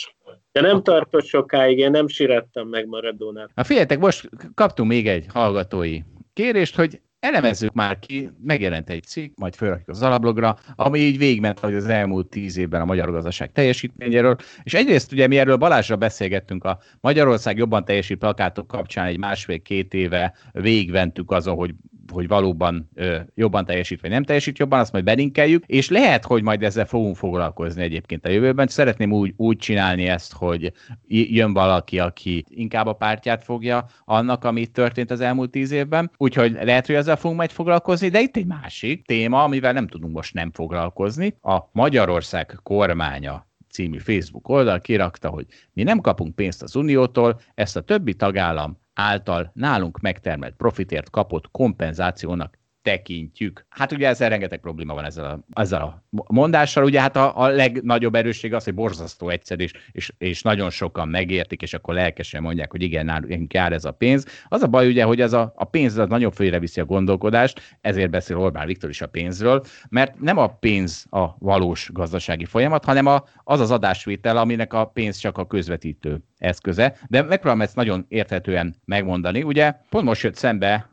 [0.52, 3.49] De nem tartott sokáig, én nem sirattam meg Maradonát.
[3.56, 5.99] Na figyeljetek, most kaptunk még egy hallgatói
[6.34, 11.60] kérést, hogy elemezzük már ki, megjelent egy cikk, majd felrakjuk az alablogra, ami így végment,
[11.60, 15.95] hogy az elmúlt tíz évben a magyar gazdaság teljesítményéről, és egyrészt ugye mi erről Balázsra
[15.95, 21.74] beszélgettünk a Magyarország jobban teljesít plakátok kapcsán egy másfél-két éve végventük azon, hogy
[22.11, 26.44] hogy valóban ö, jobban teljesít, vagy nem teljesít jobban, azt majd belinkeljük, és lehet, hogy
[26.44, 28.68] majd ezzel fogunk foglalkozni egyébként a jövőben.
[28.68, 30.72] Szeretném úgy, úgy csinálni ezt, hogy
[31.07, 36.57] jön valaki, aki inkább a pártját fogja annak, ami történt az elmúlt tíz évben, úgyhogy
[36.61, 40.34] lehet, hogy ezzel fogunk majd foglalkozni, de itt egy másik téma, amivel nem tudunk most
[40.34, 46.76] nem foglalkozni, a Magyarország kormánya című Facebook oldal kirakta, hogy mi nem kapunk pénzt az
[46.76, 53.66] Uniótól, ezt a többi tagállam által nálunk megtermelt profitért kapott kompenzációnak tekintjük.
[53.70, 56.84] Hát ugye ezzel rengeteg probléma van ezzel a, ezzel a mondással.
[56.84, 61.08] Ugye hát a, a legnagyobb erősség az, hogy borzasztó egyszer, és, és, és nagyon sokan
[61.08, 64.26] megértik, és akkor lelkesen mondják, hogy igen, nálunk jár ez a pénz.
[64.48, 68.10] Az a baj ugye, hogy ez a, a pénz az nagyon viszi a gondolkodást, ezért
[68.10, 73.06] beszél Orbán Viktor is a pénzről, mert nem a pénz a valós gazdasági folyamat, hanem
[73.06, 76.95] a, az az adásvétel, aminek a pénz csak a közvetítő eszköze.
[77.08, 79.44] De megpróbálom ezt nagyon érthetően megmondani.
[79.44, 80.90] Ugye pont most jött szembe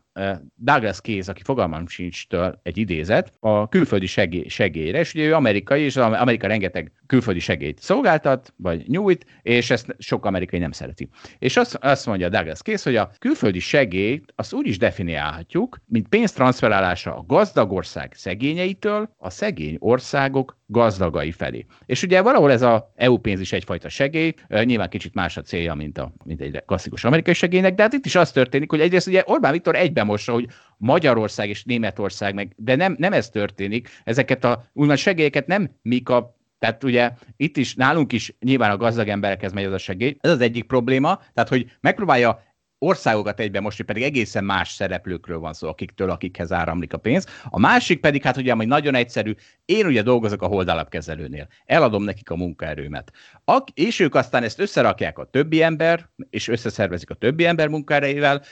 [0.55, 5.81] Douglas Case, aki fogalmam sincs-től egy idézet, a külföldi segély, segélyre, és ugye ő amerikai,
[5.81, 11.09] és Amerika rengeteg külföldi segélyt szolgáltat, vagy nyújt, és ezt sok amerikai nem szereti.
[11.39, 16.07] És azt, azt mondja Douglas Case, hogy a külföldi segélyt azt úgy is definiálhatjuk, mint
[16.07, 21.65] pénztranszferálása a gazdag ország szegényeitől a szegény országok gazdagai felé.
[21.85, 24.33] És ugye valahol ez a EU pénz is egyfajta segély,
[24.63, 28.05] nyilván kicsit más a célja, mint, a, mint egy klasszikus amerikai segélynek, de hát itt
[28.05, 30.47] is az történik, hogy egyrészt ugye Orbán Viktor egyben mossa, hogy
[30.77, 36.01] Magyarország és Németország meg, de nem, nem ez történik, ezeket a úgymond segélyeket nem mi
[36.01, 40.17] kap, tehát ugye itt is, nálunk is nyilván a gazdag emberekhez megy az a segély.
[40.21, 42.43] Ez az egyik probléma, tehát hogy megpróbálja
[42.79, 47.25] országokat egyben most, pedig egészen más szereplőkről van szó, akiktől, akikhez áramlik a pénz.
[47.49, 49.33] A másik pedig, hát ugye, hogy nagyon egyszerű,
[49.65, 53.11] én ugye dolgozok a holdalapkezelőnél, eladom nekik a munkaerőmet.
[53.45, 58.43] Ak- és ők aztán ezt összerakják a többi ember, és összeszervezik a többi ember munkaerejével,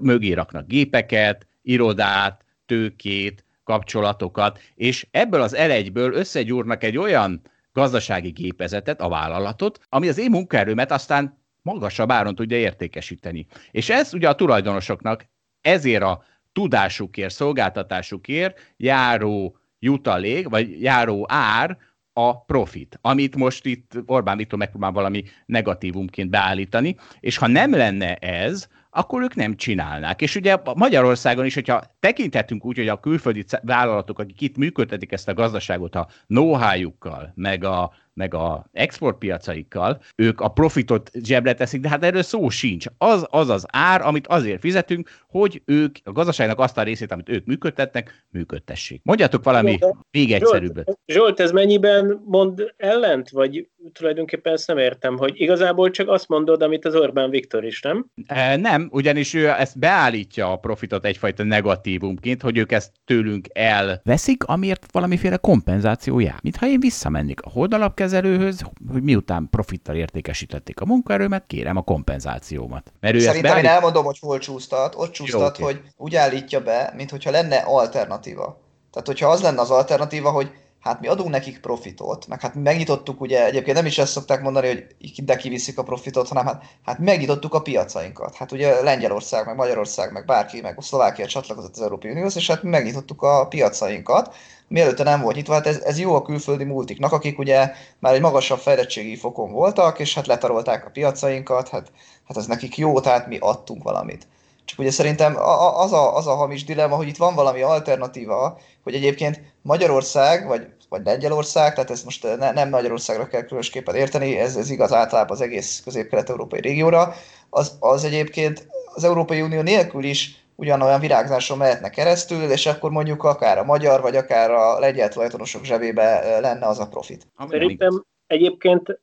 [0.00, 7.42] mögé raknak gépeket, irodát, tőkét, kapcsolatokat, és ebből az elegyből összegyúrnak egy olyan
[7.72, 13.46] gazdasági gépezetet, a vállalatot, ami az én munkaerőmet aztán magasabb áron tudja értékesíteni.
[13.70, 15.26] És ez ugye a tulajdonosoknak
[15.60, 16.22] ezért a
[16.52, 21.78] tudásukért, szolgáltatásukért járó jutalék, vagy járó ár
[22.12, 28.14] a profit, amit most itt Orbán Viktor megpróbál valami negatívumként beállítani, és ha nem lenne
[28.14, 30.20] ez, akkor ők nem csinálnák.
[30.20, 35.28] És ugye Magyarországon is, hogyha tekinthetünk úgy, hogy a külföldi vállalatok, akik itt működtetik ezt
[35.28, 41.88] a gazdaságot a know-how-jukkal, meg a meg a exportpiacaikkal, ők a profitot zsebre teszik, de
[41.88, 42.86] hát erről szó sincs.
[42.98, 47.28] Az az, az ár, amit azért fizetünk, hogy ők a gazdaságnak azt a részét, amit
[47.28, 49.00] ők működtetnek, működtessék.
[49.04, 49.78] Mondjatok valami
[50.10, 50.84] még egyszerűbbet.
[50.84, 56.28] Zsolt, Zsolt, ez mennyiben mond ellent, vagy tulajdonképpen ezt nem értem, hogy igazából csak azt
[56.28, 58.06] mondod, amit az Orbán Viktor is, nem?
[58.26, 64.44] E, nem, ugyanis ő ezt beállítja a profitot egyfajta negatívumként, hogy ők ezt tőlünk elveszik,
[64.44, 66.38] amiért valamiféle kompenzáció jár.
[66.42, 68.60] Mintha én visszamennék a holdalapkezelőbe, kezelőhöz,
[68.92, 72.92] hogy miután profittal értékesítették a munkaerőmet, kérem a kompenzációmat.
[73.00, 73.64] Mert ő Szerintem beállít...
[73.64, 74.94] én elmondom, hogy hol csúsztat.
[74.96, 75.74] Ott csúsztat, Jó, okay.
[75.74, 78.60] hogy úgy állítja be, mintha lenne alternatíva.
[78.92, 80.50] Tehát, hogyha az lenne az alternatíva, hogy
[80.80, 84.66] hát mi adunk nekik profitot, meg hát megnyitottuk, ugye egyébként nem is ezt szokták mondani,
[84.66, 88.34] hogy ide kiviszik a profitot, hanem hát, hát megnyitottuk a piacainkat.
[88.34, 92.62] Hát ugye Lengyelország, meg Magyarország, meg bárki, meg Szlovákia csatlakozott az Európai Unióhoz, és hát
[92.62, 94.34] megnyitottuk a piacainkat,
[94.70, 98.20] mielőtte nem volt nyitva, hát ez, ez jó a külföldi multiknak, akik ugye már egy
[98.20, 101.92] magasabb fejlettségi fokon voltak, és hát letarolták a piacainkat, hát,
[102.28, 104.26] hát ez nekik jó, tehát mi adtunk valamit.
[104.64, 105.36] Csak ugye szerintem
[105.76, 110.66] az a, az a hamis dilemma, hogy itt van valami alternatíva, hogy egyébként Magyarország, vagy,
[110.88, 115.36] vagy Lengyelország, tehát ez most ne, nem Magyarországra kell különösképpen érteni, ez, ez igaz általában
[115.36, 117.14] az egész közép-kelet-európai régióra,
[117.50, 123.24] az, az egyébként az Európai Unió nélkül is ugyanolyan virágzáson mehetne keresztül, és akkor mondjuk
[123.24, 127.26] akár a magyar, vagy akár a lengyel tulajdonosok zsebébe lenne az a profit.
[127.48, 129.00] Szerintem egyébként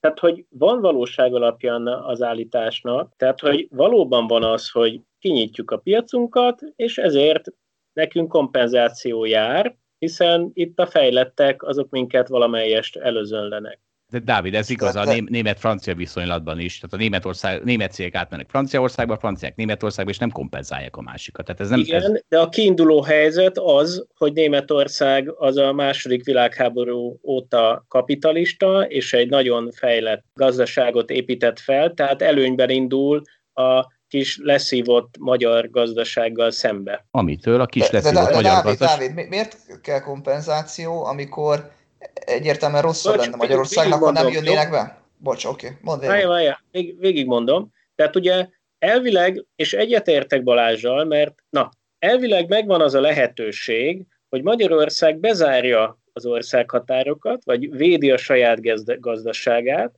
[0.00, 5.76] tehát, hogy van valóság alapján az állításnak, tehát, hogy valóban van az, hogy kinyitjuk a
[5.76, 7.46] piacunkat, és ezért
[7.92, 13.80] nekünk kompenzáció jár, hiszen itt a fejlettek azok minket valamelyest előzönlenek.
[14.10, 16.78] De Dávid, ez igaz a német-francia viszonylatban is.
[16.78, 21.44] Tehát a Németország, német cégek átmennek Franciaországba, a franciák Németországba, és nem kompenzálják a másikat.
[21.44, 22.20] Tehát ez nem, Igen, ez...
[22.28, 29.28] de a kiinduló helyzet az, hogy Németország az a második világháború óta kapitalista, és egy
[29.28, 33.22] nagyon fejlett gazdaságot épített fel, tehát előnyben indul
[33.52, 37.06] a kis leszívott magyar gazdasággal szembe.
[37.10, 39.08] Amitől a kis leszívott de, de, de, magyar Dávid, gazdaság...
[39.08, 41.76] Dávid, miért kell kompenzáció, amikor
[42.14, 45.02] egyértelműen rosszabb lenne Magyarországnak, ha nem jönnének be?
[45.16, 45.78] Bocs, oké, okay.
[45.80, 47.72] mondd Várja, várja, Vég, végig mondom.
[47.94, 48.48] Tehát ugye
[48.78, 56.26] elvileg, és egyetértek Balázsjal, mert na, elvileg megvan az a lehetőség, hogy Magyarország bezárja az
[56.26, 58.60] országhatárokat, vagy védi a saját
[59.00, 59.94] gazdaságát,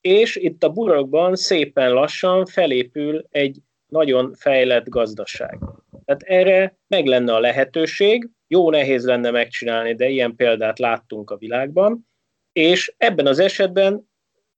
[0.00, 5.58] és itt a burokban szépen lassan felépül egy nagyon fejlett gazdaság.
[6.04, 11.36] Tehát erre meg lenne a lehetőség, jó nehéz lenne megcsinálni, de ilyen példát láttunk a
[11.36, 12.08] világban,
[12.52, 14.08] és ebben az esetben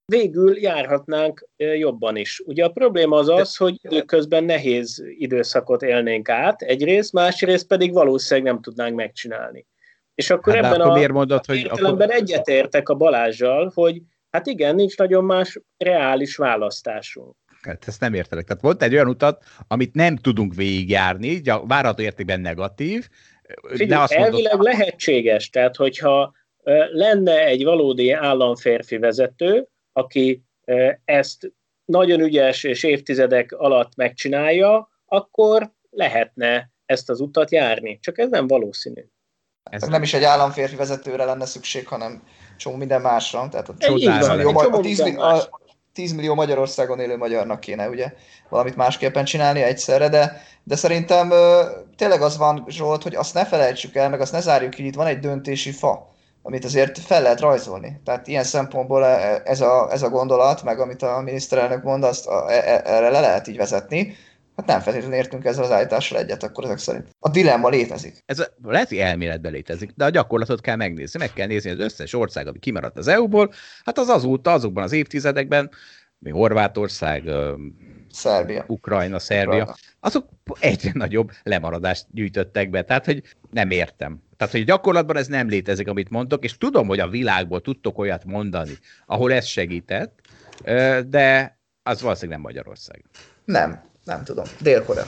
[0.04, 2.42] végül járhatnánk jobban is.
[2.44, 8.52] Ugye a probléma az az, hogy időközben nehéz időszakot élnénk át, egyrészt, másrészt pedig valószínűleg
[8.52, 9.66] nem tudnánk megcsinálni.
[10.14, 12.20] És akkor hát ebben akkor a, miért mondod, hogy értelemben akkor...
[12.20, 17.36] egyetértek a Balázsjal, hogy hát igen, nincs nagyon más reális választásunk.
[17.62, 18.46] Hát ezt nem értelek.
[18.46, 23.08] Tehát volt egy olyan utat, amit nem tudunk végigjárni, várható értékben negatív,
[23.68, 24.72] Figyelj, azt elvileg mondod...
[24.72, 26.32] lehetséges, tehát hogyha
[26.92, 30.42] lenne egy valódi államférfi vezető, aki
[31.04, 31.52] ezt
[31.84, 37.98] nagyon ügyes és évtizedek alatt megcsinálja, akkor lehetne ezt az utat járni.
[38.02, 39.04] Csak ez nem valószínű.
[39.70, 42.22] Ez nem is egy államférfi vezetőre lenne szükség, hanem
[42.56, 43.48] csomó minden másra.
[43.48, 45.60] Tehát a, Csodál, millió, a, 10, a
[45.96, 48.12] 10 millió Magyarországon élő magyarnak kéne ugye
[48.48, 51.32] valamit másképpen csinálni egyszerre, de, de szerintem
[51.96, 54.94] tényleg az van, Zsolt, hogy azt ne felejtsük el, meg azt ne zárjuk ki, itt
[54.94, 56.14] van egy döntési fa
[56.46, 58.00] amit azért fel lehet rajzolni.
[58.04, 62.26] Tehát ilyen szempontból e, ez a, ez a gondolat, meg amit a miniszterelnök mond, azt
[62.26, 64.16] a, e, e, erre le lehet így vezetni.
[64.56, 67.06] Hát nem feltétlenül értünk ezzel az állítással egyet, akkor ezek szerint.
[67.18, 68.22] A dilemma létezik.
[68.26, 71.18] Ez a, lehet, hogy elméletben létezik, de a gyakorlatot kell megnézni.
[71.18, 73.52] Meg kell nézni az összes ország, ami kimaradt az EU-ból.
[73.84, 75.70] Hát az azóta, azokban az évtizedekben,
[76.18, 77.30] mi Horvátország,
[78.10, 78.64] Szerbia.
[78.66, 79.74] Ukrajna, Szerbia, Ukrajna.
[80.00, 80.28] azok
[80.60, 82.82] egyre nagyobb lemaradást gyűjtöttek be.
[82.82, 84.22] Tehát, hogy nem értem.
[84.36, 88.24] Tehát, hogy gyakorlatban ez nem létezik, amit mondtok, és tudom, hogy a világból tudtok olyat
[88.24, 88.72] mondani,
[89.06, 90.20] ahol ez segített,
[91.06, 93.04] de az valószínűleg nem Magyarország.
[93.44, 94.44] Nem, nem tudom.
[94.60, 95.04] Dél-Korea.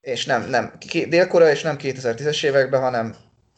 [0.00, 0.72] És nem, nem.
[1.08, 3.14] Dél-Korea és nem 2010-es években, hanem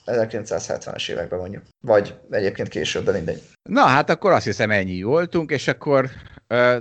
[0.06, 1.62] 1970-es években mondjuk.
[1.80, 3.42] Vagy egyébként később, de mindegy.
[3.62, 6.10] Na hát akkor azt hiszem ennyi voltunk, és akkor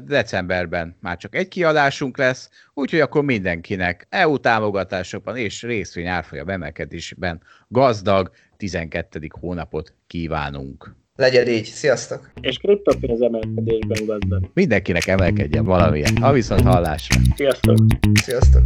[0.04, 7.42] decemberben már csak egy kiadásunk lesz, úgyhogy akkor mindenkinek EU támogatásokban és részvény árfolyam emelkedésben
[7.68, 9.30] gazdag 12.
[9.40, 10.96] hónapot kívánunk.
[11.18, 12.32] Legyen így, sziasztok!
[12.42, 14.50] És kriptopénz emelkedésben gazdag.
[14.54, 16.16] Mindenkinek emelkedjen valamilyen.
[16.22, 17.22] A viszont hallásra.
[17.36, 17.78] Sziasztok!
[18.24, 18.64] Sziasztok!